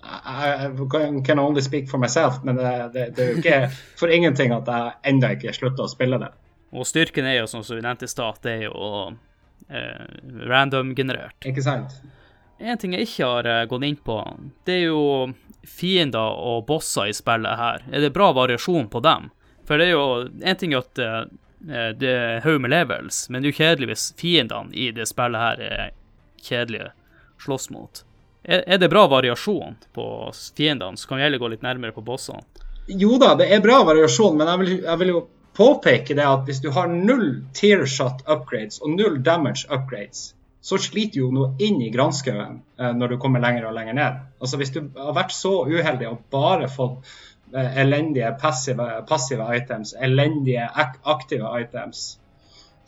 I, 0.05 0.69
I 0.69 1.23
can 1.25 1.39
only 1.39 1.63
speak 1.63 1.89
for 1.91 1.99
myself, 1.99 2.43
men 2.45 2.57
det, 2.57 2.91
det, 2.93 3.05
det 3.17 3.25
er 3.25 3.31
jo 3.33 3.41
ikke 3.41 3.61
for 4.01 4.13
ingenting 4.13 4.53
at 4.53 4.69
jeg 4.69 4.97
ennå 5.11 5.31
ikke 5.39 5.55
slutter 5.57 5.87
å 5.87 5.91
spille 5.91 6.21
det. 6.21 6.29
Og 6.75 6.87
styrken 6.87 7.27
er 7.31 7.39
jo, 7.39 7.47
som 7.49 7.65
vi 7.65 7.81
nevnte 7.81 8.05
i 8.05 8.11
stad, 8.11 8.43
det 8.45 8.59
er 8.59 8.67
jo 8.67 8.91
eh, 8.99 9.17
random-generert. 10.49 11.47
Ikke 11.49 11.63
sant? 11.65 11.95
En 12.59 12.79
ting 12.79 12.95
jeg 12.95 13.09
ikke 13.09 13.29
har 13.29 13.49
eh, 13.51 13.65
gått 13.69 13.85
inn 13.85 13.97
på, 13.97 14.19
det 14.65 14.77
er 14.79 14.85
jo 14.87 15.05
fiender 15.67 16.39
og 16.39 16.67
bosser 16.69 17.11
i 17.11 17.17
spillet 17.17 17.59
her. 17.59 17.85
Er 17.91 18.05
det 18.05 18.13
bra 18.15 18.31
variasjon 18.37 18.89
på 18.93 19.03
dem? 19.05 19.31
For 19.67 19.81
det 19.81 19.89
er 19.89 19.95
jo 19.95 20.29
En 20.45 20.59
ting 20.61 20.75
at 20.77 21.01
uh, 21.01 21.25
det 21.97 22.11
er 22.11 22.43
haug 22.45 22.61
med 22.61 22.71
levels, 22.71 23.31
men 23.31 23.41
det 23.41 23.49
er 23.49 23.53
jo 23.55 23.61
kjedelig 23.63 23.89
hvis 23.89 24.05
fiendene 24.21 24.77
i 24.77 24.91
det 24.93 25.07
spillet 25.09 25.41
her 25.41 25.63
er 25.65 25.95
kjedelige 26.45 26.91
å 26.91 27.47
slåss 27.47 27.71
mot. 27.73 28.05
Er, 28.45 28.77
det 28.77 28.91
bra 28.93 29.07
variasjon 29.09 29.79
på 29.97 30.07
fiendene? 30.57 31.01
Så 31.01 31.09
kan 31.09 31.17
vi 31.17 31.25
heller 31.25 31.41
gå 31.41 31.49
litt 31.49 31.65
nærmere 31.65 31.97
på 31.97 32.05
bossene. 32.05 32.45
Jo 32.87 33.17
da, 33.17 33.33
det 33.41 33.49
er 33.49 33.65
bra 33.65 33.79
variasjon, 33.89 34.37
men 34.37 34.51
jeg 34.51 34.61
vil, 34.61 34.75
jeg 34.85 35.01
vil 35.01 35.13
jo 35.15 35.23
påpeke 35.55 36.17
det 36.19 36.25
at 36.27 36.49
hvis 36.49 36.63
du 36.65 36.71
har 36.75 36.91
null 36.91 37.45
tear 37.55 37.85
shot 37.87 38.25
upgrades 38.27 38.81
og 38.83 38.97
null 38.97 39.21
damage 39.23 39.69
upgrades, 39.71 40.33
så 40.65 40.79
sliter 40.81 41.21
jo 41.21 41.29
noe 41.35 41.53
inn 41.63 41.83
i 41.85 41.93
granskauen 41.93 42.63
eh, 42.81 42.93
når 42.97 43.15
du 43.15 43.21
kommer 43.21 43.43
lenger 43.45 43.69
og 43.69 43.77
lenger 43.77 43.99
ned. 44.01 44.25
Altså 44.41 44.61
Hvis 44.61 44.73
du 44.75 44.81
har 44.97 45.15
vært 45.17 45.37
så 45.37 45.59
uheldig 45.69 46.09
og 46.09 46.25
bare 46.33 46.71
fått 46.73 47.15
Eh, 47.55 47.79
elendige 47.79 48.33
passive, 48.41 49.05
passive, 49.09 49.57
items, 49.57 49.95
elendige 50.01 50.71
aktive 51.03 51.61
items, 51.61 52.19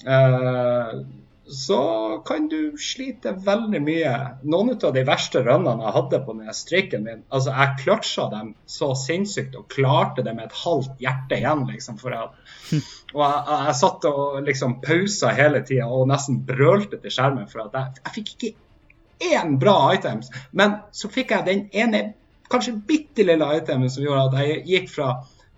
uh, 0.06 1.04
så 1.48 2.18
kan 2.26 2.48
du 2.48 2.74
slite 2.78 3.32
veldig 3.46 3.80
mye. 3.82 4.12
Noen 4.50 4.72
av 4.74 4.92
de 4.94 5.04
verste 5.06 5.42
rønnene 5.46 5.84
jeg 5.86 5.94
hadde 5.94 6.20
på 6.26 6.34
denne 6.34 6.54
strikken 6.56 7.06
min, 7.06 7.22
altså 7.30 7.54
jeg 7.54 7.76
clutcha 7.84 8.26
dem 8.32 8.52
så 8.70 8.90
sinnssykt 8.98 9.54
og 9.58 9.68
klarte 9.70 10.24
det 10.26 10.34
med 10.34 10.48
et 10.48 10.60
halvt 10.64 11.00
hjerte 11.02 11.38
igjen. 11.38 11.64
liksom, 11.70 11.98
for 12.02 12.16
at, 12.18 12.36
Og 13.16 13.22
jeg, 13.22 13.42
jeg 13.68 13.78
satt 13.78 14.06
og 14.10 14.38
liksom 14.46 14.78
pausa 14.82 15.30
hele 15.36 15.62
tida 15.64 15.86
og 15.86 16.08
nesten 16.10 16.42
brølte 16.46 16.98
til 17.00 17.14
skjermen 17.14 17.46
for 17.50 17.68
at 17.68 17.78
jeg, 17.78 18.02
jeg 18.02 18.16
fikk 18.18 18.32
ikke 18.34 19.34
én 19.36 19.56
bra 19.62 19.94
items, 19.94 20.28
men 20.52 20.80
så 20.92 21.08
fikk 21.08 21.32
jeg 21.32 21.46
den 21.46 21.62
ene 21.72 22.02
kanskje 22.50 22.76
bitte 22.86 23.24
lille 23.26 23.46
itemen 23.56 23.90
som 23.90 24.04
gjorde 24.04 24.26
at 24.28 24.42
jeg 24.44 24.64
gikk 24.66 24.90
fra 24.92 25.12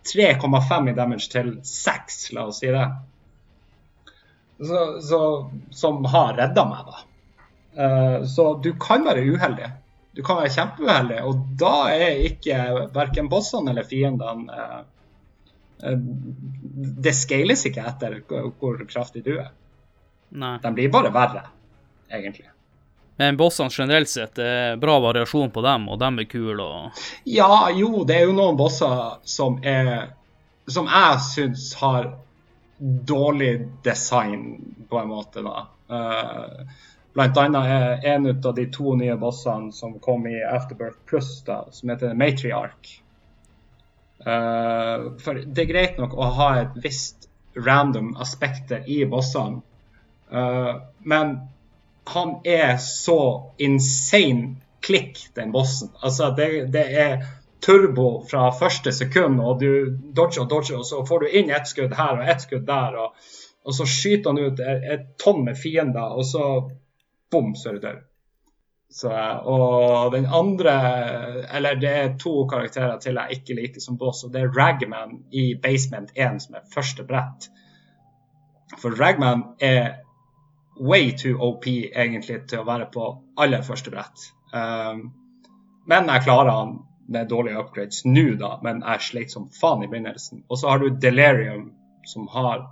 3,5 0.08 0.90
i 0.92 0.94
damage 0.96 1.32
til 1.32 1.54
6, 1.64 2.20
la 2.36 2.46
oss 2.48 2.62
si 2.62 2.70
det. 2.72 2.86
Så, 4.58 5.00
så, 5.02 5.20
som 5.70 6.04
har 6.04 6.34
redda 6.34 6.64
meg, 6.66 6.88
da. 6.88 7.04
Uh, 7.78 8.24
så 8.26 8.54
du 8.62 8.72
kan 8.80 9.04
være 9.06 9.22
uheldig. 9.22 9.70
Du 10.18 10.22
kan 10.26 10.40
være 10.40 10.50
kjempeuheldig, 10.50 11.20
og 11.22 11.44
da 11.60 11.74
er 11.94 12.24
ikke 12.26 12.88
verken 12.94 13.30
bossene 13.30 13.70
eller 13.70 13.86
fiendene 13.86 14.50
uh, 14.50 14.80
uh, 15.84 15.96
Det 16.98 17.14
scales 17.14 17.62
ikke 17.70 17.86
etter 17.86 18.18
hvor 18.26 18.82
kraftig 18.90 19.22
du 19.28 19.36
er. 19.36 19.52
Nei. 20.34 20.56
De 20.64 20.74
blir 20.74 20.90
bare 20.92 21.14
verre, 21.14 21.46
egentlig. 22.10 22.50
Men 23.18 23.38
bossene 23.38 23.70
generelt 23.70 24.10
sett, 24.10 24.34
det 24.38 24.46
er 24.46 24.76
bra 24.78 24.98
variasjon 25.02 25.50
på 25.50 25.62
dem, 25.62 25.88
og 25.90 25.98
dem 25.98 26.20
er 26.22 26.26
kule 26.30 26.62
og 26.62 27.00
Ja, 27.26 27.66
jo, 27.74 28.04
det 28.06 28.14
er 28.14 28.28
jo 28.28 28.34
noen 28.36 28.58
bosser 28.58 29.18
som 29.26 29.58
er 29.66 30.12
Som 30.70 30.86
jeg 30.86 31.24
syns 31.26 31.72
har 31.80 32.12
dårlig 32.78 33.68
design, 33.84 34.74
på 34.88 34.98
en 34.98 35.08
måte, 35.08 35.42
da. 35.42 35.66
Uh, 35.90 36.68
blant 37.16 37.40
annet 37.40 37.72
er 37.74 38.06
en 38.14 38.28
av 38.30 38.54
de 38.54 38.66
to 38.72 38.94
nye 38.98 39.16
bossene 39.18 39.72
som 39.74 39.96
kom 40.02 40.26
i 40.30 40.36
Afterbirth 40.44 41.00
Plus, 41.08 41.30
da, 41.46 41.64
som 41.74 41.90
heter 41.90 42.14
Matriarch. 42.14 42.98
Uh, 44.22 45.14
for 45.22 45.42
det 45.44 45.64
er 45.64 45.72
greit 45.72 45.98
nok 45.98 46.14
å 46.18 46.30
ha 46.38 46.48
et 46.62 46.78
visst 46.84 47.28
random 47.58 48.14
aspekter 48.20 48.86
i 48.86 49.02
bossene, 49.10 49.62
uh, 50.30 50.74
men 51.02 51.38
han 52.08 52.38
er 52.48 52.76
så 52.82 53.20
insane 53.60 54.56
klikk, 54.84 55.18
den 55.34 55.52
bossen. 55.52 55.90
Altså, 56.02 56.30
det, 56.36 56.72
det, 56.72 56.84
er 57.00 57.26
turbo 57.60 58.24
fra 58.30 58.50
første 58.54 58.92
sekund, 58.92 59.40
og 59.40 59.60
du 59.60 59.96
dodger 60.16 60.44
og 60.44 60.50
dodger, 60.50 60.78
og 60.78 60.86
så 60.86 61.04
får 61.06 61.24
du 61.24 61.38
inn 61.40 61.50
ett 61.54 61.68
skudd 61.68 61.94
her 61.98 62.20
og 62.20 62.28
ett 62.30 62.44
skudd 62.44 62.66
der, 62.68 62.98
og, 62.98 63.30
og 63.64 63.74
så 63.74 63.86
skyter 63.88 64.30
han 64.30 64.38
ut 64.38 64.62
et, 64.62 65.08
tonn 65.22 65.44
med 65.46 65.58
fiender, 65.58 66.14
og 66.14 66.26
så 66.26 66.44
bom, 67.30 67.54
så 67.58 67.70
er 67.70 67.78
du 67.78 67.86
død. 67.86 68.04
Så, 68.90 69.10
og 69.44 70.14
den 70.14 70.24
andre 70.32 70.72
Eller 71.52 71.74
det 71.76 71.90
er 71.92 72.14
to 72.16 72.46
karakterer 72.48 72.96
til 72.96 73.18
jeg 73.20 73.36
ikke 73.36 73.56
liker 73.58 73.84
som 73.84 73.98
boss, 74.00 74.22
og 74.24 74.32
det 74.32 74.46
er 74.46 74.54
Ragman 74.56 75.18
i 75.30 75.52
Basement 75.62 76.08
1, 76.16 76.40
som 76.42 76.56
er 76.56 76.70
første 76.72 77.04
brett. 77.04 77.50
For 78.80 78.96
Ragman 78.96 79.42
er 79.60 80.00
way 80.80 81.12
too 81.12 81.36
OP 81.36 81.66
egentlig 81.66 82.46
til 82.48 82.62
å 82.62 82.66
være 82.68 82.88
på 82.94 83.10
aller 83.36 83.62
første 83.66 83.92
brett. 83.92 84.30
Um, 84.54 85.10
men 85.88 86.08
jeg 86.08 86.24
klarer 86.24 86.54
han 86.54 86.76
med 87.08 87.28
dårlige 87.28 87.58
upgrades 87.58 88.04
nå, 88.04 88.34
da, 88.40 88.58
men 88.62 88.82
jeg 88.84 89.00
sleit 89.06 89.30
som 89.32 89.48
faen 89.60 89.82
i 89.84 89.88
begynnelsen. 89.88 90.44
Og 90.48 90.58
så 90.60 90.68
har 90.68 90.78
du 90.82 90.88
Delirium, 90.90 91.72
som 92.04 92.28
har 92.32 92.66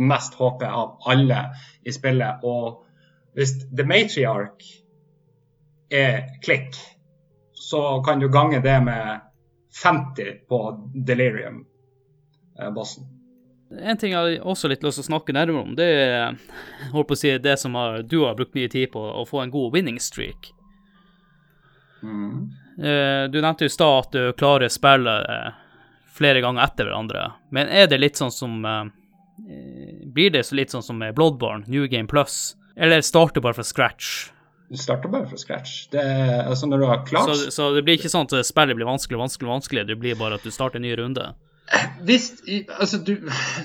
mest 0.00 0.34
HP 0.38 0.62
av 0.68 0.98
alle 1.10 1.40
i 1.82 1.92
spillet. 1.92 2.44
Og 2.46 2.84
hvis 3.34 3.66
The 3.66 3.84
Matriarch 3.86 4.82
er 5.90 6.22
klikk, 6.44 6.76
så 7.52 8.02
kan 8.06 8.20
du 8.22 8.28
gange 8.28 8.60
det 8.62 8.84
med 8.84 9.20
50 9.82 10.24
på 10.48 10.90
Delirium-bossen. 10.94 13.04
Eh, 13.04 13.10
en 13.90 13.98
ting 13.98 14.12
jeg 14.12 14.40
også 14.42 14.68
litt 14.70 14.82
lyst 14.82 14.96
til 14.98 15.04
å 15.06 15.12
snakke 15.12 15.32
nærmere 15.34 15.62
om, 15.62 15.76
det 15.78 15.86
er 15.86 16.34
holdt 16.90 17.08
på 17.10 17.14
å 17.14 17.20
si, 17.20 17.38
det 17.38 17.58
som 17.60 17.74
har, 17.78 18.02
du 18.02 18.24
har 18.24 18.34
brukt 18.38 18.54
mye 18.58 18.68
tid 18.70 18.90
på, 18.94 18.98
å 18.98 19.24
få 19.28 19.38
en 19.44 19.54
god 19.54 19.72
winning 19.76 19.98
streak. 20.02 20.50
Mm. 22.02 22.50
Eh, 22.80 23.30
du 23.30 23.40
nevnte 23.40 23.64
i 23.64 23.68
stad 23.68 23.98
at 23.98 24.12
du 24.12 24.32
klarer 24.32 24.72
spillet 24.72 25.28
eh, 25.30 25.52
flere 26.16 26.40
ganger 26.40 26.64
etter 26.64 26.88
hverandre, 26.88 27.26
men 27.52 27.68
er 27.68 27.90
det 27.90 27.98
litt 28.00 28.20
sånn 28.20 28.32
som 28.32 28.64
eh, 28.64 28.86
Blir 30.10 30.32
det 30.32 30.42
så 30.44 30.56
litt 30.56 30.72
sånn 30.72 30.84
som 30.84 30.98
med 31.00 31.14
Bloodborne, 31.16 31.64
New 31.68 31.86
Game 31.88 32.08
Plus, 32.08 32.56
eller 32.76 33.00
starter 33.00 33.40
bare 33.40 33.56
fra 33.56 33.64
scratch? 33.64 34.30
Du 34.68 34.76
starter 34.76 35.08
bare 35.08 35.26
fra 35.26 35.38
scratch. 35.40 35.88
Det 35.90 36.02
altså 36.44 36.68
når 36.68 36.78
du 36.78 36.86
har 36.86 37.06
klart 37.06 37.32
så, 37.34 37.50
så 37.50 37.70
det 37.74 37.82
blir 37.86 37.96
ikke 37.98 38.12
sånn 38.12 38.28
at 38.28 38.46
spillet 38.46 38.76
blir 38.76 38.86
vanskelig, 38.86 39.18
vanskelig, 39.18 39.48
vanskelig, 39.48 39.86
det 39.88 39.96
blir 40.00 40.18
bare 40.20 40.36
at 40.36 40.44
du 40.44 40.52
starter 40.52 40.78
en 40.78 40.86
ny 40.86 40.92
runde? 41.00 41.24
Hvis, 42.04 42.30
altså 42.78 42.98
du, 42.98 43.14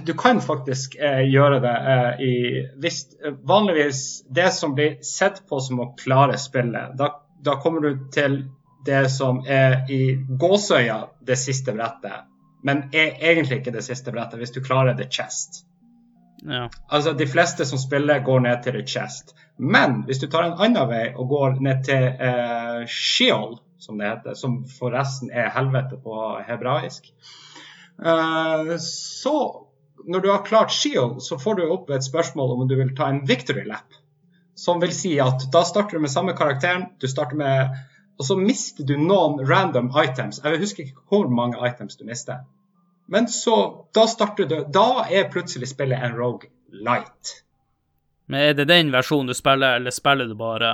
du, 0.05 0.13
kan 0.18 0.41
faktisk 0.41 0.95
eh, 0.95 1.24
gjøre 1.26 1.59
det 1.63 1.76
eh, 1.93 2.20
i 2.22 2.34
hvis, 2.82 2.99
Vanligvis 3.47 4.01
det 4.30 4.51
som 4.53 4.76
blir 4.78 4.99
sett 5.05 5.41
på 5.49 5.59
som 5.63 5.82
å 5.82 5.88
klare 5.97 6.38
spillet, 6.41 6.93
da, 6.99 7.09
da 7.41 7.55
kommer 7.61 7.86
du 7.86 8.05
til 8.13 8.43
det 8.86 9.10
som 9.12 9.42
er 9.48 9.84
i 9.92 10.16
gåsøya 10.16 11.00
det 11.26 11.38
siste 11.42 11.74
brettet. 11.74 12.32
men 12.66 12.90
er 12.94 13.12
egentlig 13.22 13.60
ikke 13.60 13.72
det 13.76 13.84
siste 13.86 14.12
brettet, 14.12 14.40
hvis 14.42 14.52
du 14.52 14.62
klarer 14.62 14.96
the 14.98 15.06
chest. 15.06 15.66
Ja. 16.46 16.70
Altså, 16.90 17.14
De 17.14 17.28
fleste 17.28 17.66
som 17.66 17.78
spiller, 17.78 18.24
går 18.26 18.40
ned 18.40 18.64
til 18.64 18.74
the 18.74 18.86
chest. 18.88 19.36
Men 19.58 20.02
hvis 20.06 20.20
du 20.20 20.28
tar 20.28 20.48
en 20.48 20.58
annen 20.58 20.90
vei 20.90 21.04
og 21.14 21.30
går 21.30 21.60
ned 21.62 21.84
til 21.86 22.08
eh, 22.10 22.88
Sheol, 22.90 23.60
som 23.78 24.00
det 24.00 24.10
heter, 24.10 24.34
som 24.34 24.64
forresten 24.80 25.30
er 25.32 25.54
helvete 25.54 26.00
på 26.02 26.18
hebraisk, 26.48 27.12
eh, 28.02 28.76
så 28.82 29.36
når 30.06 30.22
du 30.22 30.32
har 30.32 30.46
klart 30.46 30.74
Sheol, 30.74 31.20
så 31.22 31.38
får 31.42 31.56
du 31.56 31.68
opp 31.70 31.90
et 31.90 32.06
spørsmål 32.06 32.58
om 32.58 32.68
du 32.68 32.76
vil 32.78 32.96
ta 32.98 33.10
en 33.10 33.24
victory 33.28 33.66
lap. 33.66 34.02
Som 34.56 34.80
vil 34.82 34.94
si 34.96 35.18
at 35.20 35.48
da 35.52 35.64
starter 35.68 35.98
du 35.98 36.06
med 36.06 36.14
samme 36.14 36.36
karakteren, 36.38 36.90
du 37.02 37.08
starter 37.12 37.38
med 37.40 37.74
og 38.18 38.26
så 38.26 38.38
mister 38.39 38.88
du 38.88 38.95
noen 38.99 39.41
random 39.47 39.89
items. 40.03 40.41
Jeg 40.43 40.59
husker 40.61 40.86
ikke 40.86 41.07
hvor 41.11 41.32
mange 41.32 41.59
items 41.68 41.97
du 41.99 42.05
mister. 42.07 42.45
Men 43.11 43.28
så, 43.30 43.86
da 43.93 44.07
starter 44.09 44.47
du 44.49 44.55
Da 44.74 45.05
er 45.11 45.28
plutselig 45.30 45.70
spillet 45.70 46.01
en 46.01 46.16
Rogue 46.18 46.49
Light. 46.72 47.41
Men 48.26 48.39
er 48.41 48.53
det 48.57 48.68
den 48.68 48.91
versjonen 48.93 49.30
du 49.30 49.38
spiller, 49.38 49.76
eller 49.78 49.93
spiller 49.93 50.26
du 50.26 50.36
bare 50.36 50.72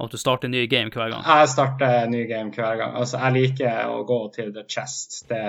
at 0.00 0.10
du 0.10 0.16
starter 0.18 0.48
en 0.48 0.56
ny 0.56 0.64
game 0.66 0.90
hver 0.90 1.12
gang? 1.12 1.22
Jeg 1.26 1.48
starter 1.52 2.04
en 2.04 2.10
ny 2.10 2.24
game 2.28 2.50
hver 2.50 2.76
gang. 2.80 2.96
Altså, 2.96 3.20
jeg 3.20 3.36
liker 3.36 3.92
å 3.92 4.00
gå 4.08 4.20
til 4.34 4.54
the 4.56 4.64
chest. 4.68 5.20
Det, 5.28 5.42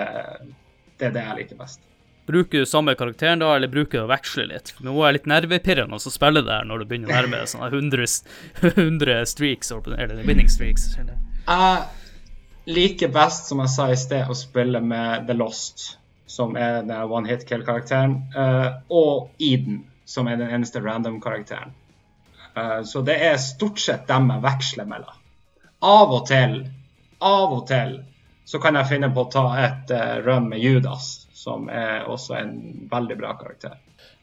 det 1.00 1.10
er 1.10 1.16
det 1.16 1.24
jeg 1.26 1.40
liker 1.40 1.62
best. 1.64 1.91
Bruker 2.32 2.64
du 2.64 2.70
samme 2.70 2.94
karakteren 2.96 3.42
da, 3.42 3.50
eller 3.58 3.68
bruker 3.68 4.00
du 4.00 4.06
å 4.06 4.10
veksle 4.12 4.46
litt? 4.48 4.72
Nå 4.80 4.94
er 5.02 5.10
jeg 5.10 5.18
litt 5.20 5.32
nervepirrende 5.32 5.98
å 6.00 6.14
spille 6.14 6.44
der 6.48 6.68
når 6.68 6.84
du 6.84 6.86
begynner 6.88 7.12
å 7.12 7.18
nærme 7.18 7.42
deg 7.42 7.50
sånne 7.52 7.68
100, 7.68 8.06
100 8.72 9.18
streaks, 9.34 9.74
eller 9.76 10.22
winning 10.24 10.48
streaks. 10.52 10.88
Jeg 10.96 12.72
liker 12.72 13.12
best, 13.12 13.50
som 13.52 13.60
jeg 13.64 13.74
sa 13.74 13.90
i 13.92 13.98
sted, 14.00 14.30
å 14.32 14.38
spille 14.38 14.80
med 14.86 15.28
The 15.28 15.36
Lost, 15.36 15.98
som 16.32 16.56
er 16.56 16.86
den 16.88 17.12
one 17.12 17.28
hit 17.28 17.44
kill-karakteren, 17.50 18.22
eh, 18.32 18.68
og 18.88 19.32
Eden, 19.44 19.84
som 20.06 20.30
er 20.32 20.40
den 20.40 20.54
eneste 20.56 20.80
random-karakteren. 20.84 21.74
Eh, 22.56 22.84
så 22.88 23.02
det 23.02 23.18
er 23.26 23.42
stort 23.44 23.80
sett 23.80 24.08
dem 24.08 24.32
jeg 24.32 24.46
veksler 24.46 24.88
mellom. 24.88 25.20
Av 25.82 26.14
og 26.14 26.26
til, 26.30 26.62
av 27.20 27.58
og 27.58 27.66
til, 27.68 27.98
så 28.46 28.60
kan 28.62 28.78
jeg 28.80 28.90
finne 28.90 29.12
på 29.14 29.26
å 29.26 29.32
ta 29.32 29.46
et 29.64 29.92
eh, 29.96 30.18
run 30.26 30.50
med 30.52 30.64
Judas, 30.64 31.26
som 31.42 31.70
er 31.74 32.06
også 32.12 32.36
en 32.38 32.52
veldig 32.92 33.18
bra 33.22 33.32
karakter. 33.40 33.80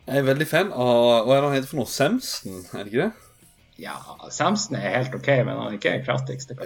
Jeg 0.08 0.22
er 0.22 0.28
veldig 0.28 0.46
fan 0.48 0.70
av 0.72 1.26
Hva 1.26 1.34
er 1.34 1.40
det 1.42 1.48
han 1.48 1.56
heter 1.58 1.70
for 1.72 1.80
noe? 1.82 1.90
Samson, 1.90 2.62
er 2.72 2.84
det 2.86 2.92
ikke 2.92 3.08
det? 3.08 3.24
Ja, 3.82 3.96
Samson 4.34 4.78
er 4.78 4.94
helt 4.96 5.14
OK, 5.18 5.28
men 5.46 5.52
han 5.54 5.66
er 5.68 5.76
ikke 5.76 5.92
den 5.98 6.06
kraftigste. 6.06 6.56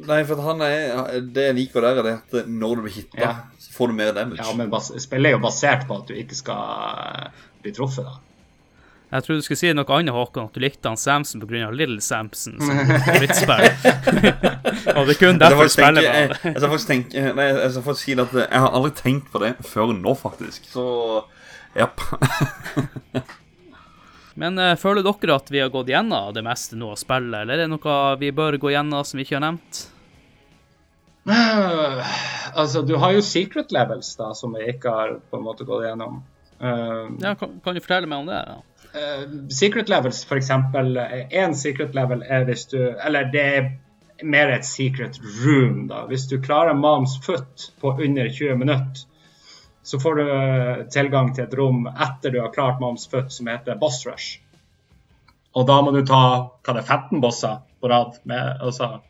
Nei, 0.00 0.20
for 0.24 0.40
han 0.46 0.62
er 0.64 1.18
Det 1.34 1.42
jeg 1.50 1.56
liker 1.58 1.84
der, 1.84 1.98
er 2.00 2.06
det 2.06 2.14
at 2.40 2.48
når 2.48 2.78
du 2.78 2.82
blir 2.86 2.94
hitta, 2.94 3.18
Ja. 3.20 3.32
så 3.60 3.72
får 3.74 3.90
du 3.90 3.96
mer 3.98 4.12
damage. 4.16 4.40
Ja, 4.40 4.54
men 4.56 4.70
spillet 4.80 5.28
er 5.32 5.34
jo 5.36 5.42
basert 5.44 5.86
på 5.88 5.98
at 6.00 6.06
du 6.08 6.14
ikke 6.16 6.38
skal 6.38 7.32
bli 7.64 7.72
truffet, 7.76 8.06
da. 8.08 8.14
Jeg 9.10 9.24
trodde 9.26 9.40
du 9.40 9.42
skulle 9.42 9.58
si 9.58 9.72
noe 9.74 9.90
annet, 9.96 10.14
Håkon, 10.14 10.44
at 10.46 10.54
du 10.54 10.60
likte 10.62 10.86
han 10.86 10.98
Samson 11.00 11.40
pga. 11.42 11.66
Little 11.74 11.98
Samson 12.04 12.60
som 12.62 12.76
favorittspill. 13.08 13.64
Og 14.96 15.08
det 15.08 15.16
er 15.16 15.18
kun 15.18 15.40
derfor 15.40 15.66
du 15.66 15.72
spiller 15.74 16.06
med 16.06 16.30
jeg 16.30 16.54
skal 16.54 16.70
faktisk 16.70 16.90
tenke 16.92 17.24
Nei, 17.34 17.46
jeg 17.50 17.72
skal 17.74 17.84
faktisk 17.88 18.06
si 18.06 18.14
at 18.22 18.36
jeg 18.38 18.60
har 18.62 18.70
aldri 18.78 18.92
tenkt 19.00 19.32
på 19.32 19.42
det 19.42 19.50
før 19.66 19.90
nå, 19.96 20.12
faktisk. 20.18 20.68
Så 20.70 20.84
japp. 21.74 21.98
Men 24.40 24.54
uh, 24.62 24.76
føler 24.78 25.02
dere 25.04 25.34
at 25.36 25.50
vi 25.50 25.58
har 25.60 25.72
gått 25.74 25.90
gjennom 25.90 26.30
det 26.36 26.44
meste 26.46 26.78
nå 26.78 26.92
av 26.94 27.00
spillet, 27.02 27.42
eller 27.42 27.58
er 27.58 27.64
det 27.64 27.72
noe 27.72 27.96
vi 28.22 28.30
bør 28.32 28.60
gå 28.62 28.70
gjennom 28.76 29.02
som 29.04 29.18
vi 29.18 29.26
ikke 29.26 29.40
har 29.40 29.48
nevnt? 29.50 29.82
Uh, 31.28 32.00
Altså, 32.54 32.82
du 32.82 32.96
har 32.98 33.12
jo 33.14 33.22
secret 33.22 33.70
levels, 33.74 34.14
da, 34.18 34.32
som 34.34 34.54
vi 34.56 34.64
ikke 34.72 34.90
har 34.94 35.12
på 35.30 35.38
en 35.38 35.44
måte 35.44 35.66
gått 35.68 35.84
gjennom. 35.86 36.20
Uh, 36.62 37.06
Ja, 37.22 37.34
kan, 37.38 37.58
kan 37.64 37.76
du 37.76 37.80
fortelle 37.82 38.08
meg 38.10 38.24
om 38.24 38.30
det? 38.30 38.40
da? 38.48 38.56
Eh, 38.94 39.22
secret 39.50 39.88
levels, 39.88 40.24
eksempel, 40.36 40.96
én 41.30 41.54
secret 41.54 41.94
level 41.94 42.22
er 42.22 42.44
hvis 42.48 42.66
du 42.72 42.78
Eller 42.78 43.30
det 43.32 43.44
er 43.56 43.70
mer 44.22 44.52
et 44.52 44.66
secret 44.66 45.18
room, 45.44 45.86
da. 45.88 46.04
Hvis 46.06 46.28
du 46.28 46.40
klarer 46.42 46.74
Moms 46.74 47.18
foot 47.24 47.72
på 47.80 47.92
under 47.92 48.28
20 48.28 48.56
minutter, 48.56 49.06
så 49.82 50.00
får 50.00 50.14
du 50.14 50.24
eh, 50.30 50.86
tilgang 50.92 51.34
til 51.34 51.44
et 51.44 51.54
rom 51.58 51.86
etter 51.88 52.30
du 52.30 52.40
har 52.40 52.52
klart 52.52 52.80
Moms 52.80 53.08
foot, 53.08 53.32
som 53.32 53.48
heter 53.48 53.78
Boss 53.80 54.04
Rush. 54.06 54.40
Og 55.52 55.66
da 55.66 55.80
må 55.82 55.90
du 55.94 56.02
ta 56.06 56.22
hva 56.62 56.74
det 56.76 56.84
er, 56.84 56.86
15 56.86 57.22
bosser 57.22 57.62
på 57.80 57.88
rad. 57.90 58.20
med, 58.22 58.60
altså, 58.60 59.00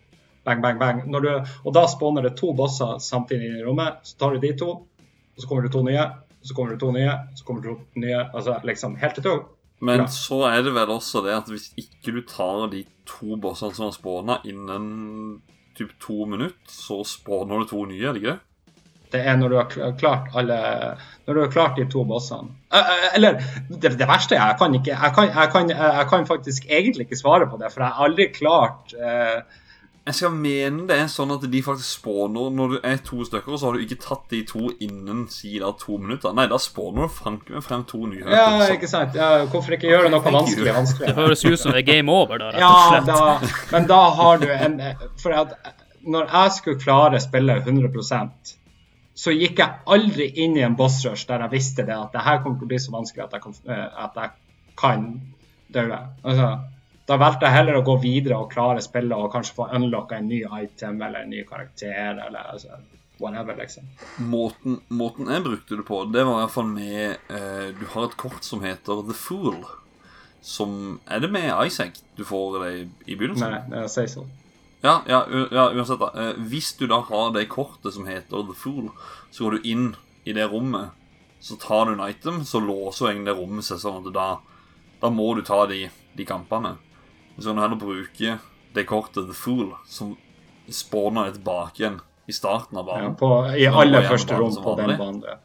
bang, 0.45 0.63
bang, 0.63 0.79
bang. 0.79 1.03
Du, 1.13 1.31
og 1.65 1.75
da 1.75 1.85
spawner 1.91 2.25
det 2.25 2.37
to 2.39 2.55
bosser 2.57 2.99
samtidig 2.99 3.59
i 3.59 3.65
rommet. 3.65 4.01
Så 4.03 4.17
tar 4.17 4.35
du 4.35 4.41
de 4.41 4.55
to, 4.57 4.71
og 4.71 5.43
så 5.43 5.49
kommer 5.49 5.67
det 5.67 5.73
to 5.75 5.83
nye. 5.85 6.07
Så 6.43 6.55
kommer 6.57 6.73
det 6.73 6.81
to 6.81 6.93
nye, 6.97 7.17
så 7.37 7.45
kommer 7.45 7.63
det 7.63 7.75
to 7.75 8.01
nye. 8.01 8.23
Altså 8.33 8.61
liksom 8.65 8.97
helt 8.97 9.19
til 9.19 9.27
to. 9.27 9.35
Men 9.81 10.03
Ja. 10.03 10.07
så 10.13 10.43
er 10.51 10.63
det 10.63 10.75
vel 10.77 10.91
også 10.93 11.23
det 11.25 11.33
at 11.33 11.49
hvis 11.49 11.71
ikke 11.81 12.13
du 12.13 12.21
tar 12.29 12.67
de 12.73 12.85
to 13.09 13.37
bossene 13.41 13.75
som 13.75 13.87
har 13.89 13.97
spåna 13.97 14.41
innen 14.45 15.41
typ 15.79 15.95
to 16.01 16.27
minutter, 16.29 16.59
så 16.69 17.01
spåner 17.05 17.63
du 17.63 17.65
to 17.71 17.85
nye, 17.89 18.03
er 18.09 18.13
det 18.13 18.21
ikke 18.23 18.35
det? 18.35 18.41
Det 19.11 19.21
er 19.27 19.37
når 19.41 19.49
du 19.51 19.57
har 19.57 19.95
klart 19.99 20.29
alle 20.39 20.57
Når 21.27 21.35
du 21.35 21.41
har 21.41 21.51
klart 21.51 21.77
de 21.81 21.85
to 21.91 22.05
bossene. 22.07 22.53
Eh, 22.73 22.79
eh, 22.79 23.09
Eller 23.17 23.41
det, 23.69 23.97
det 23.99 24.07
verste 24.07 24.37
er 24.37 24.53
jeg 24.53 24.59
kan 24.61 24.75
ikke 24.75 24.93
jeg 24.93 25.15
kan, 25.17 25.29
jeg, 25.33 25.51
kan, 25.51 25.71
jeg 25.71 26.07
kan 26.13 26.27
faktisk 26.27 26.69
egentlig 26.71 27.07
ikke 27.09 27.19
svare 27.19 27.49
på 27.51 27.59
det, 27.59 27.73
for 27.73 27.83
jeg 27.83 27.91
har 27.91 28.05
aldri 28.07 28.29
klart 28.35 28.95
eh, 28.95 29.41
Jeg 30.11 30.17
skal 30.19 30.33
mene 30.35 30.85
det 30.89 30.97
er 30.99 31.09
sånn 31.13 31.31
at 31.37 31.45
de 31.53 31.61
faktisk 31.63 32.01
spawner 32.01 32.51
når 32.57 32.73
du 32.73 32.77
er 32.91 33.01
to 33.07 33.23
stykker, 33.29 33.55
og 33.55 33.61
så 33.61 33.69
har 33.71 33.77
du 33.79 33.85
ikke 33.85 33.99
tatt 34.03 34.25
de 34.33 34.41
to 34.49 34.71
innen 34.83 35.21
si 35.31 35.53
da 35.63 35.71
to 35.79 35.99
minutter. 36.03 36.33
Nei, 36.35 36.49
da 36.51 36.59
spawner 36.59 37.07
du 37.07 37.13
fanken 37.15 37.55
meg 37.59 37.63
frem 37.67 37.85
to 37.91 38.01
nye. 38.11 38.25
Ja, 38.27 38.49
ikke 38.75 38.91
sant? 38.91 39.15
Ja, 39.19 39.45
hvorfor 39.53 39.77
ikke 39.77 39.91
gjøre 39.93 40.11
noe 40.11 40.25
vanskelig 40.27 40.75
vanskelig 40.75 41.07
Det 41.13 41.17
høres 41.19 41.45
ut 41.47 41.61
som 41.63 41.71
det 41.77 41.85
er 41.85 41.89
game 41.93 42.11
over, 42.11 42.41
da, 42.43 42.51
rett 42.51 42.59
og 42.59 42.67
Ja, 42.67 42.89
slett. 42.91 43.13
da, 43.13 43.67
men 43.77 43.87
da 43.93 44.01
har 44.19 44.43
du 44.43 44.49
en 44.57 44.79
For 45.23 45.37
at 45.45 45.55
når 46.11 46.27
jeg 46.33 46.57
skulle 46.57 46.83
klare 46.83 47.21
spillet 47.23 47.69
100% 47.69 48.57
så 49.21 49.33
gikk 49.37 49.59
jeg 49.61 49.83
aldri 49.93 50.27
inn 50.43 50.55
i 50.57 50.63
en 50.65 50.77
boss 50.79 51.03
rush 51.05 51.27
der 51.29 51.43
jeg 51.45 51.53
visste 51.53 51.85
det 51.85 51.93
at 51.93 52.15
det 52.15 52.23
her 52.25 52.39
kommer 52.41 52.57
til 52.57 52.65
å 52.65 52.71
bli 52.71 52.79
så 52.81 52.95
vanskelig 52.95 53.27
at 53.27 53.35
jeg 53.37 53.43
kan, 53.45 53.57
eh, 53.69 53.89
at 54.07 54.17
jeg 54.17 54.31
kan 54.81 55.03
dø. 55.75 55.83
Altså, 56.25 56.47
da 57.11 57.17
valgte 57.19 57.49
jeg 57.49 57.57
heller 57.57 57.81
å 57.81 57.83
gå 57.83 57.97
videre 58.05 58.39
og 58.39 58.53
klare 58.53 58.83
spillet 58.85 59.19
og 59.19 59.33
kanskje 59.33 59.57
få 59.57 59.67
unlocka 59.75 60.21
en 60.21 60.29
ny 60.31 60.45
item 60.63 61.01
eller 61.03 61.25
en 61.25 61.33
ny 61.33 61.43
karakter 61.49 62.21
eller 62.23 62.53
altså, 62.53 62.77
whatever, 63.19 63.57
liksom. 63.59 63.89
Måten, 64.31 64.77
måten 64.89 65.31
jeg 65.33 65.43
brukte 65.43 65.79
det 65.81 65.87
på, 65.89 66.05
det 66.15 66.23
var 66.29 66.39
i 66.39 66.45
hvert 66.45 66.55
fall 66.55 66.69
med 66.71 67.17
eh, 67.35 67.73
Du 67.81 67.83
har 67.95 68.07
et 68.07 68.15
kort 68.21 68.47
som 68.47 68.63
heter 68.63 69.03
The 69.09 69.17
Fool. 69.17 69.59
Som 70.41 71.01
Er 71.05 71.21
det 71.21 71.33
med 71.35 71.51
Isaac 71.67 71.99
du 72.17 72.23
får 72.25 72.61
det 72.61 72.69
i, 72.77 72.85
i 73.13 73.17
begynnelsen? 73.17 73.57
Nei, 73.57 73.65
det 73.73 73.81
er 73.83 73.91
Saisel. 73.91 74.29
Ja, 74.81 75.01
ja, 75.11 75.25
ja 75.51 75.65
uansett. 75.75 75.99
da 76.01 76.13
eh, 76.15 76.39
Hvis 76.53 76.73
du 76.79 76.87
da 76.87 77.01
har 77.09 77.35
det 77.35 77.49
kortet 77.51 77.97
som 77.97 78.07
heter 78.07 78.47
The 78.47 78.55
Fool, 78.57 78.93
så 79.31 79.49
går 79.49 79.59
du 79.59 79.67
inn 79.73 79.91
i 80.25 80.37
det 80.37 80.47
rommet. 80.53 80.95
Så 81.43 81.59
tar 81.59 81.91
du 81.91 81.97
en 81.97 82.07
item, 82.07 82.45
så 82.45 82.63
låser 82.63 83.11
egentlig 83.11 83.33
det 83.33 83.41
rommet 83.41 83.67
seg 83.67 83.83
sånn 83.83 84.07
at 84.07 84.15
da, 84.15 84.29
da 85.03 85.11
må 85.11 85.33
du 85.35 85.43
ta 85.43 85.65
de, 85.67 85.89
de 86.15 86.29
kampene. 86.29 86.77
Så 87.41 87.49
kan 87.49 87.59
han 87.59 87.71
heller 87.71 87.81
bruke 87.81 88.39
det 88.77 88.85
kortet 88.87 89.27
The 89.27 89.35
Fool, 89.35 89.73
som 89.89 90.15
spawner 90.71 91.31
det 91.31 91.39
tilbake 91.41 91.81
igjen 91.83 92.01
i 92.29 92.33
starten 92.37 92.79
av 92.79 92.87
Ja, 92.87 92.95
banen. 92.95 93.15
på, 93.19 93.31
I 93.59 93.67
aller 93.67 94.05
første 94.07 94.37
rom 94.39 94.55
på 94.63 94.77
den 94.79 94.93
banen. 94.99 95.23
ja. 95.27 95.39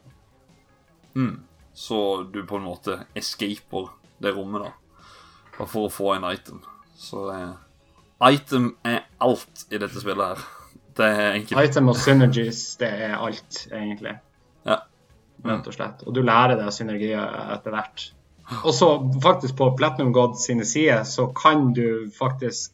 Mm. 1.16 1.40
Så 1.72 2.22
du 2.32 2.42
på 2.46 2.56
en 2.56 2.62
måte 2.68 2.98
escaper 3.14 3.88
det 4.18 4.32
rommet, 4.36 4.62
da. 4.62 4.72
Bare 5.58 5.68
for 5.68 5.88
å 5.88 5.92
få 5.92 6.14
en 6.14 6.24
item. 6.30 6.60
Så 6.96 7.26
eh, 7.32 7.54
Item 8.32 8.70
er 8.84 9.02
alt 9.20 9.66
i 9.70 9.78
dette 9.80 10.00
spillet 10.00 10.24
her. 10.36 10.44
Det 10.96 11.04
er 11.08 11.32
enkelt. 11.34 11.60
Item 11.64 11.88
og 11.92 11.96
synergies, 12.00 12.62
det 12.80 12.88
er 12.88 13.16
alt, 13.20 13.66
egentlig. 13.72 14.14
Ja. 14.64 14.78
Rett 15.44 15.68
og 15.68 15.76
slett. 15.76 16.04
Og 16.08 16.14
du 16.16 16.22
lærer 16.24 16.56
deg 16.56 16.72
synergier 16.72 17.36
etter 17.56 17.74
hvert. 17.76 18.06
Og 18.64 18.74
så 18.74 18.88
faktisk 19.22 19.56
på 19.58 19.70
Platinum 19.78 20.12
God 20.14 20.36
sine 20.38 20.64
sider 20.64 21.02
så 21.04 21.26
kan 21.34 21.72
du 21.74 22.10
faktisk 22.18 22.72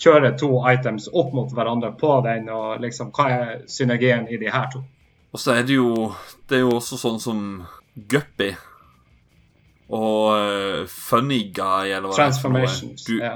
kjøre 0.00 0.32
to 0.38 0.48
items 0.70 1.08
opp 1.12 1.34
mot 1.36 1.52
hverandre 1.54 1.92
på 2.00 2.16
den, 2.24 2.48
og 2.50 2.80
liksom 2.82 3.12
hva 3.14 3.26
er 3.30 3.64
synergien 3.70 4.26
i 4.28 4.38
de 4.40 4.50
her 4.50 4.70
to? 4.72 4.82
Og 5.34 5.40
så 5.40 5.58
er 5.58 5.66
det 5.66 5.76
jo 5.76 6.12
Det 6.48 6.58
er 6.58 6.62
jo 6.62 6.76
også 6.76 6.96
sånn 7.00 7.20
som 7.20 7.40
Guppy 7.94 8.54
og 9.94 10.32
uh, 10.32 10.86
Funny 10.88 11.50
Guy, 11.54 11.90
eller 11.92 12.08
hva 12.08 12.16
Transformations. 12.16 13.04
det 13.04 13.18
er. 13.20 13.20
Du, 13.20 13.24
Ja. 13.24 13.34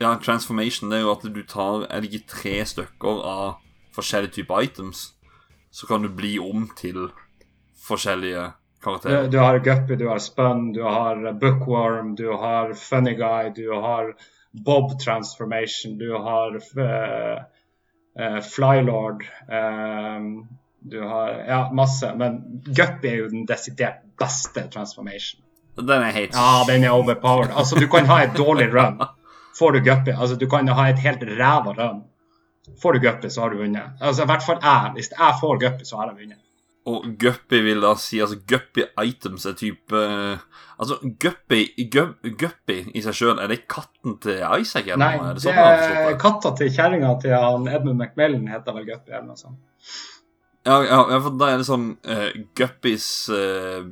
ja, 0.00 0.14
transformation 0.18 0.90
det 0.90 0.98
er 0.98 1.02
jo 1.02 1.12
at 1.12 1.22
du 1.22 1.42
tar 1.42 1.86
Er 1.90 2.00
det 2.00 2.12
ikke 2.12 2.28
tre 2.28 2.64
stykker 2.64 3.20
av 3.22 3.58
forskjellige 3.92 4.32
typer 4.32 4.62
items, 4.64 5.12
så 5.70 5.86
kan 5.86 6.02
du 6.02 6.08
bli 6.08 6.38
om 6.38 6.70
til 6.76 7.10
forskjellige 7.84 8.52
karakterer. 8.82 9.28
du 9.28 9.38
har 9.38 9.58
Guppy, 9.58 9.96
du 9.96 10.08
har 10.08 10.18
Spun, 10.18 10.72
du 10.72 10.82
har 10.82 11.32
Bookworm, 11.32 12.14
du 12.16 12.32
har 12.32 12.72
Funny 12.74 13.14
Guy, 13.14 13.52
du 13.56 13.72
har 13.72 14.14
Bob 14.52 14.98
Transformation, 15.00 15.98
du 15.98 16.12
har 16.16 16.56
uh, 16.56 18.40
Flylord. 18.42 19.24
um, 19.48 20.48
Du 20.84 21.00
har 21.00 21.44
ja, 21.48 21.70
masse, 21.72 22.14
men 22.18 22.40
Guppy 22.66 23.08
er 23.08 23.16
jo 23.16 23.28
den 23.30 23.44
desidert 23.46 24.00
beste 24.18 24.64
transformation. 24.68 25.40
Den 25.76 26.02
er 26.02 26.10
helt 26.12 26.34
Ja, 26.34 26.64
den 26.68 26.84
er 26.84 26.90
overpowered. 26.90 27.52
Altså, 27.54 27.78
du 27.78 27.86
kan 27.88 28.06
ha 28.10 28.24
et 28.24 28.34
dårlig 28.36 28.66
run. 28.74 28.98
Får 29.58 29.72
du 29.72 29.80
Guppy, 29.80 30.10
altså 30.10 30.36
du 30.36 30.48
kan 30.50 30.68
ha 30.68 30.88
et 30.90 30.98
helt 30.98 31.22
ræva 31.22 31.72
run. 31.78 32.02
Får 32.82 32.92
du 32.92 32.98
Guppy, 33.06 33.28
så 33.30 33.40
har 33.40 33.50
du 33.54 33.62
vunnet. 33.62 33.94
Altså, 34.00 34.22
i 34.22 34.26
hvert 34.26 34.42
fall 34.42 34.58
jeg. 34.62 34.90
Hvis 34.94 35.10
jeg 35.18 35.38
får 35.40 35.60
Guppy, 35.64 35.84
så 35.84 35.96
har 35.96 36.10
jeg 36.10 36.16
vunnet. 36.24 36.38
Og 36.90 37.04
Guppy 37.22 37.60
vil 37.62 37.80
da 37.84 37.92
si 38.00 38.18
altså 38.24 38.40
Guppy 38.48 38.82
items 39.04 39.44
er 39.46 39.52
type 39.54 39.94
eh, 39.94 40.38
Altså, 40.82 40.96
Guppy, 41.22 41.60
Gu- 41.94 42.32
Guppy 42.40 42.78
i 42.98 43.02
seg 43.04 43.14
sjøl, 43.14 43.36
er 43.38 43.46
det 43.52 43.60
katten 43.70 44.16
til 44.24 44.40
Isaac? 44.58 44.88
Eller 44.88 44.98
Nei. 44.98 45.12
Er 45.28 45.36
det 45.38 45.44
sånn 45.44 45.54
det 45.60 45.92
er 46.08 46.16
katta 46.18 46.50
til 46.58 46.72
kjerringa 46.74 47.12
til 47.22 47.36
han 47.38 47.68
Edmund 47.70 48.00
McMillan 48.02 48.48
heter 48.50 48.74
vel 48.74 48.88
Guppy 48.88 49.12
eller 49.14 49.28
noe 49.28 49.38
sånt. 49.38 49.60
Ja, 50.66 50.76
ja, 50.86 50.98
for 51.22 51.34
da 51.38 51.52
er 51.52 51.58
det 51.62 51.66
sånn 51.66 51.86
uh, 52.06 52.28
Guppys 52.58 53.06
uh, 53.30 53.86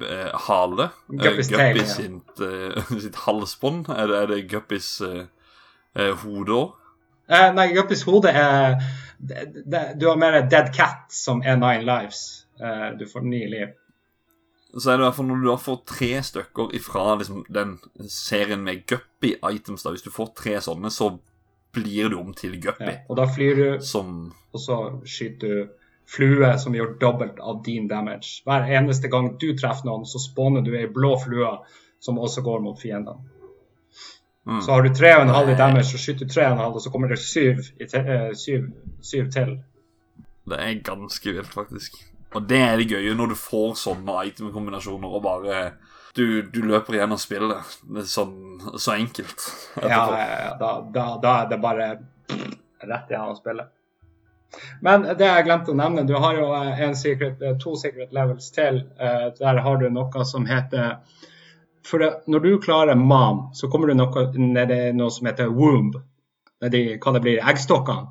hale. 0.48 0.88
Guppys 1.10 1.48
Guppy 1.50 1.80
ja. 1.82 1.86
sitt, 1.94 2.42
uh, 2.42 2.90
sitt 3.06 3.22
halsbånd. 3.24 3.88
Er, 3.94 4.10
det- 4.10 4.18
er 4.24 4.26
det 4.34 4.40
Guppys 4.50 4.90
uh, 5.06 5.24
hode 6.24 6.58
òg? 6.58 6.76
Nei, 7.54 7.68
Guppys 7.74 8.02
hode 8.06 8.30
er 8.34 8.80
det, 9.22 9.44
det, 9.70 9.80
Du 10.02 10.08
har 10.10 10.16
mer 10.18 10.40
Dead 10.50 10.72
Cat, 10.74 11.06
som 11.14 11.42
er 11.46 11.54
Nine 11.58 11.86
Lives. 11.86 12.39
Eh, 12.60 12.98
du 12.98 13.06
får 13.06 13.24
nye 13.26 13.48
liv. 13.50 13.72
Så 14.76 14.90
er 14.90 14.98
det 14.98 15.02
i 15.02 15.06
hvert 15.08 15.16
fall 15.16 15.26
når 15.26 15.40
du 15.42 15.48
da 15.48 15.56
får 15.58 15.80
tre 15.88 16.12
stykker 16.22 16.76
ifra 16.78 17.16
liksom, 17.18 17.42
den 17.50 17.74
serien 18.06 18.62
med 18.62 18.84
Guppy-items, 18.86 19.82
da, 19.82 19.90
hvis 19.94 20.06
du 20.06 20.12
får 20.14 20.30
tre 20.38 20.60
sånne, 20.62 20.92
så 20.94 21.10
blir 21.74 22.12
du 22.12 22.20
om 22.20 22.30
til 22.34 22.54
Guppy. 22.62 22.86
Ja. 22.86 23.00
Og 23.10 23.18
da 23.18 23.26
flyr 23.30 23.58
du, 23.58 23.66
Som 23.82 24.32
og 24.52 24.58
så 24.62 24.78
skyter 25.06 25.48
du 25.48 25.68
flue 26.10 26.48
som 26.58 26.74
gjør 26.74 26.96
dobbelt 26.98 27.38
av 27.38 27.60
din 27.66 27.86
damage. 27.88 28.40
Hver 28.46 28.66
eneste 28.78 29.10
gang 29.10 29.36
du 29.38 29.52
treffer 29.58 29.86
noen, 29.86 30.06
så 30.06 30.18
spawner 30.22 30.64
du 30.66 30.72
ei 30.74 30.88
blå 30.90 31.12
flue 31.22 31.52
som 32.02 32.18
også 32.18 32.42
går 32.42 32.64
mot 32.64 32.80
fiendene. 32.80 33.22
mm. 34.46 34.60
Så 34.60 34.72
har 34.72 34.82
du 34.82 34.94
tre 34.94 35.14
og 35.16 35.26
en 35.26 35.34
halv 35.34 35.52
i 35.52 35.58
damage, 35.58 35.86
så 35.92 36.02
skyter 36.02 36.26
du 36.26 36.34
tre 36.34 36.48
og 36.50 36.74
og 36.74 36.80
så 36.82 36.90
kommer 36.90 37.08
det 37.08 37.20
syv, 37.22 37.62
i 37.78 37.86
te, 37.86 37.98
eh, 37.98 38.32
syv, 38.34 38.72
syv 39.02 39.30
til. 39.30 39.58
Det 40.50 40.58
er 40.58 40.82
ganske 40.82 41.32
vilt, 41.32 41.54
faktisk. 41.54 42.09
Og 42.34 42.46
det 42.46 42.60
er 42.62 42.76
det 42.78 42.90
gøye 42.92 43.14
når 43.18 43.32
du 43.32 43.38
får 43.38 43.74
sånne 43.80 44.20
item-kombinasjoner 44.30 45.16
og 45.16 45.22
bare 45.24 45.62
du, 46.14 46.42
du 46.42 46.60
løper 46.66 46.98
gjennom 46.98 47.18
spillet. 47.18 47.74
Sånn, 48.06 48.34
så 48.78 48.94
enkelt. 48.96 49.44
Ja, 49.82 50.04
da, 50.60 50.70
da, 50.94 51.04
da 51.22 51.34
er 51.42 51.50
det 51.50 51.60
bare 51.62 51.90
rett 52.86 53.10
igjen 53.12 53.30
å 53.30 53.36
spille. 53.38 53.66
Men 54.82 55.04
det 55.14 55.26
jeg 55.28 55.46
glemte 55.46 55.70
å 55.70 55.78
nevne, 55.78 56.02
du 56.08 56.16
har 56.18 56.34
jo 56.38 56.48
eh, 56.58 56.80
secret, 56.98 57.42
eh, 57.42 57.54
to 57.62 57.76
secret 57.78 58.14
levels 58.14 58.50
til. 58.54 58.80
Eh, 58.98 59.28
Der 59.38 59.60
har 59.62 59.78
du 59.78 59.86
noe 59.94 60.24
som 60.26 60.46
heter 60.48 60.96
For 61.86 62.02
når 62.26 62.42
du 62.44 62.50
klarer 62.60 62.98
mam, 62.98 63.48
så 63.54 63.70
kommer 63.70 63.88
du 63.88 63.94
noe 63.94 64.26
nedi 64.36 64.80
noe 64.92 65.10
som 65.14 65.26
heter 65.30 65.52
womb. 65.54 65.94
Nedi 66.60 66.98
hva 66.98 67.14
det 67.14 67.22
blir, 67.24 67.38
eggstokkene. 67.40 68.10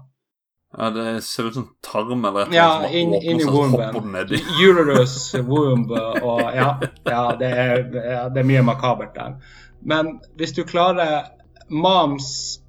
Ja, 0.78 0.90
det 0.90 1.22
ser 1.22 1.48
ut 1.48 1.54
som 1.54 1.68
tarm 1.82 2.26
eller 2.26 2.42
et 2.42 2.54
Ja, 2.54 2.84
eller 2.86 3.18
annet 3.18 3.44
som 3.44 3.56
i 3.56 3.58
åpner 3.58 3.78
seg, 3.78 3.96
hopper 3.96 4.12
nedi. 4.14 4.42
Uterus, 4.68 5.16
womb 5.48 5.92
og 5.96 6.42
ja, 6.42 6.70
ja, 7.10 7.24
det 7.40 7.50
er, 7.50 7.84
det 8.30 8.44
er 8.44 8.48
mye 8.48 8.62
makabert 8.68 9.16
der. 9.18 9.40
Men 9.82 10.20
hvis 10.38 10.54
du 10.54 10.62
klarer 10.70 11.32
moms 11.70 12.60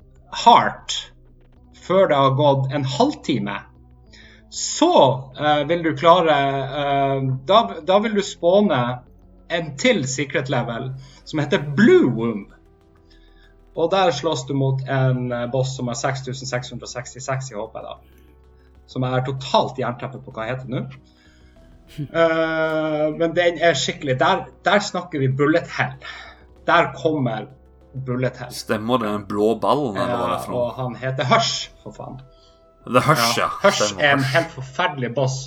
heart 0.45 0.97
før 1.85 2.09
det 2.09 2.23
har 2.23 2.39
gått 2.39 2.73
en 2.73 2.87
halvtime, 2.89 3.59
så 4.51 4.95
uh, 5.41 5.63
vil 5.69 5.85
du 5.85 5.93
klare 5.99 6.39
uh, 6.73 7.29
da, 7.47 7.61
da 7.87 7.99
vil 8.03 8.17
du 8.17 8.23
spåne 8.25 8.81
en 9.51 9.75
til 9.79 10.05
secret 10.09 10.51
level 10.51 10.93
som 11.25 11.43
heter 11.43 11.69
blue 11.77 12.09
womb. 12.15 12.50
Og 13.79 13.91
der 13.93 14.11
slåss 14.15 14.47
du 14.49 14.55
mot 14.59 14.83
en 14.89 15.31
eh, 15.33 15.47
boss 15.51 15.77
som 15.77 15.91
har 15.91 15.99
6666 15.99 17.53
i 17.53 17.59
HP, 17.59 17.79
da. 17.85 17.97
Som 18.91 19.07
er 19.07 19.23
totalt 19.27 19.79
jernteppet 19.79 20.25
på 20.27 20.35
hva 20.35 20.49
heter 20.49 20.71
nå. 20.71 20.85
Uh, 21.91 23.11
men 23.19 23.33
den 23.35 23.57
er 23.59 23.75
skikkelig 23.75 24.15
Der, 24.21 24.45
der 24.63 24.83
snakker 24.83 25.23
vi 25.23 25.29
bullet 25.29 25.71
hell. 25.75 25.97
Der 26.67 26.93
kommer 26.95 27.49
bullet 28.07 28.37
hell. 28.43 28.53
Stemmer 28.55 28.99
det 28.99 29.09
den 29.11 29.25
blå 29.31 29.55
ballen, 29.63 29.97
eller 29.97 30.19
hva 30.19 30.29
det 30.35 30.43
er 30.43 30.59
og 30.59 30.77
han 30.77 30.99
heter 30.99 31.31
Hush, 31.31 31.71
for 31.83 31.95
faen. 31.95 32.21
Det 32.87 33.03
er 33.03 33.09
Hush, 33.09 33.39
ja. 33.39 33.49
Hush 33.63 33.83
Stemmer. 33.83 34.05
er 34.05 34.19
en 34.19 34.29
helt 34.35 34.55
forferdelig 34.55 35.15
boss. 35.15 35.41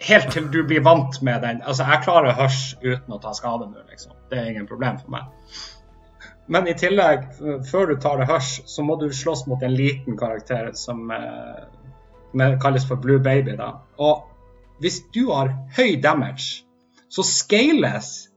Helt 0.00 0.32
til 0.32 0.48
du 0.52 0.62
blir 0.64 0.80
vant 0.84 1.20
med 1.22 1.42
den. 1.44 1.60
Altså, 1.64 1.84
jeg 1.88 2.04
klarer 2.04 2.36
Hush 2.36 2.76
uten 2.84 3.16
å 3.16 3.20
ta 3.20 3.32
skade 3.36 3.68
nå, 3.68 3.84
liksom. 3.88 4.16
Det 4.30 4.40
er 4.40 4.52
ingen 4.52 4.68
problem 4.68 5.00
for 5.00 5.16
meg. 5.16 5.28
Men 6.50 6.66
i 6.66 6.74
tillegg, 6.74 7.28
før 7.70 7.92
du 7.92 8.00
tar 8.02 8.18
det 8.18 8.26
Hush, 8.30 8.64
så 8.66 8.82
må 8.82 8.96
du 8.98 9.06
slåss 9.14 9.44
mot 9.46 9.62
en 9.62 9.76
liten 9.76 10.16
karakter 10.18 10.72
som 10.78 11.10
eh, 11.14 12.56
kalles 12.62 12.88
for 12.88 12.98
Blue 12.98 13.22
Baby, 13.22 13.54
da. 13.60 13.70
Og 14.02 14.26
hvis 14.82 14.98
du 15.14 15.28
har 15.30 15.52
høy 15.76 15.94
damage, 16.02 16.64
så 17.10 17.22
scales 17.26 18.28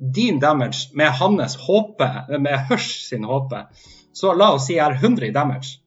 din 0.00 0.40
damage 0.40 0.88
med 0.96 1.12
hans 1.20 1.58
HP, 1.66 2.00
med 2.40 2.66
Hush 2.70 3.04
sin 3.10 3.28
HP. 3.28 3.58
Så 4.16 4.32
la 4.32 4.54
oss 4.56 4.70
si 4.70 4.78
jeg 4.78 4.86
har 4.86 4.96
100 4.96 5.28
i 5.28 5.36
damage 5.36 5.80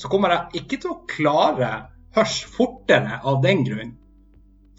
så 0.00 0.08
kommer 0.08 0.32
jeg 0.32 0.62
ikke 0.62 0.78
til 0.80 0.94
å 0.94 1.00
klare 1.10 1.70
Hush 2.16 2.46
fortere 2.50 3.20
av 3.22 3.42
den 3.44 3.60
grunn. 3.66 3.96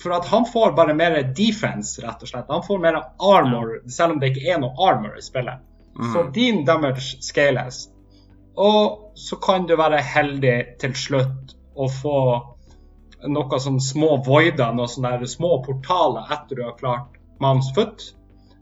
For 0.02 0.16
at 0.16 0.26
han 0.32 0.48
får 0.50 0.74
bare 0.76 0.96
mer 0.98 1.20
defense, 1.38 2.02
rett 2.02 2.24
og 2.26 2.32
slett. 2.32 2.50
Han 2.50 2.66
får 2.66 2.80
mer 2.82 2.98
armor, 3.22 3.76
selv 3.86 4.16
om 4.16 4.22
det 4.22 4.32
ikke 4.32 4.50
er 4.50 4.60
noe 4.64 4.74
armor 4.90 5.14
i 5.20 5.24
spillet. 5.24 5.62
Så 5.96 6.24
Mm. 6.24 6.32
din 6.32 6.66
damage 6.66 7.18
scales. 7.22 7.90
Og 8.58 9.12
så 9.16 9.36
kan 9.36 9.66
du 9.68 9.76
være 9.76 10.02
heldig 10.02 10.80
til 10.80 10.94
slutt 10.94 11.56
å 11.76 11.90
få 11.92 12.16
noe 13.28 13.60
sånn 13.60 13.80
små 13.80 14.24
voider, 14.26 14.74
noen 14.74 14.88
sånne 14.90 15.28
små 15.28 15.64
portaler 15.66 16.32
etter 16.32 16.56
du 16.56 16.64
har 16.64 16.78
klart 16.80 17.18
Moms 17.40 17.72
foot, 17.76 18.14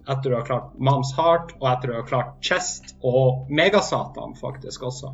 etter 0.07 0.29
du 0.29 0.35
har 0.35 0.45
klart 0.45 0.71
Moms 0.79 1.13
heart, 1.17 1.53
og 1.61 1.67
etter 1.71 1.87
du 1.87 1.93
har 1.93 2.03
klart 2.07 2.35
chest 2.41 2.95
og 3.03 3.47
megasatan 3.49 4.35
faktisk 4.35 4.81
også. 4.89 5.13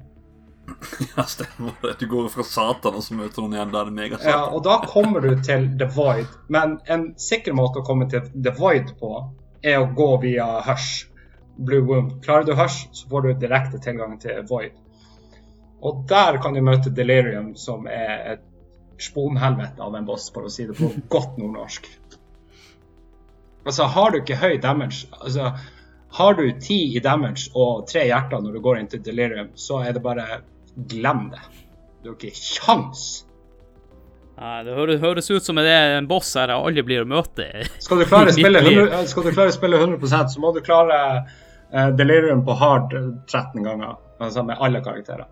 Ja, 1.17 1.23
stemmer 1.23 1.73
det. 1.81 1.99
Du 1.99 2.07
går 2.07 2.29
fra 2.29 2.43
Satan, 2.43 2.95
og 2.95 3.03
så 3.03 3.13
møter 3.13 3.41
hun 3.41 3.53
igjen. 3.53 3.71
Da 3.71 3.81
er 3.83 3.91
det 3.91 4.23
Ja, 4.25 4.45
og 4.49 4.63
da 4.63 4.79
kommer 4.87 5.21
du 5.21 5.35
til 5.43 5.67
The 5.77 5.85
Void. 5.85 6.27
Men 6.49 6.79
en 6.87 7.13
sikker 7.17 7.53
måte 7.53 7.81
å 7.81 7.85
komme 7.85 8.09
til 8.09 8.21
The 8.33 8.51
Void 8.57 8.95
på, 8.99 9.11
er 9.63 9.77
å 9.83 9.93
gå 9.95 10.21
via 10.21 10.61
Hush. 10.65 11.05
Blue 11.55 11.83
Womb. 11.87 12.23
Klarer 12.23 12.43
du 12.43 12.53
Hush, 12.53 12.89
så 12.91 13.09
får 13.09 13.21
du 13.21 13.33
direkte 13.45 13.79
tilgang 13.79 14.17
til 14.21 14.43
Void. 14.49 14.75
Og 15.85 16.05
der 16.09 16.39
kan 16.41 16.55
du 16.55 16.63
møte 16.65 16.89
Delirium, 16.89 17.53
som 17.59 17.87
er 17.87 18.35
et 18.35 18.43
sponhelvete 19.01 19.83
av 19.83 19.95
en 19.95 20.07
boss, 20.07 20.29
for 20.33 20.47
å 20.47 20.51
si 20.51 20.65
det 20.67 20.77
på 20.79 20.91
godt 21.15 21.37
nordnorsk. 21.41 21.89
Altså, 23.65 23.87
har 23.91 24.11
du 24.13 24.19
ikke 24.21 24.37
høy 24.37 24.59
damage 24.61 25.07
altså, 25.09 25.47
Har 26.13 26.35
du 26.37 26.43
ti 26.61 26.77
i 26.95 26.99
damage 27.01 27.49
og 27.57 27.87
tre 27.89 28.03
hjerter 28.05 28.43
når 28.43 28.53
du 28.53 28.61
går 28.61 28.77
inn 28.79 28.89
til 28.91 29.01
Delirium, 29.03 29.49
så 29.57 29.81
er 29.83 29.95
det 29.95 30.03
bare 30.05 30.43
Glem 30.75 31.29
det. 31.31 31.41
Du 32.03 32.11
har 32.11 32.17
ikke 32.19 32.35
kjangs. 32.35 33.25
Nei, 34.35 34.57
det 34.67 34.99
høres, 34.99 35.29
ut 35.31 35.45
som 35.45 35.55
det 35.55 35.71
er 35.71 35.93
en 35.95 36.07
boss 36.09 36.33
her 36.35 36.51
jeg 36.51 36.59
aldri 36.59 36.83
blir 36.83 37.05
å 37.05 37.07
møte. 37.07 37.47
Skal 37.79 38.01
du 38.01 38.05
klare 38.09 38.33
å 38.33 38.35
spille 38.35 38.59
100, 38.65 39.05
skal 39.07 39.23
du 39.23 39.31
klare 39.31 39.53
å 39.53 39.55
spille 39.55 39.79
100 39.79 40.33
så 40.33 40.43
må 40.43 40.51
du 40.51 40.59
klare 40.65 40.97
Delirium 41.71 42.45
på 42.45 42.53
hard 42.59 42.93
eh, 42.93 43.09
13 43.27 43.63
ganger. 43.63 43.97
Altså 44.19 44.43
med 44.43 44.57
alle 44.59 44.83
karakterer. 44.83 45.25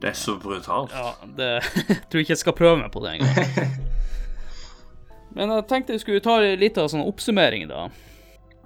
Det 0.00 0.10
er 0.10 0.16
så 0.16 0.36
brutalt. 0.36 0.92
Ja, 0.92 1.14
det 1.36 1.50
jeg 1.88 2.00
tror 2.12 2.20
ikke 2.22 2.34
jeg 2.34 2.42
skal 2.42 2.56
prøve 2.56 2.80
meg 2.82 2.90
på 2.92 3.00
det 3.04 3.16
engang. 3.16 3.78
Men 5.34 5.50
jeg 5.50 5.66
tenkte 5.70 5.96
jeg 5.96 6.04
skulle 6.04 6.24
ta 6.24 6.38
litt 6.44 6.76
av 6.78 6.90
sånn 6.92 7.04
oppsummering, 7.04 7.66
da. 7.70 7.88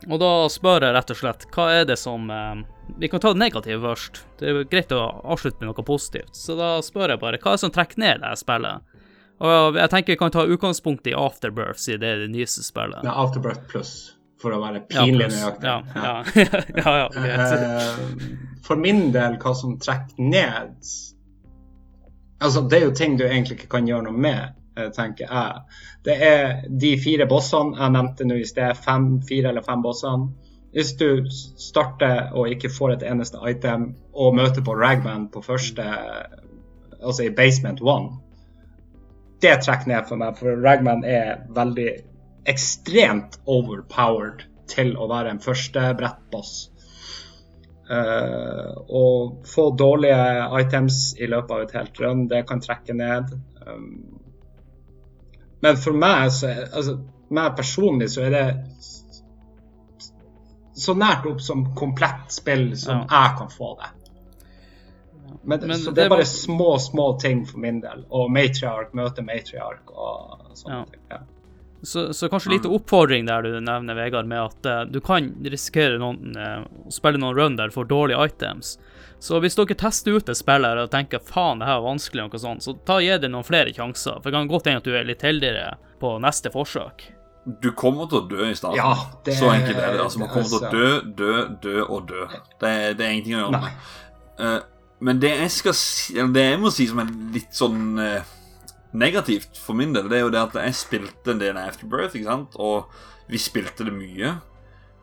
Og 0.07 0.19
da 0.23 0.33
spør 0.53 0.85
jeg 0.87 0.95
rett 0.95 1.13
og 1.15 1.19
slett, 1.19 1.47
hva 1.55 1.65
er 1.75 1.87
det 1.89 1.97
som 1.99 2.29
eh, 2.31 2.61
Vi 3.03 3.09
kan 3.11 3.23
ta 3.23 3.33
det 3.35 3.43
negative 3.43 3.83
først. 3.83 4.23
Det 4.39 4.51
er 4.51 4.61
greit 4.71 4.93
å 4.95 5.01
avslutte 5.25 5.63
med 5.63 5.73
noe 5.73 5.87
positivt. 5.87 6.37
Så 6.37 6.59
da 6.59 6.77
spør 6.85 7.15
jeg 7.15 7.23
bare, 7.23 7.41
hva 7.43 7.55
er 7.55 7.59
det 7.59 7.65
som 7.65 7.75
trekker 7.75 8.03
ned 8.03 8.23
det 8.23 8.35
spillet? 8.41 8.95
Og 9.39 9.77
jeg 9.79 9.91
tenker 9.93 10.15
vi 10.15 10.19
kan 10.19 10.33
ta 10.35 10.43
utgangspunkt 10.51 11.07
i 11.07 11.15
Afterbirth, 11.15 11.79
siden 11.79 12.03
det 12.03 12.09
er 12.11 12.23
det 12.25 12.31
nyeste 12.33 12.65
spillet. 12.67 13.05
Ja, 13.07 13.15
Afterbirth 13.23 13.69
pluss, 13.71 13.93
for 14.43 14.55
å 14.55 14.61
være 14.63 14.85
pinlig 14.91 15.29
nøyaktig. 15.33 15.69
Ja, 15.69 15.83
ja, 15.95 16.63
ja, 16.77 16.95
ja. 17.03 17.57
Eh, 17.57 18.27
For 18.67 18.79
min 18.81 19.09
del, 19.15 19.39
hva 19.43 19.55
som 19.57 19.79
trekker 19.83 20.23
ned 20.23 20.75
Altså, 22.39 22.61
det 22.71 22.79
er 22.79 22.85
jo 22.85 22.95
ting 22.95 23.17
du 23.19 23.25
egentlig 23.27 23.57
ikke 23.57 23.73
kan 23.73 23.89
gjøre 23.89 24.05
noe 24.07 24.15
med, 24.15 24.53
eh, 24.79 24.93
tenker 24.95 25.27
jeg. 25.27 25.79
Det 26.07 26.15
er 26.23 26.61
de 26.71 26.93
fire 27.03 27.27
bossene 27.27 27.75
jeg 27.75 27.95
nevnte 27.97 28.27
nå 28.29 28.37
i 28.39 28.45
sted. 28.47 28.79
Fem, 28.79 29.09
fire 29.27 29.51
eller 29.51 29.67
fem 29.67 29.83
bossene. 29.83 30.29
Hvis 30.71 30.93
du 31.01 31.25
starter 31.59 32.31
og 32.37 32.53
ikke 32.53 32.71
får 32.71 32.93
et 32.95 33.05
eneste 33.11 33.41
item, 33.51 33.89
og 34.15 34.37
møter 34.39 34.63
på 34.63 34.77
Ragman 34.79 35.27
på 35.33 35.43
første 35.43 35.83
Altså 36.99 37.29
i 37.29 37.31
Basement 37.35 37.79
One, 37.83 38.17
det 39.43 39.61
trekker 39.63 39.87
ned 39.87 40.07
for 40.09 40.19
meg, 40.19 40.35
for 40.39 40.59
Ragman 40.65 41.05
er 41.07 41.45
veldig 41.55 41.91
ekstremt 42.49 43.39
overpowered 43.47 44.47
til 44.69 44.95
å 44.97 45.09
være 45.11 45.35
en 45.35 45.43
førstebrettboss. 45.43 46.55
Uh, 47.89 48.75
og 48.93 49.47
få 49.49 49.71
dårlige 49.81 50.49
items 50.61 51.15
i 51.17 51.29
løpet 51.31 51.55
av 51.55 51.63
et 51.65 51.77
helt 51.79 52.01
run, 52.05 52.27
det 52.29 52.43
kan 52.49 52.61
trekke 52.61 52.97
ned. 52.97 53.33
Um, 53.65 54.19
men 55.65 55.79
for 55.81 55.97
meg, 55.97 56.29
så, 56.37 56.53
altså, 56.69 56.99
meg 57.35 57.57
personlig, 57.57 58.11
så 58.13 58.27
er 58.29 58.37
det 58.37 58.45
så 60.79 60.95
nært 60.95 61.25
opp 61.27 61.41
som 61.43 61.65
komplett 61.75 62.31
spill 62.31 62.71
som 62.79 63.01
ja. 63.03 63.07
jeg 63.09 63.39
kan 63.41 63.49
få 63.51 63.73
det. 63.81 63.89
Men, 65.43 65.61
Men 65.61 65.79
så 65.79 65.91
det, 65.91 65.97
det 65.97 66.05
er 66.05 66.13
bare 66.13 66.27
var... 66.27 66.31
små, 66.31 66.69
små 66.79 67.09
ting 67.21 67.43
for 67.49 67.59
min 67.65 67.81
del. 67.81 68.05
Og 68.15 68.31
matriark 68.33 68.93
møter 68.97 69.27
matriark 69.27 69.91
og 69.91 70.55
sånne 70.61 70.79
ja. 70.79 70.85
ting. 70.93 71.03
Ja. 71.11 71.21
Så, 71.83 72.13
så, 72.13 72.29
kanskje 72.29 72.57
litt 72.57 72.67
oppfordring 72.67 73.29
der 73.29 73.45
du 73.47 73.61
nevner, 73.61 73.95
Vegard, 73.95 74.27
med 74.27 74.41
at 74.41 74.67
uh, 74.67 74.81
du 74.91 74.99
kan 75.05 75.31
risikere 75.47 75.99
noen, 76.03 76.35
uh, 76.35 76.65
å 76.89 76.95
spille 76.95 77.21
noen 77.23 77.37
run 77.39 77.59
der 77.59 77.71
for 77.75 77.87
dårlige 77.87 78.25
items. 78.27 78.75
Så 79.23 79.39
hvis 79.43 79.55
dere 79.59 79.77
tester 79.79 80.15
ut 80.19 80.31
et 80.31 80.39
spill 80.39 80.67
her 80.67 80.79
og 80.83 80.91
tenker 80.91 81.23
faen, 81.23 81.63
det 81.63 81.69
her 81.69 81.79
er 81.79 81.87
vanskelig, 81.87 82.27
noe 82.27 82.41
sånt, 82.43 82.67
så 82.67 82.75
ta 82.87 82.99
gi 83.03 83.15
det 83.23 83.31
noen 83.31 83.47
flere 83.47 83.75
sjanser. 83.75 84.19
For 84.19 84.31
det 84.31 84.39
kan 84.39 84.51
godt 84.51 84.71
hende 84.71 84.83
at 84.83 84.89
du 84.89 84.95
er 84.95 85.07
litt 85.07 85.23
heldigere 85.27 85.77
på 86.03 86.17
neste 86.23 86.53
forsøk. 86.55 87.07
Du 87.63 87.71
kommer 87.79 88.11
til 88.11 88.21
å 88.21 88.27
dø 88.29 88.49
i 88.51 88.57
starten. 88.59 88.79
Ja, 88.79 88.93
det, 89.25 89.39
så 89.39 89.53
enkelt 89.55 89.79
er 89.79 89.95
det. 89.95 90.03
Altså, 90.05 90.21
Man 90.23 90.33
kommer 90.33 90.51
til 90.51 90.59
å 90.59 90.73
dø, 90.73 90.91
dø, 91.19 91.37
dø 91.63 91.85
og 91.87 92.11
dø. 92.11 92.27
Det, 92.59 92.73
det 92.99 93.07
er 93.07 93.15
ingenting 93.15 93.39
å 93.39 93.45
gjøre 93.45 93.63
med. 93.63 93.87
Uh, 94.39 94.59
men 95.09 95.23
det 95.23 95.31
jeg 95.31 95.55
skal 95.55 95.79
si, 95.79 96.19
det 96.35 96.45
jeg 96.45 96.59
må 96.61 96.75
si 96.75 96.89
som 96.91 97.01
er 97.03 97.15
litt 97.35 97.55
sånn 97.55 97.99
negativt 98.93 99.59
for 99.61 99.77
min 99.77 99.93
del, 99.93 100.09
det 100.09 100.19
er 100.19 100.27
jo 100.27 100.33
det 100.33 100.41
at 100.41 100.59
jeg 100.61 100.77
spilte 100.79 101.35
en 101.35 101.41
del 101.41 101.57
av 101.57 101.73
Afterbirth, 101.73 102.17
ikke 102.17 102.31
sant? 102.31 102.57
og 102.57 102.89
vi 103.29 103.41
spilte 103.41 103.87
det 103.87 103.95
mye. 103.95 104.37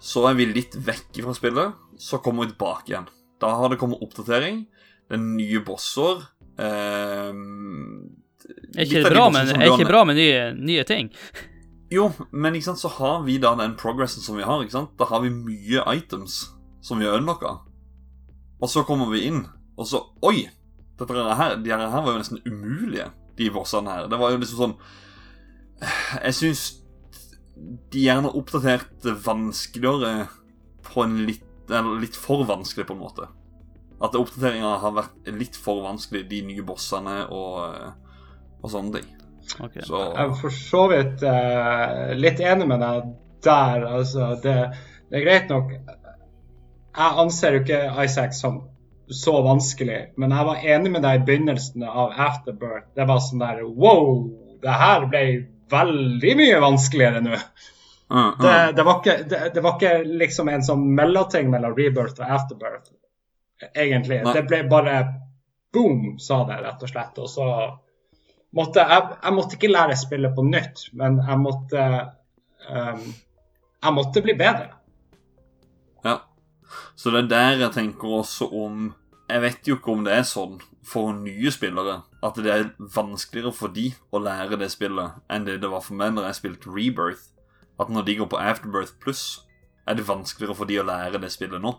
Så 0.02 0.26
er 0.30 0.38
vi 0.38 0.48
litt 0.50 0.76
vekk 0.86 1.22
fra 1.24 1.36
spillet, 1.38 1.82
så 2.02 2.20
kommer 2.24 2.46
vi 2.46 2.54
tilbake 2.54 2.92
igjen. 2.92 3.10
Da 3.42 3.52
har 3.60 3.72
det 3.72 3.80
kommet 3.82 4.02
oppdatering. 4.04 4.64
Det 5.06 5.18
er 5.18 5.22
nye 5.22 5.62
bosser. 5.66 6.24
Eh, 6.58 7.32
er 8.76 8.86
ikke 8.86 9.04
det 9.04 9.12
bra, 9.14 9.28
med, 9.34 9.54
er 9.56 9.74
ikke 9.74 9.90
bra 9.90 10.04
med 10.08 10.18
nye, 10.20 10.48
nye, 10.58 10.86
ting? 10.88 11.12
Jo, 11.94 12.10
men 12.34 12.58
sant, 12.66 12.82
så 12.82 12.90
har 12.98 13.24
vi 13.26 13.38
da 13.42 13.54
den 13.60 13.76
progressen 13.80 14.24
som 14.26 14.38
vi 14.40 14.46
har. 14.46 14.66
Da 14.98 15.10
har 15.10 15.24
vi 15.26 15.34
mye 15.34 15.86
items 15.96 16.44
som 16.86 17.02
vi 17.02 17.10
har 17.10 17.20
unlocka. 17.20 17.60
Og 18.62 18.72
så 18.72 18.86
kommer 18.88 19.10
vi 19.12 19.26
inn, 19.30 19.44
og 19.78 19.90
så 19.90 20.06
Oi! 20.26 20.48
Dette 20.96 21.12
her, 21.12 21.58
de 21.60 21.72
her 21.74 21.90
var 21.92 22.14
jo 22.14 22.20
nesten 22.22 22.40
umulige 22.48 23.10
de 23.38 23.52
bossene 23.54 23.92
her. 23.92 24.10
Det 24.12 24.20
var 24.20 24.34
jo 24.34 24.42
liksom 24.42 24.62
sånn 24.62 24.76
Jeg 26.24 26.36
syns 26.38 26.66
de 27.92 28.04
gjerne 28.06 28.32
oppdaterte 28.36 29.16
vanskeligere 29.26 30.28
på 30.86 31.04
en 31.04 31.18
litt 31.28 31.44
Eller 31.72 32.00
litt 32.04 32.16
for 32.20 32.46
vanskelig, 32.46 32.86
på 32.88 32.94
en 32.94 33.02
måte. 33.02 33.28
At 34.04 34.16
oppdateringa 34.18 34.76
har 34.84 34.94
vært 34.94 35.30
litt 35.34 35.56
for 35.58 35.82
vanskelig, 35.86 36.26
de 36.30 36.42
nye 36.46 36.66
bossene 36.68 37.24
og, 37.34 37.64
og 38.62 38.70
sånne 38.70 39.00
ting. 39.00 39.08
Okay. 39.46 39.82
Så. 39.88 40.02
Jeg 40.02 40.26
er 40.26 40.36
for 40.42 40.54
så 40.54 40.84
vidt 40.92 41.24
uh, 41.26 42.14
litt 42.18 42.42
enig 42.44 42.68
med 42.70 42.84
deg 42.84 43.10
der. 43.46 43.88
Altså, 43.98 44.34
det, 44.44 44.56
det 45.10 45.20
er 45.20 45.26
greit 45.26 45.52
nok 45.54 45.74
Jeg 45.76 47.20
anser 47.24 47.58
jo 47.58 47.64
ikke 47.64 47.82
Isaac 48.04 48.38
som 48.38 48.62
så 49.10 49.42
vanskelig. 49.42 50.14
Men 50.18 50.34
jeg 50.34 50.48
var 50.48 50.66
enig 50.76 50.92
med 50.92 51.04
deg 51.06 51.20
i 51.20 51.26
begynnelsen 51.28 51.84
av 51.86 52.14
Afterbirth. 52.28 52.88
Det 52.96 53.06
var 53.10 53.22
sånn 53.24 53.44
der 53.44 53.64
Wow! 53.66 54.32
Det 54.64 54.76
her 54.82 55.06
ble 55.12 55.24
veldig 55.72 56.36
mye 56.40 56.60
vanskeligere 56.62 57.22
nå. 57.26 57.38
Uh, 58.12 58.18
uh. 58.18 58.42
Det, 58.42 58.56
det, 58.78 58.86
var 58.86 59.00
ikke, 59.02 59.16
det, 59.30 59.42
det, 59.54 59.64
var 59.66 59.78
ikke, 59.78 59.94
liksom 60.22 60.50
en 60.50 60.66
sånn 60.66 60.86
mellomting 60.98 61.50
mellom 61.54 61.74
Rebirth 61.78 62.22
og 62.22 62.36
Afterbirth, 62.38 62.94
egentlig. 63.74 64.22
Nei. 64.26 64.36
Det 64.38 64.46
ble 64.50 64.62
bare 64.70 65.00
boom, 65.74 66.16
sa 66.22 66.44
det, 66.50 66.62
rett 66.64 66.86
og 66.86 66.92
slett. 66.92 67.20
Og 67.22 67.30
så 67.30 67.50
måtte 68.56 68.86
jeg, 68.86 69.12
jeg 69.22 69.38
måtte 69.38 69.60
ikke 69.60 69.74
lære 69.74 70.00
spillet 70.00 70.38
på 70.38 70.46
nytt, 70.48 70.88
men 70.98 71.20
jeg 71.22 71.42
måtte 71.42 71.86
um, 72.70 73.06
Jeg 73.86 73.94
måtte 73.94 74.22
bli 74.26 74.34
bedre. 74.38 74.72
Så 76.96 77.12
det 77.12 77.26
er 77.26 77.32
der 77.32 77.64
jeg 77.66 77.72
tenker 77.76 78.20
også 78.22 78.48
om 78.56 78.94
Jeg 79.30 79.42
vet 79.42 79.68
jo 79.68 79.76
ikke 79.76 79.92
om 79.92 80.04
det 80.06 80.14
er 80.14 80.28
sånn 80.28 80.60
for 80.86 81.16
nye 81.18 81.50
spillere 81.52 82.04
at 82.22 82.36
det 82.38 82.52
er 82.54 82.68
vanskeligere 82.78 83.54
for 83.58 83.74
de 83.74 83.88
å 84.14 84.20
lære 84.22 84.60
det 84.62 84.68
spillet 84.70 85.18
enn 85.34 85.48
det 85.48 85.56
det 85.64 85.72
var 85.72 85.82
for 85.82 85.98
meg 85.98 86.14
når 86.14 86.28
jeg 86.30 86.38
spilte 86.40 86.70
Rebirth. 86.70 87.32
At 87.82 87.90
når 87.90 88.06
de 88.06 88.16
går 88.20 88.30
på 88.30 88.38
Afterbirth 88.38 88.94
pluss, 89.02 89.24
er 89.90 89.98
det 89.98 90.06
vanskeligere 90.08 90.56
for 90.58 90.70
de 90.70 90.78
å 90.78 90.86
lære 90.86 91.22
det 91.24 91.32
spillet 91.34 91.62
nå 91.62 91.74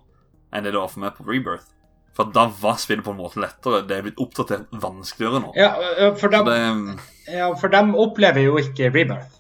enn 0.54 0.66
det 0.66 0.72
det 0.74 0.80
var 0.80 0.90
for 0.90 1.04
meg 1.04 1.14
på 1.14 1.26
Rebirth. 1.26 1.70
For 2.16 2.32
da 2.32 2.46
var 2.62 2.78
spillet 2.80 3.04
på 3.04 3.12
en 3.12 3.20
måte 3.20 3.40
lettere. 3.42 3.82
Det 3.86 3.96
er 3.96 4.04
blitt 4.06 4.20
oppdatert 4.22 4.70
vanskeligere 4.72 5.42
nå. 5.44 5.50
Ja, 5.58 5.70
for 6.16 6.32
dem, 6.32 6.46
det, 6.48 7.34
ja, 7.34 7.50
for 7.60 7.72
dem 7.72 7.92
opplever 7.98 8.40
jo 8.46 8.56
ikke 8.60 8.88
Rebirth. 8.94 9.36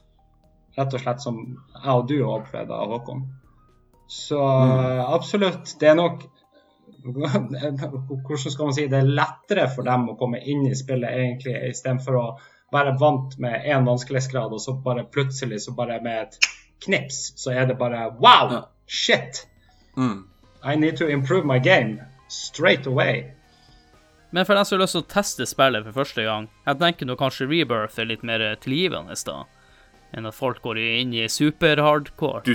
Rett 0.76 0.92
og 0.92 1.00
slett 1.00 1.24
som 1.24 1.38
jeg 1.72 1.92
og 1.94 2.04
du 2.10 2.18
har 2.20 2.42
opplevd 2.42 2.74
av 2.76 2.92
Håkon. 2.92 3.22
Så 4.06 4.40
mm. 4.40 5.00
absolutt. 5.14 5.76
Det 5.80 5.88
er 5.88 5.94
nok 5.94 6.24
Hvordan 8.26 8.50
skal 8.50 8.64
man 8.64 8.74
si 8.74 8.86
det 8.90 8.98
er 8.98 9.10
lettere 9.18 9.68
for 9.70 9.86
dem 9.86 10.08
å 10.10 10.16
komme 10.18 10.40
inn 10.42 10.64
i 10.66 10.74
spillet 10.74 11.12
egentlig, 11.14 11.54
istedenfor 11.70 12.18
å 12.18 12.24
være 12.74 12.96
vant 12.98 13.36
med 13.38 13.62
én 13.62 13.86
vanskelighetsgrad, 13.86 14.50
og 14.50 14.58
så 14.62 14.74
bare 14.82 15.04
plutselig, 15.14 15.60
så 15.62 15.74
bare 15.76 16.00
med 16.02 16.24
et 16.24 16.48
knips, 16.82 17.20
så 17.38 17.54
er 17.54 17.70
det 17.70 17.78
bare 17.78 18.08
Wow! 18.18 18.50
Ja. 18.56 18.64
Shit! 18.86 19.46
Mm. 19.96 20.26
I 20.64 20.74
need 20.74 20.96
to 20.98 21.06
improve 21.06 21.46
my 21.46 21.58
game 21.62 22.02
straight 22.28 22.86
away. 22.86 23.24
Men 24.30 24.46
for 24.46 24.54
den 24.54 24.64
som 24.64 24.76
har 24.76 24.82
lyst 24.82 24.98
til 24.98 25.04
å 25.04 25.10
teste 25.10 25.46
spillet 25.46 25.86
for 25.86 26.02
første 26.02 26.26
gang, 26.26 26.50
jeg 26.66 26.82
tenker 26.82 27.06
nå 27.06 27.14
kanskje 27.18 27.46
Rebirth 27.46 28.00
er 28.02 28.10
litt 28.10 28.26
mer 28.26 28.42
tilgivende 28.60 29.14
da 29.26 29.44
enn 30.14 30.28
at 30.28 30.36
folk 30.36 30.62
går 30.64 30.80
inn 30.82 31.14
i 31.16 31.26
super-hardcore. 31.30 32.42
Du, 32.46 32.54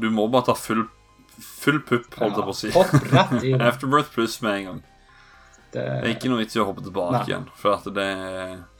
du, 0.00 0.10
må 0.10 0.26
bare 0.32 0.50
ta 0.50 0.56
full, 0.58 0.86
full 1.36 1.80
pupp, 1.86 2.08
holdt 2.20 2.40
jeg 2.40 2.46
på 2.46 2.54
å 2.54 2.58
si. 2.60 3.56
Afterbirth 3.70 4.12
pluss 4.14 4.38
med 4.44 4.60
en 4.60 4.68
gang. 4.70 4.84
Det... 5.76 5.82
det 5.82 6.08
er 6.08 6.12
ikke 6.14 6.30
noe 6.32 6.40
vits 6.40 6.56
i 6.56 6.60
å 6.62 6.64
hoppe 6.68 6.84
tilbake 6.84 7.18
Nei. 7.18 7.24
igjen. 7.28 7.48
For 7.58 7.74
at 7.76 7.88
det 7.96 8.08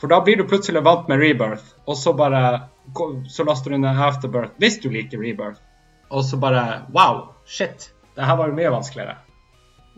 For 0.01 0.13
da 0.13 0.21
blir 0.25 0.39
du 0.41 0.47
plutselig 0.49 0.81
vant 0.87 1.11
med 1.11 1.21
Rebirth, 1.21 1.75
og 1.85 1.99
så 1.99 2.15
bare 2.17 2.41
Så 3.29 3.45
laster 3.45 3.75
du 3.75 3.81
ned 3.83 4.01
Afterbirth 4.01 4.55
hvis 4.63 4.79
du 4.81 4.89
liker 4.95 5.21
Rebirth, 5.21 5.61
og 6.09 6.25
så 6.25 6.39
bare 6.41 6.87
Wow, 6.95 7.35
shit. 7.45 7.91
Det 8.17 8.25
her 8.25 8.39
var 8.39 8.49
jo 8.49 8.57
mye 8.57 8.73
vanskeligere. 8.73 9.19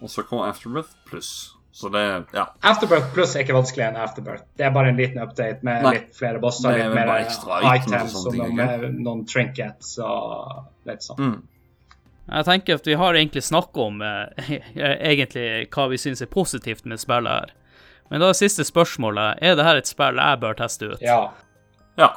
Og 0.03 0.11
så 0.11 0.25
kommer 0.27 0.49
Afterbirth 0.51 0.97
pluss. 1.07 1.53
Så 1.79 1.89
det, 1.89 2.25
ja. 2.35 2.55
Afterbirth 2.61 3.13
pluss 3.15 3.37
er 3.37 3.45
ikke 3.45 3.55
vanskeligere 3.55 3.93
enn 3.93 4.01
Afterbirth. 4.03 4.43
Det 4.59 4.65
er 4.67 4.73
bare 4.75 4.91
en 4.91 4.97
liten 4.99 5.21
update 5.23 5.63
med 5.63 5.85
Nei. 5.87 5.93
litt 5.95 6.17
flere 6.19 6.41
bosser, 6.43 6.75
litt 6.75 6.91
mer 6.91 7.13
items 7.23 8.17
og, 8.19 8.33
og 8.33 8.39
noen, 8.41 8.97
noen, 9.05 9.21
trinkets 9.31 9.93
og 10.03 10.65
litt 10.91 11.07
sånn. 11.07 11.21
Mm. 11.23 11.37
Jeg 12.33 12.47
tenker 12.49 12.81
at 12.81 12.91
vi 12.91 12.97
har 12.99 13.19
egentlig 13.21 13.45
snakket 13.47 13.79
om 13.85 14.03
eh, 14.03 14.51
egentlig 15.13 15.45
hva 15.77 15.87
vi 15.93 16.01
syns 16.03 16.25
er 16.27 16.33
positivt 16.33 16.83
med 16.83 16.99
spillet 16.99 17.31
her. 17.31 17.55
Men 18.11 18.27
da 18.27 18.33
er 18.33 18.41
siste 18.41 18.67
spørsmålet 18.67 19.39
er 19.47 19.55
det 19.55 19.69
her 19.69 19.79
et 19.79 19.93
spill 19.93 20.19
jeg 20.19 20.43
bør 20.43 20.59
teste 20.59 20.91
ut. 20.97 21.07
Ja. 21.07 21.21
ja. 22.01 22.11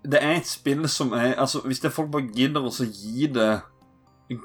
Det 0.00 0.24
er 0.24 0.38
et 0.38 0.48
spill 0.48 0.88
som 0.88 1.12
er 1.12 1.36
Altså, 1.36 1.60
hvis 1.68 1.84
det 1.84 1.90
er 1.90 1.96
folk 1.98 2.08
bare 2.16 2.32
gidder 2.32 2.64
å 2.64 2.72
gi 2.72 3.28
det 3.36 3.52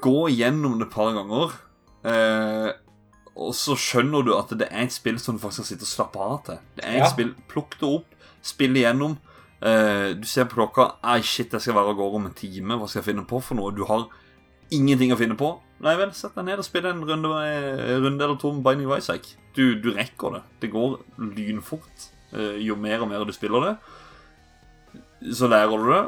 Gå 0.04 0.28
gjennom 0.36 0.76
det 0.76 0.90
et 0.90 0.92
par 0.92 1.16
ganger 1.16 1.56
eh, 2.04 2.70
og 3.40 3.54
så 3.56 3.74
skjønner 3.78 4.24
du 4.24 4.34
at 4.36 4.52
det 4.58 4.68
er 4.68 4.84
et 4.84 4.92
spill 4.92 5.18
som 5.20 5.36
du 5.36 5.40
faktisk 5.40 5.62
skal 5.62 5.68
sitte 5.72 5.86
og 5.86 5.94
slappe 5.94 6.24
av 6.24 6.38
til. 6.46 6.58
Det 6.76 6.84
er 6.84 6.98
et 6.98 7.06
ja. 7.06 7.10
spill, 7.12 7.32
Plukk 7.48 7.78
det 7.80 7.88
opp, 7.88 8.18
spill 8.44 8.76
igjennom. 8.76 9.16
Uh, 9.60 10.12
du 10.16 10.24
ser 10.28 10.46
på 10.48 10.56
klokka 10.56 10.86
Ai, 11.04 11.20
shit, 11.24 11.52
jeg 11.52 11.60
skal 11.60 11.76
være 11.76 11.92
av 11.92 11.98
gårde 11.98 12.20
om 12.20 12.28
en 12.28 12.36
time. 12.36 12.76
Hva 12.76 12.88
skal 12.88 13.00
jeg 13.00 13.10
finne 13.10 13.24
på 13.28 13.40
for 13.44 13.56
noe? 13.56 13.72
Du 13.76 13.86
har 13.88 14.06
ingenting 14.76 15.14
å 15.14 15.18
finne 15.20 15.38
på. 15.40 15.54
Nei 15.80 15.96
vel, 15.96 16.12
sett 16.16 16.36
deg 16.36 16.50
ned 16.50 16.60
og 16.60 16.68
spill 16.68 16.90
en 16.90 17.00
runde, 17.08 17.32
eh, 17.48 17.96
runde 17.96 18.26
eller 18.26 18.36
to 18.40 18.52
med 18.52 18.64
Binding 18.66 18.90
of 18.90 19.00
Isaac. 19.00 19.32
Du, 19.56 19.64
du, 19.80 19.90
rekker 19.96 20.36
det. 20.36 20.44
Det 20.60 20.72
går 20.76 20.98
lynfort. 21.32 22.08
Uh, 22.36 22.60
jo 22.60 22.76
mer 22.76 23.00
og 23.00 23.08
mer 23.10 23.24
du 23.24 23.32
spiller 23.34 23.64
det, 23.64 23.74
så 25.34 25.48
lærer 25.50 25.80
du 25.80 25.88
det. 25.90 26.04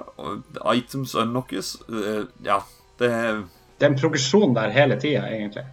Items 0.76 1.16
unlockes. 1.18 1.78
Uh, 1.89 2.28
ja, 2.45 2.61
det 3.01 3.09
er 3.09 3.47
Det 3.80 3.89
er 3.89 3.95
en 3.95 3.99
progresjon 3.99 4.53
der 4.55 4.70
hele 4.76 5.01
tida, 5.01 5.24
egentlig 5.33 5.64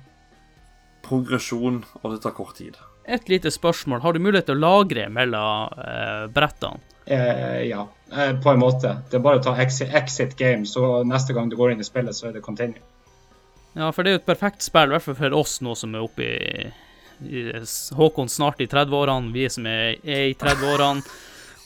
progresjon, 1.09 1.81
og 2.01 2.13
det 2.13 2.21
tar 2.23 2.35
kort 2.37 2.55
tid. 2.61 2.77
Et 3.09 3.29
lite 3.29 3.51
spørsmål. 3.51 4.03
Har 4.03 4.13
du 4.13 4.21
mulighet 4.21 4.49
til 4.51 4.59
å 4.59 4.61
lagre 4.61 5.07
mellom 5.09 5.81
eh, 5.81 6.25
brettene? 6.33 6.85
Eh, 7.09 7.63
ja, 7.69 7.87
eh, 8.13 8.35
på 8.37 8.51
en 8.51 8.61
måte. 8.61 8.91
Det 9.09 9.17
er 9.17 9.23
bare 9.25 9.41
å 9.41 9.43
ta 9.43 9.55
exit, 9.57 9.89
exit, 9.97 10.35
game, 10.37 10.67
så 10.69 11.01
neste 11.07 11.33
gang 11.33 11.49
du 11.49 11.57
går 11.57 11.73
inn 11.73 11.81
i 11.81 11.87
spillet, 11.87 12.13
så 12.13 12.29
er 12.29 12.35
det 12.37 12.45
continue. 12.45 12.83
Ja, 13.73 13.89
for 13.93 14.03
det 14.03 14.11
er 14.11 14.17
jo 14.17 14.21
et 14.21 14.29
perfekt 14.29 14.65
spill, 14.65 14.91
i 14.91 14.95
hvert 14.95 15.07
fall 15.07 15.17
for 15.17 15.39
oss 15.39 15.57
nå 15.65 15.73
som 15.77 15.95
er 15.97 16.05
oppe 16.05 16.25
i, 16.25 16.69
i 17.25 17.43
Håkon 17.97 18.29
snart 18.29 18.61
i 18.61 18.69
30-årene, 18.69 19.33
vi 19.33 19.49
som 19.49 19.65
er, 19.69 19.97
er 20.05 20.29
i 20.29 20.37
30-årene. 20.37 21.17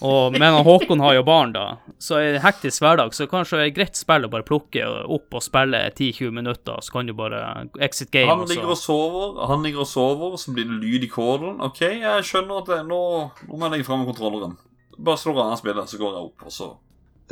Og, 0.01 0.35
men 0.35 0.57
Håkon 0.65 0.99
har 0.99 1.13
jo 1.15 1.23
barn, 1.23 1.53
da, 1.55 1.77
så 2.01 2.17
i 2.19 2.31
hektisk 2.43 2.81
hverdag 2.83 3.13
så 3.15 3.27
kanskje 3.31 3.59
det 3.61 3.67
er 3.69 3.75
greit 3.77 3.95
spill 3.99 4.25
å 4.27 4.31
bare 4.33 4.43
plukke 4.47 4.83
opp 5.05 5.37
og 5.37 5.43
spille 5.45 5.79
10-20 5.93 6.33
minutter, 6.35 6.81
så 6.83 6.91
kan 6.97 7.07
du 7.07 7.13
bare 7.13 7.69
exit 7.79 8.11
game. 8.11 8.27
Han 8.27 8.41
og 8.43 8.47
så- 8.49 8.55
ligger 8.55 8.73
og 8.73 8.77
sover, 8.81 9.47
han 9.47 9.63
ligger 9.63 9.85
og 9.85 9.87
sover, 9.87 10.37
så 10.37 10.53
blir 10.53 10.65
det 10.65 10.81
lyd 10.81 11.03
i 11.03 11.11
kålen. 11.11 11.61
OK, 11.61 11.81
jeg 11.81 12.23
skjønner 12.23 12.63
at 12.63 12.65
det, 12.73 12.81
nå, 12.87 13.01
nå 13.47 13.57
må 13.57 13.69
jeg 13.69 13.77
legge 13.77 13.85
fram 13.85 14.05
kontrolleren. 14.05 14.57
Bare 14.97 15.17
han 15.17 15.53
av 15.53 15.57
spillet, 15.61 15.89
så 15.89 15.97
går 15.97 16.11
jeg 16.13 16.23
opp, 16.27 16.43
og 16.45 16.51
så 16.51 16.73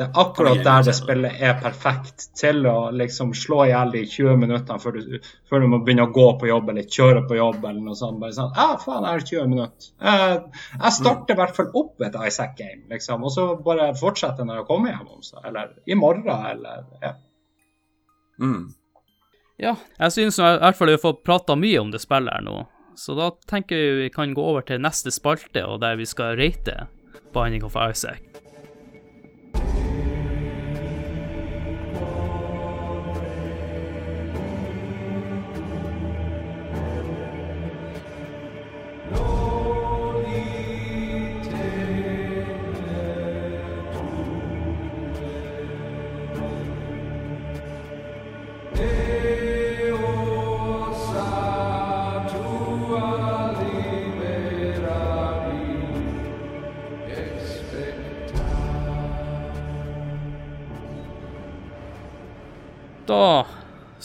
Det 0.01 0.07
er 0.07 0.17
akkurat 0.17 0.63
der 0.65 0.85
det 0.87 0.93
spillet 0.97 1.41
er 1.45 1.59
perfekt 1.61 2.23
til 2.39 2.63
å 2.65 2.87
liksom 2.97 3.35
slå 3.37 3.59
i 3.67 3.69
hjel 3.69 3.91
de 3.93 3.99
20 4.09 4.39
minuttene 4.41 4.81
før 4.81 4.95
du, 4.97 5.19
før 5.45 5.61
du 5.61 5.67
må 5.69 5.77
begynne 5.85 6.07
å 6.07 6.13
gå 6.15 6.23
på 6.41 6.47
jobb 6.49 6.71
eller 6.73 6.87
kjøre 6.95 7.21
på 7.29 7.37
jobb 7.37 7.59
eller 7.59 7.83
noe 7.85 7.97
sånt. 7.99 8.17
Bare 8.23 8.33
sånn 8.33 8.49
Ja, 8.55 8.79
faen, 8.81 9.05
jeg 9.05 9.19
har 9.19 9.25
20 9.27 9.51
minutter. 9.51 9.91
Jeg, 10.01 10.39
jeg 10.73 10.95
starter 10.95 11.35
i 11.35 11.41
hvert 11.43 11.59
fall 11.59 11.69
opp 11.83 12.01
et 12.07 12.17
Isaac 12.31 12.55
game, 12.57 12.81
liksom, 12.89 13.27
og 13.29 13.35
så 13.35 13.45
bare 13.61 13.91
fortsetter 13.99 14.49
når 14.49 14.63
jeg 14.63 14.67
kommer 14.71 14.95
hjem 14.95 15.13
om 15.19 15.21
seg. 15.27 15.45
Eller 15.51 15.75
i 15.85 15.99
morgen, 16.01 16.49
eller 16.55 16.81
ja. 17.05 17.13
mm. 18.41 18.65
Ja, 19.61 19.75
jeg 19.99 20.17
synes 20.17 20.41
i 20.41 20.49
hvert 20.65 20.81
fall 20.81 20.89
vi 20.89 20.97
har 20.97 21.05
fått 21.05 21.21
prata 21.29 21.59
mye 21.59 21.85
om 21.85 21.93
det 21.93 22.01
spillet 22.01 22.39
her 22.39 22.47
nå, 22.47 22.57
så 22.97 23.13
da 23.21 23.29
tenker 23.53 23.77
vi 23.77 23.93
vi 24.07 24.09
kan 24.17 24.33
gå 24.33 24.49
over 24.55 24.65
til 24.65 24.81
neste 24.81 25.13
spalte, 25.13 25.61
og 25.61 25.83
der 25.85 26.01
vi 26.01 26.09
skal 26.09 26.41
rate 26.41 26.87
Binding 27.37 27.61
of 27.69 27.77
Isaac. 27.77 28.30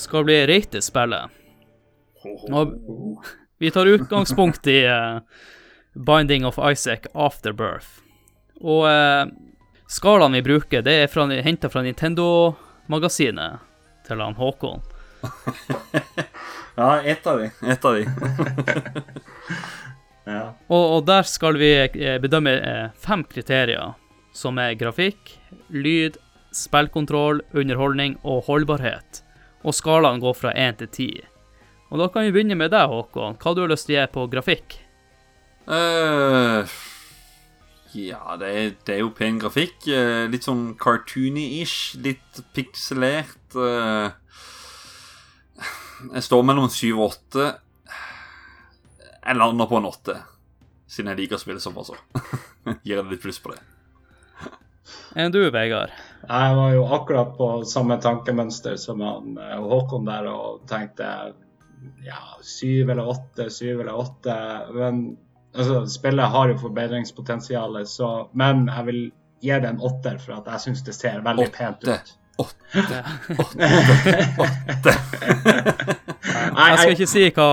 Skal 0.07 0.27
bli 0.27 0.39
rate 0.47 0.83
spillet. 0.85 1.35
Og 2.51 2.75
vi 3.59 3.71
tar 3.75 3.87
utgangspunkt 3.87 4.67
i 4.67 4.81
uh, 4.87 5.21
Binding 5.95 6.47
of 6.47 6.59
Isaac 6.59 7.07
Afterbirth. 7.15 7.87
Og 8.61 8.87
uh, 8.87 9.27
skalaen 9.91 10.37
vi 10.39 10.45
bruker, 10.47 10.85
det 10.87 10.97
er 11.03 11.11
fra, 11.13 11.27
henta 11.43 11.71
fra 11.73 11.83
Nintendo-magasinet 11.87 13.63
til 14.07 14.23
han 14.23 14.39
Håkon. 14.39 14.85
Ja, 16.77 17.03
ett 17.03 17.27
av 17.27 17.39
de. 17.39 17.51
Ett 17.73 17.85
av 17.85 17.95
de. 17.95 18.03
ja. 20.25 20.43
Og, 20.67 20.83
og 20.97 21.07
der 21.09 21.25
skal 21.25 21.57
vi 21.57 21.71
eh, 21.81 22.19
bedømme 22.21 22.53
fem 23.01 23.23
kriterier, 23.25 23.95
som 24.37 24.61
er 24.61 24.77
grafikk, 24.77 25.39
lyd, 25.73 26.19
spillkontroll, 26.53 27.41
underholdning 27.57 28.19
og 28.29 28.45
holdbarhet. 28.51 29.23
Og 29.65 29.75
skalaen 29.75 30.21
går 30.23 30.37
fra 30.37 30.53
1 30.53 30.83
til 30.83 30.91
10. 30.91 31.09
Og 31.91 32.03
da 32.03 32.09
kan 32.11 32.27
vi 32.27 32.35
begynne 32.35 32.59
med 32.59 32.73
deg, 32.75 32.91
Håkon. 32.91 33.39
Hva 33.41 33.55
du 33.55 33.63
har 33.63 33.71
lyst 33.71 33.89
til 33.89 33.97
å 33.97 34.03
gi 34.03 34.13
på 34.13 34.27
grafikk? 34.31 34.79
Uh, 35.67 36.67
ja, 37.95 38.37
det 38.39 38.51
er, 38.51 38.73
det 38.87 38.97
er 38.97 39.03
jo 39.05 39.13
pen 39.15 39.39
grafikk. 39.43 39.87
Uh, 39.87 40.27
litt 40.31 40.47
sånn 40.47 40.73
cartoony-ish. 40.83 41.97
Litt 42.03 42.43
pikselert. 42.57 43.55
Uh, 43.55 44.11
jeg 46.13 46.27
står 46.27 46.45
mellom 46.47 46.69
syv 46.73 47.01
og 47.01 47.15
åtte. 47.15 47.53
Jeg 49.27 49.39
lander 49.39 49.67
på 49.71 49.79
en 49.81 49.89
åtte, 49.89 50.21
siden 50.91 51.11
jeg 51.11 51.25
liker 51.25 51.39
å 51.39 51.43
spille 51.43 51.63
såpass. 51.63 51.95
Gir 52.87 52.99
jeg 52.99 53.09
litt 53.11 53.23
pluss 53.25 53.43
på 53.43 53.55
det. 53.55 53.63
Enn 55.17 55.33
du, 55.35 55.41
Vegard? 55.51 55.95
Jeg 56.27 56.55
var 56.59 56.73
jo 56.75 56.87
akkurat 56.97 57.37
på 57.39 57.51
samme 57.69 57.99
tankemønster 58.03 58.77
som 58.81 59.03
han 59.05 59.37
eh, 59.39 59.59
Håkon 59.63 60.09
der 60.09 60.27
og 60.31 60.65
tenkte 60.71 61.11
ja, 62.07 62.23
syv 62.43 62.91
eller 62.91 63.09
åtte, 63.09 63.51
syv 63.51 63.81
eller 63.81 63.95
åtte. 63.95 64.37
Men 64.75 65.17
altså, 65.55 65.87
spillet 65.91 66.33
har 66.35 66.51
jo 66.51 66.59
forbedringspotensial, 66.59 67.87
så 67.87 68.29
Men 68.33 68.67
jeg 68.69 68.87
vil 68.87 69.03
gi 69.41 69.51
det 69.53 69.69
en 69.69 69.81
åtter, 69.81 70.19
for 70.19 70.41
at 70.41 70.49
jeg 70.55 70.67
syns 70.69 70.85
det 70.87 70.95
ser 70.97 71.21
veldig 71.25 71.51
pent 71.55 71.85
ut. 71.87 72.15
Åtte. 72.37 73.03
åtte, 73.39 73.63
Åtte. 74.39 74.93
Nei, 76.57 76.67
Jeg 76.71 76.79
skal 76.79 76.93
ikke 76.93 77.09
si 77.09 77.23
hva 77.33 77.47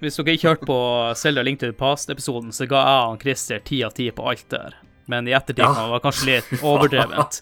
Hvis 0.00 0.16
dere 0.16 0.36
ikke 0.38 0.48
hørte 0.48 0.68
på 0.68 0.78
Selda 1.20 1.44
Link 1.44 1.60
to 1.60 1.68
the 1.68 1.76
Past-episoden, 1.76 2.52
så 2.52 2.68
ga 2.68 2.80
jeg 2.80 3.04
han 3.10 3.20
Christer 3.20 3.60
ti 3.64 3.82
av 3.84 3.92
ti 3.96 4.08
på 4.14 4.24
alt 4.30 4.46
der. 4.52 4.78
Men 5.06 5.28
i 5.28 5.34
ettertid 5.36 5.58
Ja. 5.64 5.74
kan 5.74 5.90
det 5.92 6.00
kanskje 6.02 6.26
litt 6.30 6.62
overdrevent. 6.64 7.40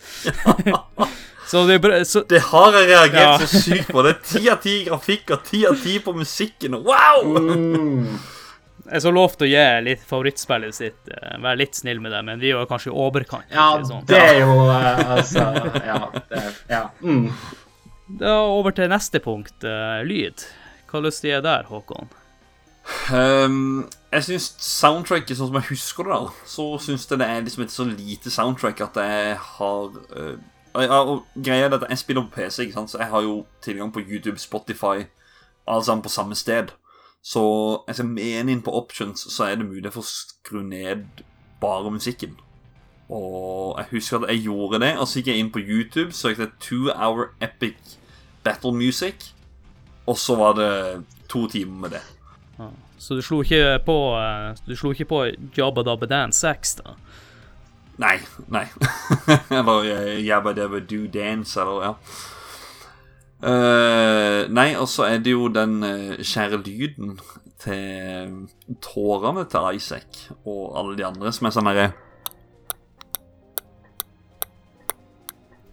så 1.50 1.64
det 1.66 2.06
så, 2.08 2.22
Det 2.28 2.40
har 2.50 2.72
jeg 2.72 2.88
reagert 2.88 3.20
Ja. 3.22 3.38
så 3.38 3.46
sykt 3.62 3.88
på. 3.92 4.02
Det 4.02 4.14
er 4.16 4.20
ti 4.32 4.48
av 4.50 4.60
ti 4.62 4.76
grafikk 4.88 5.30
og 5.36 5.44
ti 5.46 5.64
av 5.66 5.76
ti 5.82 5.98
på 6.02 6.14
musikken. 6.16 6.78
Wow! 6.82 7.36
mm, 7.38 8.18
Jeg 8.92 9.02
så 9.04 9.12
lovte 9.14 9.46
å 9.46 9.48
gi 9.48 9.66
litt 9.86 10.02
favorittspillet 10.08 10.74
sitt, 10.74 11.08
eh, 11.08 11.36
være 11.38 11.60
litt 11.62 11.74
snill 11.78 12.00
med 12.02 12.10
det, 12.12 12.22
men 12.26 12.40
vi 12.42 12.50
var 12.52 12.66
kanskje 12.66 12.90
i 12.90 12.96
overkant. 12.98 13.46
ja, 13.54 13.68
sånn. 13.86 14.02
det 14.10 14.18
er 14.18 14.40
jo 14.42 14.56
eh, 14.70 15.10
Altså, 15.16 15.44
ja. 15.86 16.00
Det, 16.28 16.42
ja. 16.68 16.82
Mm. 17.00 17.30
Da 18.18 18.34
over 18.42 18.74
til 18.76 18.90
neste 18.90 19.20
punkt, 19.22 19.62
eh, 19.64 20.02
lyd. 20.04 20.42
Hva 20.90 20.98
har 20.98 21.00
du 21.00 21.06
lyst 21.08 21.22
til 21.22 21.30
å 21.30 21.36
gi 21.38 21.42
der, 21.46 21.62
Håkon? 21.70 22.10
Um, 23.14 23.86
jeg 24.12 24.24
syns 24.26 24.48
soundtracket, 24.60 25.36
sånn 25.38 25.48
som 25.48 25.56
jeg 25.56 25.70
husker 25.70 26.08
det, 26.08 26.16
da, 26.18 26.48
så 26.48 26.66
syns 26.84 27.06
jeg 27.08 27.20
det 27.20 27.28
er 27.28 27.44
liksom 27.46 27.64
et 27.64 27.72
så 27.72 27.86
lite 27.88 28.32
soundtrack 28.32 28.82
at 28.84 28.98
jeg 29.00 29.36
har 29.40 29.94
uh, 30.18 30.34
og 30.74 31.26
Greia 31.34 31.66
er 31.66 31.74
at 31.76 31.84
jeg 31.88 31.98
spiller 31.98 32.22
på 32.28 32.40
PC, 32.40 32.62
ikke 32.62 32.72
sant? 32.72 32.90
så 32.90 32.98
jeg 32.98 33.10
har 33.12 33.22
jo 33.22 33.44
tilgang 33.64 33.92
på 33.92 34.00
YouTube, 34.00 34.38
Spotify, 34.38 35.04
alle 35.66 35.84
sammen 35.84 36.02
på 36.02 36.08
samme 36.08 36.34
sted. 36.34 36.72
Så 37.22 37.42
jeg 37.86 38.04
med 38.04 38.14
mene 38.14 38.52
inn 38.52 38.62
på 38.62 38.72
options 38.74 39.20
så 39.30 39.44
er 39.44 39.60
det 39.60 39.68
mulig 39.68 39.92
for 39.92 40.02
å 40.02 40.08
skru 40.08 40.62
ned 40.64 41.22
bare 41.60 41.92
musikken. 41.92 42.38
Og 43.12 43.76
jeg 43.78 43.90
husker 43.90 44.22
at 44.22 44.32
jeg 44.32 44.46
gjorde 44.46 44.80
det, 44.80 44.94
og 44.98 45.06
så 45.06 45.20
gikk 45.20 45.28
jeg 45.30 45.42
inn 45.42 45.52
på 45.52 45.60
YouTube, 45.60 46.12
søkte 46.16 46.50
Two 46.60 46.88
Hour 46.90 47.34
Epic 47.40 47.98
Battle 48.44 48.72
Music, 48.72 49.34
og 50.06 50.18
så 50.18 50.36
var 50.40 50.56
det 50.58 50.72
to 51.28 51.46
timer 51.52 51.84
med 51.84 51.98
det. 51.98 52.02
Så 53.02 53.16
du 53.18 53.22
slo 53.24 53.40
ikke 53.42 53.80
på 53.82 53.96
eh, 54.14 54.52
Du 54.66 54.76
slo 54.78 54.92
ikke 54.94 55.08
på 55.10 55.22
Jabba 55.56 55.82
Dabba 55.82 56.06
Dan 56.06 56.32
6, 56.32 56.76
da? 56.82 56.94
Nei. 58.02 58.18
Nei. 58.50 58.66
eller 59.58 59.88
uh, 59.90 60.12
Jabba 60.22 60.52
Dabba 60.56 60.78
Do 60.78 61.06
Dance, 61.12 61.60
eller 61.60 61.82
ja. 61.82 61.92
Uh, 63.42 64.46
nei, 64.54 64.68
og 64.78 64.86
så 64.86 65.08
er 65.10 65.18
det 65.18 65.34
jo 65.34 65.48
den 65.50 65.82
uh, 65.82 66.14
kjære 66.22 66.60
lyden 66.62 67.16
til 67.62 68.78
tårene 68.82 69.44
til 69.50 69.78
Isaac 69.80 70.20
og 70.44 70.78
alle 70.78 70.94
de 70.98 71.06
andre 71.06 71.32
som 71.34 71.48
er 71.48 71.54
sånn 71.54 71.70
herre 71.70 71.88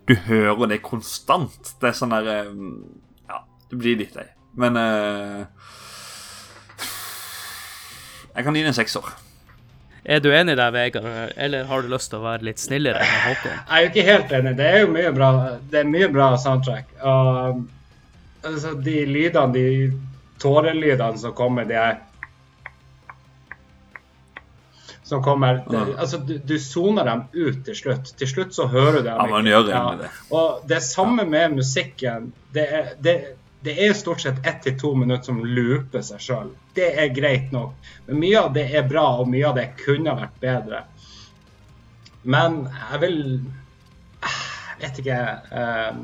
Du 0.10 0.16
hører 0.26 0.66
det 0.72 0.82
konstant. 0.82 1.76
Det 1.78 1.92
er 1.92 1.98
sånn 1.98 2.14
derre 2.14 2.40
Ja, 3.30 3.44
det 3.70 3.78
blir 3.78 4.00
litt 4.02 4.18
lei. 4.18 4.26
Men 4.58 4.78
eh, 4.82 5.46
Jeg 8.40 8.46
kan 8.48 8.56
gi 8.56 8.62
den 8.64 8.72
en 8.72 8.76
sekser. 8.78 9.08
Er 10.08 10.22
du 10.24 10.30
enig 10.32 10.54
der, 10.56 10.72
Vegard, 10.72 11.34
eller 11.36 11.66
har 11.68 11.82
du 11.84 11.90
lyst 11.92 12.08
til 12.14 12.22
å 12.22 12.24
være 12.24 12.46
litt 12.48 12.62
snillere 12.62 13.02
enn 13.04 13.18
Håkon? 13.26 13.58
Jeg 13.58 13.76
er 13.76 13.82
jo 13.84 13.90
ikke 13.90 14.06
helt 14.08 14.32
enig. 14.38 14.54
Det 14.56 14.68
er 14.70 14.78
jo 14.80 14.92
mye 14.94 15.10
bra, 15.18 15.32
det 15.74 15.82
er 15.82 15.90
mye 15.90 16.08
bra 16.14 16.30
soundtrack. 16.40 16.94
Og, 17.04 17.60
altså, 18.48 18.72
de 18.86 18.94
lydene, 19.10 19.52
de 19.58 19.66
tårelydene 20.40 21.20
som 21.20 21.36
kommer, 21.36 21.68
de 21.68 21.76
er 21.82 22.00
Som 25.10 25.24
kommer 25.26 25.60
det, 25.68 25.74
Ja. 25.74 25.98
Altså, 25.98 26.22
du, 26.22 26.36
du 26.38 26.56
soner 26.62 27.04
dem 27.10 27.26
ut 27.34 27.64
til 27.66 27.76
slutt. 27.76 28.12
Til 28.16 28.30
slutt 28.30 28.56
så 28.56 28.70
hører 28.70 29.00
du 29.00 29.08
dem. 29.10 29.18
Ja, 29.18 29.26
man 29.28 29.52
gjør 29.52 29.68
egentlig 29.68 30.04
det. 30.06 30.10
Og 30.38 30.64
det 30.70 30.84
samme 30.86 31.26
med 31.26 31.58
musikken. 31.58 32.32
Det 32.54 32.66
er, 32.70 32.92
det, 33.04 33.16
det 33.62 33.76
er 33.86 33.94
stort 33.94 34.22
sett 34.24 34.46
ett 34.48 34.62
til 34.64 34.78
to 34.80 34.94
minutter 34.96 35.32
som 35.32 35.42
looper 35.44 36.04
seg 36.06 36.22
sjøl. 36.24 36.52
Det 36.76 36.94
er 37.02 37.12
greit 37.16 37.52
nok. 37.52 37.76
Men 38.08 38.22
mye 38.22 38.40
av 38.40 38.54
det 38.56 38.66
er 38.72 38.88
bra, 38.88 39.06
og 39.20 39.32
mye 39.32 39.50
av 39.50 39.58
det 39.60 39.66
kunne 39.82 40.16
vært 40.16 40.38
bedre. 40.44 40.84
Men 42.24 42.62
jeg 42.68 43.02
vil 43.04 43.20
Jeg 44.80 44.82
vet 44.82 45.00
ikke 45.02 45.20
eh, 45.60 45.98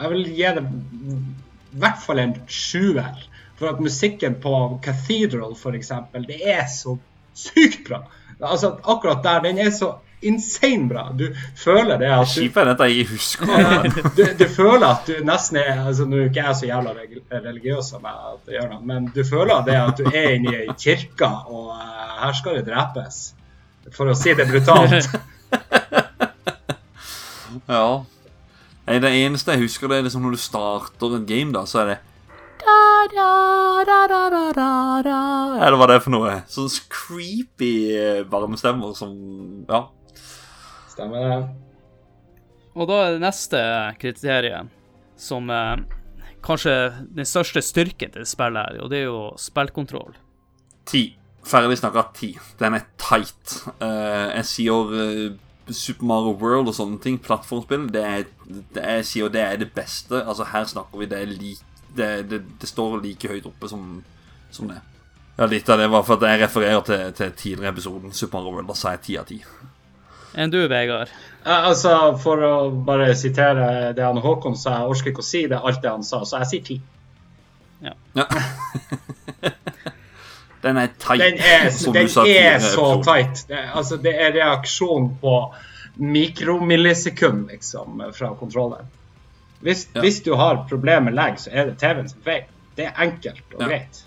Jeg 0.00 0.10
vil 0.12 0.26
gi 0.28 0.50
det 0.56 0.64
i 0.64 1.80
hvert 1.80 2.02
fall 2.04 2.20
en 2.20 2.36
sjuer. 2.46 3.24
For 3.58 3.70
at 3.70 3.80
musikken 3.80 4.36
på 4.42 4.54
Cathedral, 4.84 5.54
f.eks., 5.54 5.92
det 6.26 6.40
er 6.52 6.66
så 6.70 6.98
sykt 7.38 7.84
bra. 7.88 8.02
Altså, 8.44 8.74
akkurat 8.82 9.22
der, 9.24 9.40
den 9.48 9.58
er 9.58 9.70
så 9.74 9.94
insane 10.24 10.88
bra. 10.88 11.04
Du 11.12 11.26
føler 11.56 11.98
det 12.00 12.08
at 12.14 12.30
du, 12.36 12.60
dette 12.64 12.88
jeg 12.88 13.06
husker. 13.10 13.46
du, 14.16 14.22
du 14.38 14.46
føler 14.48 14.86
at 14.88 15.08
du 15.08 15.18
nesten 15.26 15.60
er 15.60 15.82
altså 15.84 16.06
Nå 16.08 16.16
er 16.22 16.30
ikke 16.30 16.46
jeg 16.46 16.58
så 16.60 16.70
jævla 16.70 16.94
religiøs 17.44 17.90
som 17.92 18.08
jeg 18.08 18.56
gjør 18.56 18.70
noe, 18.72 18.80
men 18.88 19.10
du 19.14 19.20
føler 19.28 19.66
det 19.68 19.76
at 19.80 20.00
du 20.00 20.08
er 20.08 20.30
inne 20.38 20.56
i 20.64 20.78
kirka, 20.80 21.30
og 21.50 21.74
eh, 21.76 22.16
her 22.22 22.38
skal 22.40 22.58
det 22.60 22.66
drepes. 22.70 23.22
For 23.92 24.08
å 24.08 24.16
si 24.18 24.36
det 24.36 24.48
brutalt. 24.50 25.12
Ja. 27.70 28.02
Det 28.84 29.08
eneste 29.08 29.54
jeg 29.54 29.62
husker, 29.62 29.88
det 29.88 29.96
er 29.96 30.02
liksom 30.08 30.24
når 30.26 30.34
du 30.34 30.40
starter 30.42 31.14
et 31.16 31.26
game, 31.28 31.52
da, 31.54 31.62
så 31.70 31.84
er 31.84 31.92
det 31.92 31.94
Eller 35.64 35.76
hva 35.78 35.88
det 35.90 35.96
er 35.98 36.04
for 36.04 36.14
noe? 36.14 36.36
Sånn 36.50 36.70
creepy 36.92 37.72
eh, 37.96 38.22
varmestemmer 38.30 38.94
som 38.98 39.12
Ja. 39.68 39.80
Stemmer 40.92 41.26
det. 41.26 41.38
Og 42.74 42.88
da 42.90 42.96
er 43.04 43.12
det 43.14 43.22
neste 43.22 43.60
kriteriet, 44.02 44.70
som 45.20 45.50
eh, 45.50 45.76
kanskje 46.44 46.74
den 47.14 47.26
største 47.28 47.62
styrken 47.62 48.14
til 48.14 48.26
spillet 48.26 48.70
her, 48.70 48.80
og 48.82 48.90
det 48.90 49.02
er 49.02 49.08
jo 49.08 49.20
spillkontroll. 49.40 50.14
Ti. 50.90 51.04
Ferdig 51.44 51.76
snakka 51.76 52.06
ti. 52.16 52.30
Den 52.58 52.78
er 52.78 52.86
tight. 52.96 53.58
Eh, 53.84 54.28
jeg 54.40 54.46
sier 54.48 54.94
Super 55.72 56.04
Mario 56.08 56.34
World 56.40 56.68
og 56.68 56.76
sånne 56.76 56.98
ting, 57.00 57.18
plattformspill, 57.22 57.86
det 57.92 58.02
er, 58.04 58.24
det 58.48 58.82
er, 58.82 58.98
jeg 59.00 59.06
sier 59.08 59.30
det 59.32 59.40
er 59.44 59.60
det 59.62 59.70
beste. 59.76 60.20
Altså 60.20 60.44
Her 60.50 60.66
snakker 60.68 61.00
vi 61.00 61.08
det 61.08 61.20
er 61.20 61.30
lik, 61.30 61.62
det, 61.96 62.10
det, 62.30 62.40
det 62.60 62.68
står 62.70 62.98
like 63.02 63.30
høyt 63.30 63.46
oppe 63.46 63.70
som, 63.70 64.02
som 64.50 64.68
det. 64.70 64.80
Ja, 65.36 65.46
Litt 65.50 65.68
av 65.68 65.80
det 65.82 65.88
var 65.90 66.04
for 66.06 66.18
at 66.18 66.28
jeg 66.30 66.42
refererer 66.44 66.82
til, 66.86 67.06
til 67.18 67.32
tidligere 67.32 67.72
episoden. 67.74 68.12
Super 68.14 68.38
Mario 68.38 68.56
World, 68.58 68.68
Da 68.70 68.76
sa 68.78 68.94
jeg 68.94 69.02
ti 69.06 69.16
av 69.18 69.26
ti. 69.30 69.40
Enn 70.34 70.50
du, 70.50 70.60
Vegard? 70.70 71.10
Altså, 71.46 71.94
For 72.22 72.42
å 72.42 72.54
bare 72.86 73.12
sitere 73.18 73.92
det 73.94 74.04
han 74.04 74.18
Håkon 74.22 74.56
sa, 74.58 74.80
jeg 74.80 74.94
orker 74.94 75.12
ikke 75.12 75.22
å 75.22 75.26
si 75.26 75.44
det, 75.50 75.58
alt 75.58 75.82
det 75.82 75.90
han 75.90 76.06
sa, 76.06 76.22
så 76.26 76.42
jeg 76.42 76.50
sier 76.52 76.64
ti. 76.70 76.80
Ja. 77.84 77.94
Den 80.64 80.78
er 80.80 80.86
tight. 80.96 81.20
Den 81.20 81.38
er, 81.44 81.70
som 81.76 81.92
du 81.92 81.98
den 81.98 82.08
sa 82.08 82.22
er 82.24 82.24
tidligere 82.24 82.56
i 82.56 82.68
så 82.72 82.86
tight. 83.04 83.42
Det, 83.50 83.58
altså, 83.76 83.98
det 84.00 84.14
er 84.16 84.30
reaksjon 84.32 85.10
på 85.20 85.34
mikromillisekund, 86.00 87.50
liksom, 87.50 88.00
fra 88.16 88.30
kontrolleren. 88.38 88.88
Hvis, 89.64 89.86
Ja. 89.94 90.00
hvis 90.04 90.20
du 90.24 90.34
har 90.36 90.64
problemer 90.68 91.00
med 91.08 91.14
lag, 91.16 91.38
så 91.40 91.48
er 91.52 91.64
det 91.70 91.78
TV-en 91.80 92.08
sin 92.08 92.20
feil. 92.24 92.44
Det 92.76 92.86
er 92.90 92.92
enkelt 93.06 93.40
og 93.54 93.62
Ja. 93.62 93.66
greit. 93.68 94.02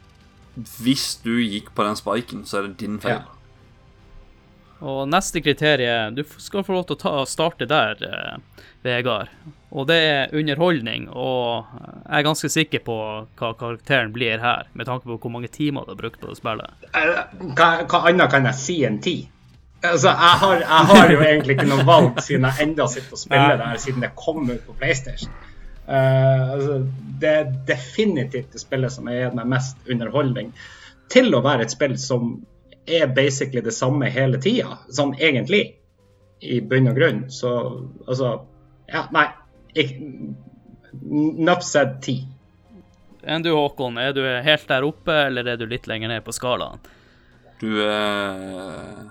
Hvis 0.81 1.15
du 1.23 1.37
gikk 1.39 1.73
på 1.75 1.83
den 1.85 1.95
spiken, 1.95 2.45
så 2.45 2.57
er 2.59 2.67
det 2.67 2.77
din 2.77 2.99
feil. 2.99 3.19
Ja. 3.21 3.35
Og 4.81 5.07
neste 5.09 5.41
kriterium 5.41 6.15
Du 6.15 6.23
skal 6.37 6.63
få 6.63 6.73
lov 6.75 6.85
til 6.87 6.95
å 6.97 6.99
ta, 7.01 7.13
starte 7.25 7.65
der, 7.67 7.95
eh, 8.05 8.37
Vegard. 8.83 9.27
Og 9.71 9.87
det 9.87 9.95
er 9.97 10.27
underholdning, 10.37 11.09
og 11.09 11.65
jeg 12.07 12.19
er 12.19 12.23
ganske 12.23 12.49
sikker 12.49 12.79
på 12.85 12.97
hva 13.37 13.49
karakteren 13.57 14.13
blir 14.13 14.39
her, 14.39 14.67
med 14.73 14.85
tanke 14.87 15.03
på 15.03 15.17
hvor 15.19 15.31
mange 15.33 15.49
timer 15.51 15.83
du 15.83 15.91
har 15.91 15.95
brukt 15.99 16.21
på 16.21 16.27
det 16.29 16.37
spillet. 16.37 16.69
Eh, 16.93 17.23
Hva, 17.57 17.83
hva 17.85 18.03
annet 18.07 18.29
kan 18.31 18.45
jeg 18.45 18.53
si 18.55 18.77
enn 18.85 19.01
ti? 19.01 19.29
Altså, 19.83 20.09
jeg 20.09 20.39
har, 20.41 20.59
jeg 20.59 20.85
har 20.91 21.09
jo 21.11 21.19
egentlig 21.19 21.57
ikke 21.57 21.67
noe 21.67 21.83
valg 21.85 22.15
siden 22.23 22.45
jeg 22.47 22.67
enda 22.67 22.87
sitter 22.87 23.11
og 23.13 23.19
spiller 23.19 23.57
det 23.57 23.65
der 23.65 23.77
siden 23.77 24.01
det 24.01 24.15
kom 24.15 24.49
ut 24.49 24.63
på 24.65 24.73
PlayStation. 24.79 25.29
Eh, 25.87 26.49
altså, 26.51 26.81
det 27.21 27.29
er 27.31 27.51
definitivt 27.67 28.51
det 28.53 28.61
spillet 28.61 28.91
som 28.91 29.07
har 29.07 29.21
gitt 29.21 29.37
meg 29.39 29.47
mest 29.55 29.89
underholdning. 29.89 30.51
Til 31.09 31.31
å 31.37 31.41
være 31.45 31.63
et 31.67 31.71
spill 31.71 31.95
som 32.01 32.33
er 32.87 33.07
basically 33.15 33.61
det 33.63 33.73
samme 33.75 34.09
hele 34.11 34.39
tida, 34.43 34.77
sånn 34.91 35.15
egentlig, 35.19 35.63
i 36.43 36.59
bunn 36.61 36.87
og 36.91 36.95
grunn. 36.99 37.23
Så 37.31 37.51
altså 38.07 38.41
Ja, 38.87 39.07
nei. 39.11 39.27
ikke- 39.75 40.33
Nuff 41.03 41.63
said 41.63 42.01
ti. 42.01 42.25
Enn 43.23 43.43
du, 43.43 43.49
Håkon, 43.51 43.97
er 43.99 44.13
du 44.13 44.21
helt 44.23 44.67
der 44.67 44.83
oppe, 44.83 45.11
eller 45.27 45.45
er 45.47 45.57
du 45.57 45.65
litt 45.65 45.85
lenger 45.87 46.07
ned 46.07 46.23
på 46.23 46.31
skalaen? 46.31 46.79
Du 47.59 47.81
eh, 47.81 49.03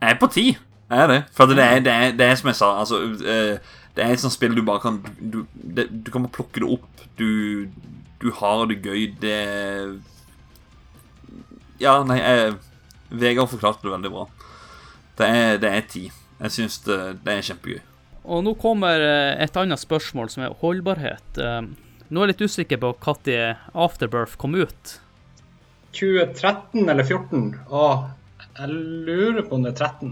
Jeg 0.00 0.10
er 0.10 0.18
på 0.18 0.30
ti. 0.32 0.46
Jeg 0.90 0.98
er 1.04 1.06
det. 1.08 1.24
For 1.32 1.46
det 1.46 1.58
er, 1.58 1.80
det 1.80 1.92
er, 1.92 2.12
det 2.12 2.26
er 2.26 2.34
som 2.36 2.48
jeg 2.48 2.56
sa, 2.56 2.70
altså 2.80 2.98
eh, 3.26 3.58
Det 3.96 4.04
er 4.04 4.14
et 4.14 4.22
sånt 4.22 4.32
spill 4.32 4.54
du 4.56 4.62
bare 4.64 4.80
kan 4.80 5.00
Du, 5.20 5.42
det, 5.52 5.88
du 5.90 6.10
kan 6.12 6.24
bare 6.24 6.36
plukke 6.38 6.62
det 6.62 6.70
opp. 6.78 7.04
Du, 7.18 7.68
du 8.22 8.30
har 8.38 8.64
det 8.70 8.80
gøy. 8.84 9.06
Det 9.20 9.36
Ja, 11.82 11.98
nei 12.06 12.18
jeg, 12.20 12.56
Vegard 13.12 13.50
forklarte 13.52 13.84
det 13.84 13.92
veldig 13.92 14.12
bra. 14.14 14.26
Det 15.18 15.28
er, 15.28 15.56
det 15.60 15.70
er 15.70 15.88
ti. 15.90 16.04
Jeg 16.42 16.54
syns 16.54 16.78
det, 16.86 16.98
det 17.22 17.34
er 17.36 17.48
kjempegøy. 17.50 17.80
Og 18.22 18.44
nå 18.46 18.54
kommer 18.58 19.02
eh, 19.02 19.42
et 19.42 19.56
annet 19.58 19.82
spørsmål, 19.82 20.30
som 20.30 20.44
er 20.46 20.54
holdbarhet. 20.62 21.38
Eh, 21.42 21.62
Nå 22.12 22.20
er 22.20 22.28
jeg 22.28 22.34
litt 22.34 22.50
usikker 22.52 22.76
på 22.76 22.90
når 23.06 23.28
Afterbirth 23.72 24.36
kom 24.36 24.52
ut. 24.52 24.90
2013 25.96 26.82
eller 26.84 27.06
2014? 27.08 27.54
Å, 27.72 27.84
jeg 28.58 28.68
lurer 29.08 29.46
på 29.48 29.56
om 29.56 29.64
det 29.64 29.72
er 29.72 29.78
13. 29.86 30.10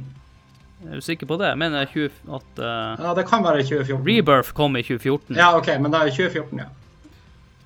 Er 0.88 0.96
du 0.96 1.04
sikker 1.04 1.28
på 1.28 1.36
det? 1.40 1.50
Jeg 1.50 1.60
mener 1.60 1.88
20, 1.88 2.20
at 2.36 2.60
uh, 2.60 3.00
Ja, 3.04 3.14
det 3.16 3.26
kan 3.28 3.44
være 3.44 3.64
2014. 3.66 4.04
Rebirth 4.06 4.54
kom 4.56 4.78
i 4.80 4.82
2014. 4.82 5.36
Ja, 5.36 5.50
OK, 5.58 5.68
men 5.76 5.92
det 5.92 6.00
er 6.00 6.14
2014, 6.14 6.62
ja. 6.62 6.68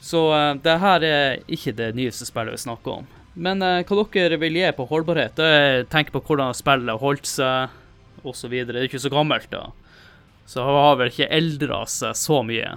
Så 0.05 0.25
uh, 0.33 0.55
det 0.65 0.75
her 0.83 1.07
er 1.07 1.37
ikke 1.47 1.77
det 1.79 1.93
nyeste 1.95 2.27
spillet 2.27 2.57
vi 2.57 2.65
snakker 2.65 2.99
om. 2.99 3.07
Men 3.35 3.63
uh, 3.63 3.85
hva 3.87 4.07
dere 4.15 4.41
vil 4.43 4.59
gi 4.59 4.73
på 4.75 4.89
holdbarhet? 4.91 5.39
Det 5.39 5.87
Tenk 5.95 6.11
på 6.15 6.23
hvordan 6.27 6.57
spillet 6.59 7.01
holdt 7.01 7.31
seg, 7.31 7.79
osv. 8.25 8.51
Det 8.51 8.75
er 8.75 8.89
ikke 8.89 9.03
så 9.03 9.13
gammelt, 9.13 9.47
da. 9.53 9.69
Så 10.51 10.65
har 10.67 10.99
vel 10.99 11.13
ikke 11.13 11.31
eldra 11.33 11.85
seg 11.89 12.19
så 12.19 12.43
mye 12.45 12.75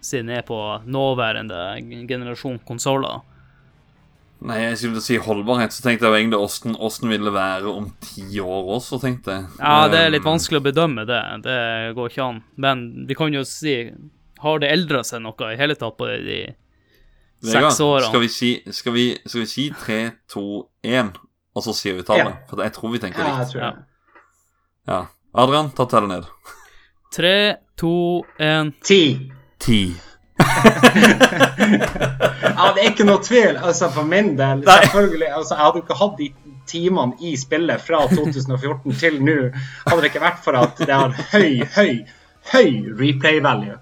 siden 0.00 0.30
det 0.30 0.38
er 0.40 0.46
på 0.48 0.58
nåværende 0.88 2.06
generasjon 2.08 2.60
konsoller. 2.64 3.20
Nei, 4.40 4.56
jeg 4.62 4.78
skulle 4.80 5.02
si 5.04 5.18
holdbarhet, 5.20 5.72
så 5.76 5.82
tenkte 5.84 6.06
jeg 6.06 6.12
jo 6.14 6.16
egentlig 6.16 6.38
åssen 6.40 6.76
åssen 6.80 7.10
vil 7.12 7.26
det 7.28 7.32
være 7.34 7.68
om 7.68 7.90
ti 8.00 8.38
år 8.40 8.70
også, 8.78 8.96
tenkte 9.02 9.34
jeg. 9.34 9.48
Ja, 9.58 9.88
det 9.92 9.98
er 10.00 10.14
litt 10.14 10.24
Um, 10.24 10.30
vanskelig 10.30 10.62
å 10.62 10.64
bedømme 10.64 11.04
det. 11.08 11.18
Det 11.44 11.58
går 11.98 12.08
ikke 12.08 12.24
an. 12.24 12.38
Men 12.56 12.86
vi 13.08 13.14
kan 13.18 13.34
jo 13.36 13.42
si 13.44 13.74
Har 14.40 14.58
det 14.62 14.70
eldra 14.72 15.02
seg 15.04 15.20
noe 15.20 15.50
i 15.52 15.58
hele 15.60 15.74
tatt 15.76 15.98
på 15.98 16.06
de 16.08 16.38
seks 17.44 17.80
årene? 17.84 18.08
Skal 18.08 18.20
vi 18.24 18.28
si, 18.32 18.50
skal 18.72 18.92
vi, 18.96 19.04
skal 19.26 19.42
vi 19.42 19.46
si 19.52 19.66
3, 19.82 19.98
2, 20.32 20.44
1, 20.88 21.10
og 21.54 21.66
så 21.66 21.74
sier 21.76 21.98
vi 21.98 22.06
tallet? 22.08 22.32
Ja. 22.40 22.46
For 22.48 22.62
jeg 22.64 22.72
tror 22.72 22.94
vi 22.94 23.02
tenker 23.02 23.20
Ja, 23.20 23.28
jeg 23.34 23.38
likt. 23.44 23.52
tror 23.52 23.60
det. 23.60 23.84
Ja. 24.88 25.00
Adrian, 25.44 25.68
ta 25.76 25.84
tellet 25.92 26.08
ned. 26.14 26.30
Tre, 27.12 27.34
to, 27.76 27.92
én 28.40 28.72
Ti. 28.80 29.02
Ti. 29.60 29.80
Ja, 32.60 32.72
det 32.74 32.82
er 32.82 32.90
ikke 32.90 33.06
noe 33.08 33.22
tvil. 33.24 33.56
Altså, 33.56 33.88
for 33.92 34.08
min 34.08 34.34
del, 34.38 34.62
Nei. 34.66 34.78
selvfølgelig. 34.84 35.28
Altså, 35.32 35.54
jeg 35.54 35.64
hadde 35.64 35.80
jo 35.80 35.84
ikke 35.84 35.98
hatt 36.00 36.18
de 36.18 36.28
timene 36.70 37.16
i 37.26 37.34
spillet 37.40 37.82
fra 37.82 38.02
2014 38.10 38.96
til 39.00 39.20
nå, 39.24 39.36
hadde 39.86 40.02
det 40.02 40.10
ikke 40.12 40.22
vært 40.22 40.42
for 40.44 40.58
at 40.60 40.78
det 40.78 40.94
har 40.94 41.14
høy, 41.32 41.64
høy, 41.76 41.94
høy 42.52 42.68
replay 43.00 43.40
value. 43.44 43.78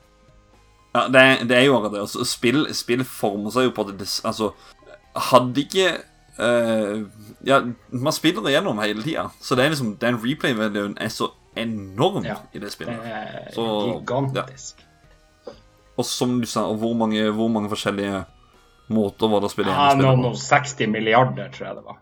Ja, 0.94 1.04
det 1.12 1.48
det 1.50 1.58
er 1.58 1.66
jo 1.66 1.76
akkurat 1.76 1.96
det. 1.96 2.04
Altså, 2.06 2.24
spill, 2.24 2.64
spill 2.74 3.04
former 3.04 3.52
seg 3.54 3.68
jo 3.68 3.74
på 3.76 3.84
det 3.90 4.08
Altså, 4.26 4.52
hadde 5.28 5.60
ikke 5.60 5.90
uh, 6.38 7.04
Ja, 7.46 7.60
man 7.90 8.16
spiller 8.16 8.46
det 8.46 8.56
gjennom 8.56 8.80
hele 8.82 9.04
tida, 9.04 9.28
så 9.40 9.54
det 9.58 9.66
er 9.66 9.74
liksom 9.74 9.96
den 10.00 10.20
replay-videoen 10.24 10.96
er 11.00 11.12
så 11.12 11.32
enorm 11.58 12.24
Ja, 12.24 12.40
i 12.54 12.62
det 12.62 12.72
spillet. 12.72 12.98
Det 13.02 13.12
er 13.12 13.50
Så, 13.54 13.66
gigantisk. 13.92 14.84
Og 15.98 16.06
som 16.06 16.36
du 16.40 16.46
sa, 16.46 16.62
hvor 16.78 16.94
mange, 16.96 17.24
hvor 17.34 17.48
mange 17.50 17.70
forskjellige 17.72 18.20
måter 18.94 19.28
var 19.28 19.42
det 19.42 19.48
å 19.50 19.52
spille 19.52 19.72
Ja, 19.74 19.88
gjennom 19.90 20.06
noen 20.06 20.22
noen 20.28 20.38
60 20.40 20.92
milliarder, 20.92 21.50
tror 21.52 21.66
jeg 21.66 21.76
det 21.80 21.84
var. 21.88 21.98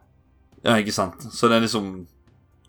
Ja, 0.67 0.75
ikke 0.83 0.93
sant? 0.95 1.25
Så 1.33 1.49
det 1.49 1.57
er 1.59 1.65
liksom 1.67 2.07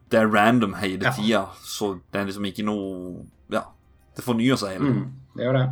Det 0.10 0.22
er 0.22 0.30
random 0.32 0.74
hele 0.80 1.04
Ja. 1.04 1.12
tida, 1.12 1.42
så 1.62 2.00
det 2.14 2.22
er 2.22 2.26
liksom 2.30 2.46
ikke 2.48 2.64
noe 2.64 3.26
Ja. 3.52 3.66
Det 4.16 4.24
fornyer 4.24 4.56
seg 4.58 4.78
hele 4.78 4.80
tiden. 4.88 5.04
Mm, 5.04 5.12
det 5.36 5.44
gjør 5.46 5.54
det. 5.60 5.68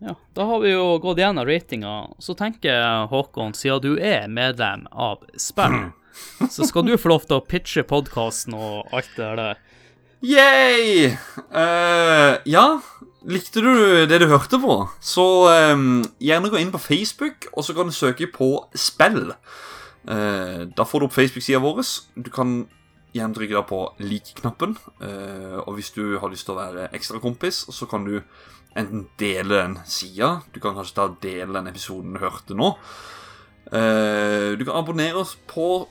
Ja, 0.00 0.14
da 0.34 0.44
har 0.46 0.60
vi 0.60 0.72
jo 0.72 0.98
gått 0.98 1.18
gjennom 1.18 1.46
ratinga. 1.46 1.92
Så 2.18 2.34
tenker 2.36 2.68
jeg, 2.72 3.08
Håkon, 3.08 3.54
siden 3.54 3.80
du 3.82 3.96
er 4.00 4.26
medlem 4.28 4.86
av 4.92 5.22
spill, 5.36 5.92
så 6.50 6.66
skal 6.66 6.82
du 6.82 6.96
få 6.96 7.08
lov 7.14 7.26
til 7.26 7.36
å 7.38 7.44
pitche 7.46 7.84
podkasten 7.84 8.54
og 8.56 8.88
alt 8.92 9.08
det 9.16 9.36
der. 9.36 9.56
Yay! 10.22 11.12
Uh, 11.52 12.36
ja, 12.48 12.80
likte 13.26 13.62
du 13.64 13.72
det 14.08 14.20
du 14.22 14.28
hørte 14.30 14.60
på, 14.62 14.78
så 15.02 15.26
um, 15.74 16.04
gjerne 16.22 16.50
gå 16.52 16.60
inn 16.60 16.72
på 16.74 16.82
Facebook, 16.82 17.48
og 17.52 17.66
så 17.66 17.74
kan 17.76 17.90
du 17.90 17.94
søke 17.96 18.28
på 18.32 18.50
spill. 18.78 19.32
Uh, 20.06 20.66
da 20.70 20.86
får 20.86 21.02
du 21.02 21.08
opp 21.08 21.16
Facebook-sida 21.16 21.60
vår. 21.62 21.82
Du 22.14 22.30
kan 22.34 22.60
gjerne 23.16 23.36
trykke 23.36 23.56
da 23.56 23.64
på 23.66 23.80
lik-knappen. 24.02 24.76
Uh, 25.02 25.58
og 25.64 25.76
hvis 25.78 25.90
du 25.96 26.18
har 26.20 26.30
lyst 26.30 26.46
til 26.48 26.56
å 26.56 26.60
være 26.60 26.90
ekstra 26.96 27.20
kompis, 27.22 27.64
så 27.72 27.88
kan 27.90 28.06
du 28.06 28.20
enten 28.76 29.06
dele 29.18 29.62
den 29.62 29.76
sida. 29.88 30.40
Du 30.54 30.60
kan 30.62 30.76
kanskje 30.76 30.98
ta 30.98 31.10
dele 31.22 31.56
den 31.56 31.70
episoden 31.72 32.16
du 32.16 32.22
hørte 32.22 32.56
nå. 32.58 32.74
Uh, 33.72 34.54
du 34.54 34.62
kan 34.62 34.78
abonnere 34.78 35.24
oss 35.24 35.34
på 35.50 35.86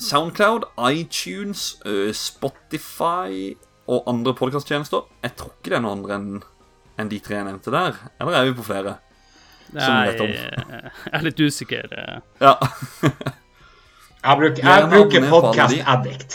Soundcloud, 0.00 0.64
iTunes, 0.90 1.76
eh, 1.84 2.12
Spotify 2.16 3.54
og 3.86 4.06
andre 4.08 4.32
podkasttjenester. 4.34 5.04
Jeg 5.22 5.36
tror 5.36 5.52
ikke 5.52 5.70
det 5.70 5.76
er 5.76 5.82
noen 5.84 5.98
andre 5.98 6.14
enn 6.16 6.30
enn 7.00 7.10
de 7.10 7.18
tre 7.24 7.38
jeg 7.40 7.46
nevnte 7.48 7.72
der. 7.74 7.98
Eller 8.20 8.38
er 8.40 8.48
vi 8.50 8.54
på 8.60 8.66
flere? 8.68 8.96
Som 9.70 9.78
Nei, 9.80 10.06
vet 10.10 10.20
om. 10.24 10.32
jeg 10.34 11.12
er 11.18 11.26
litt 11.28 11.40
usikker. 11.46 11.92
eh. 11.96 12.16
Ja. 12.42 12.56
Jeg 14.20 14.36
bruker, 14.36 14.60
jeg 14.68 14.88
bruker 14.92 15.22
Podcast. 15.30 15.76
Addict. 15.88 16.34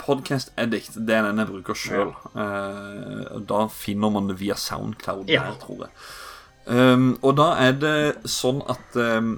Podcast 0.00 0.52
Addict, 0.56 0.94
det 1.06 1.12
er 1.18 1.26
den 1.28 1.42
jeg 1.42 1.50
bruker 1.50 1.76
sjøl. 1.76 2.14
da 2.32 3.58
finner 3.68 4.10
man 4.14 4.30
det 4.30 4.38
via 4.40 4.56
Soundcloud, 4.56 5.28
Ja. 5.28 5.42
der, 5.50 5.58
tror 5.60 5.82
jeg. 5.84 5.92
Um, 6.66 7.18
og 7.22 7.36
da 7.36 7.50
er 7.60 7.76
det 7.76 7.92
sånn 8.24 8.62
at 8.72 8.96
um, 8.98 9.36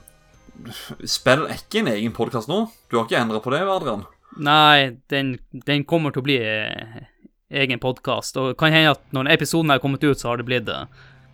Spill 1.05 1.43
er 1.51 1.59
ikke 1.59 1.83
en 1.83 1.91
egen 1.97 2.15
podkast 2.15 2.49
nå. 2.49 2.61
Du 2.89 2.97
har 3.01 3.05
ikke 3.09 3.19
endra 3.21 3.43
på 3.43 3.51
det, 3.53 3.61
Adrian? 3.67 4.07
Nei, 4.39 4.95
den, 5.11 5.35
den 5.67 5.83
kommer 5.91 6.15
til 6.15 6.23
å 6.23 6.27
bli 6.31 6.39
eh, 6.39 7.03
egen 7.51 7.81
podkast. 7.81 8.37
Og 8.41 8.57
kan 8.59 8.75
hende 8.75 8.95
at 8.97 9.05
når 9.15 9.33
episoden 9.35 9.73
er 9.73 9.83
kommet 9.83 10.05
ut, 10.05 10.19
så 10.19 10.33
har 10.33 10.41
det 10.41 10.49
blitt 10.49 10.67
det. 10.69 10.85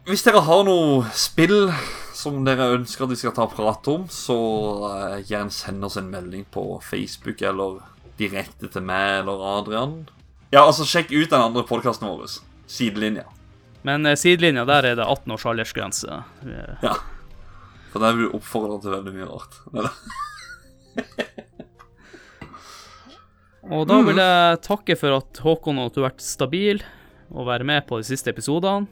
Hvis 0.09 0.25
dere 0.27 0.43
har 0.45 0.65
noe 0.67 1.05
spill 1.17 1.71
som 2.15 2.43
dere 2.45 2.75
ønsker 2.77 3.07
at 3.07 3.15
vi 3.15 3.19
skal 3.19 3.35
ta 3.37 3.47
prat 3.51 3.89
om, 3.91 4.07
så 4.13 4.37
uh, 4.85 5.23
gjerne 5.25 5.53
send 5.55 5.85
oss 5.87 5.97
en 6.01 6.11
melding 6.13 6.45
på 6.53 6.65
Facebook 6.85 7.41
eller 7.43 7.81
direkte 8.21 8.69
til 8.71 8.85
meg 8.85 9.23
eller 9.23 9.47
Adrian. 9.57 10.03
Ja, 10.53 10.67
altså, 10.67 10.87
sjekk 10.87 11.11
ut 11.15 11.33
den 11.33 11.41
andre 11.41 11.65
podkasten 11.67 12.07
vår. 12.11 12.37
Sidelinja. 12.71 13.27
Men 13.85 14.07
uh, 14.07 14.15
sidelinja, 14.19 14.67
der 14.69 14.93
er 14.93 15.01
det 15.01 15.09
18 15.09 15.35
års 15.35 15.49
aldersgrense. 15.51 16.21
Ja. 16.85 16.95
For 17.95 18.03
der 18.03 18.15
blir 18.15 18.29
du 18.29 18.37
oppfordra 18.37 18.79
til 18.83 18.95
veldig 18.95 19.17
mye 19.17 19.31
rart. 19.31 19.59
Og 23.73 23.87
da 23.89 24.01
vil 24.05 24.21
jeg 24.21 24.61
takke 24.65 24.97
for 25.01 25.17
at 25.21 25.41
Håkon 25.45 25.81
og 25.81 25.95
du 25.95 26.03
har 26.03 26.11
vært 26.11 26.25
stabil 26.25 26.83
og 27.33 27.49
være 27.49 27.67
med 27.67 27.87
på 27.89 27.99
de 28.01 28.07
siste 28.07 28.33
episodene. 28.33 28.89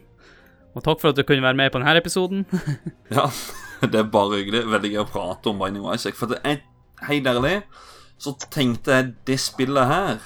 Og 0.73 0.85
takk 0.85 1.03
for 1.03 1.13
at 1.13 1.19
du 1.19 1.25
kunne 1.29 1.45
være 1.45 1.59
med 1.59 1.73
på 1.73 1.81
denne 1.81 1.99
episoden. 2.01 2.47
Ja, 3.13 3.27
det 3.83 3.99
er 3.99 4.09
bare 4.09 4.39
hyggelig. 4.39 4.63
Veldig 4.73 4.91
gøy 4.95 5.01
å 5.03 5.09
prate 5.11 5.51
om 5.51 5.59
Binding 5.61 5.85
of 5.85 5.97
Isaac. 5.99 6.17
For 6.17 6.33
det 6.33 6.39
er, 6.49 6.63
helt 7.05 7.29
ærlig, 7.29 7.59
så 8.17 8.33
tenkte 8.55 8.95
jeg 8.95 9.09
det 9.27 9.37
spillet 9.43 9.91
her 9.91 10.21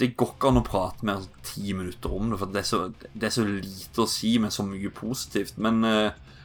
Det 0.00 0.14
går 0.16 0.30
ikke 0.32 0.50
an 0.50 0.58
å 0.58 0.64
prate 0.66 1.06
mer 1.06 1.20
enn 1.20 1.42
ti 1.46 1.74
minutter 1.76 2.14
om 2.16 2.32
det, 2.32 2.38
for 2.40 2.50
det 2.50 2.62
er, 2.64 2.66
så, 2.66 2.78
det 3.12 3.28
er 3.28 3.34
så 3.36 3.44
lite 3.46 4.02
å 4.02 4.08
si 4.10 4.32
med 4.42 4.50
så 4.50 4.64
mye 4.66 4.90
positivt. 4.90 5.60
Men 5.62 5.84
uh, 5.86 6.40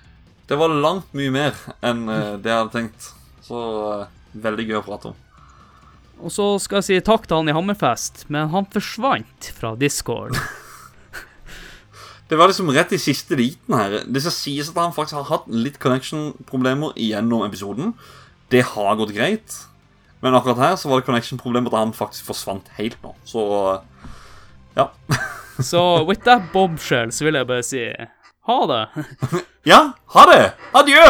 det 0.45 0.59
var 0.59 0.75
langt 0.75 1.09
mye 1.17 1.33
mer 1.33 1.57
enn 1.81 2.05
uh, 2.05 2.37
det 2.37 2.51
jeg 2.51 2.59
hadde 2.59 2.75
tenkt. 2.75 3.09
Så 3.47 3.63
uh, 4.03 4.05
veldig 4.37 4.67
gøy 4.69 4.77
å 4.83 4.85
prate 4.85 5.09
om. 5.09 5.17
Og 6.19 6.33
så 6.33 6.45
skal 6.59 6.81
jeg 6.81 6.87
si 6.87 6.97
takk 7.05 7.27
til 7.27 7.39
han 7.39 7.51
i 7.51 7.55
Hammerfest, 7.55 8.25
men 8.31 8.51
han 8.51 8.67
forsvant 8.73 9.51
fra 9.55 9.75
Discord. 9.79 10.35
Det 12.29 12.37
var 12.37 12.51
liksom 12.51 12.69
rett 12.69 12.91
i 12.93 12.99
siste 13.01 13.33
liten 13.39 13.73
her. 13.73 14.03
Det 14.05 14.21
skal 14.21 14.33
sies 14.35 14.67
at 14.69 14.75
han 14.77 14.93
faktisk 14.93 15.17
har 15.17 15.29
hatt 15.31 15.47
litt 15.49 15.79
connection-problemer 15.81 16.93
gjennom 17.01 17.41
episoden. 17.47 17.95
Det 18.53 18.61
har 18.75 18.99
gått 18.99 19.15
greit. 19.15 19.55
Men 20.21 20.37
akkurat 20.37 20.61
her 20.61 20.75
så 20.77 20.91
var 20.91 21.01
det 21.01 21.07
connection-problemer 21.07 21.73
at 21.73 21.79
han 21.79 21.95
faktisk 21.97 22.27
forsvant 22.29 22.69
helt 22.77 22.99
nå. 23.01 23.15
Så 23.25 23.41
ja. 24.77 24.91
Så 25.71 26.05
with 26.05 26.21
that 26.27 26.51
bobshell 26.53 27.09
så 27.11 27.25
vil 27.25 27.39
jeg 27.39 27.49
bare 27.49 27.65
si 27.65 27.81
ha 28.49 28.59
det. 28.69 28.83
Ja, 29.69 29.79
ha 30.13 30.21
det! 30.29 30.43
Adjø! 30.77 31.01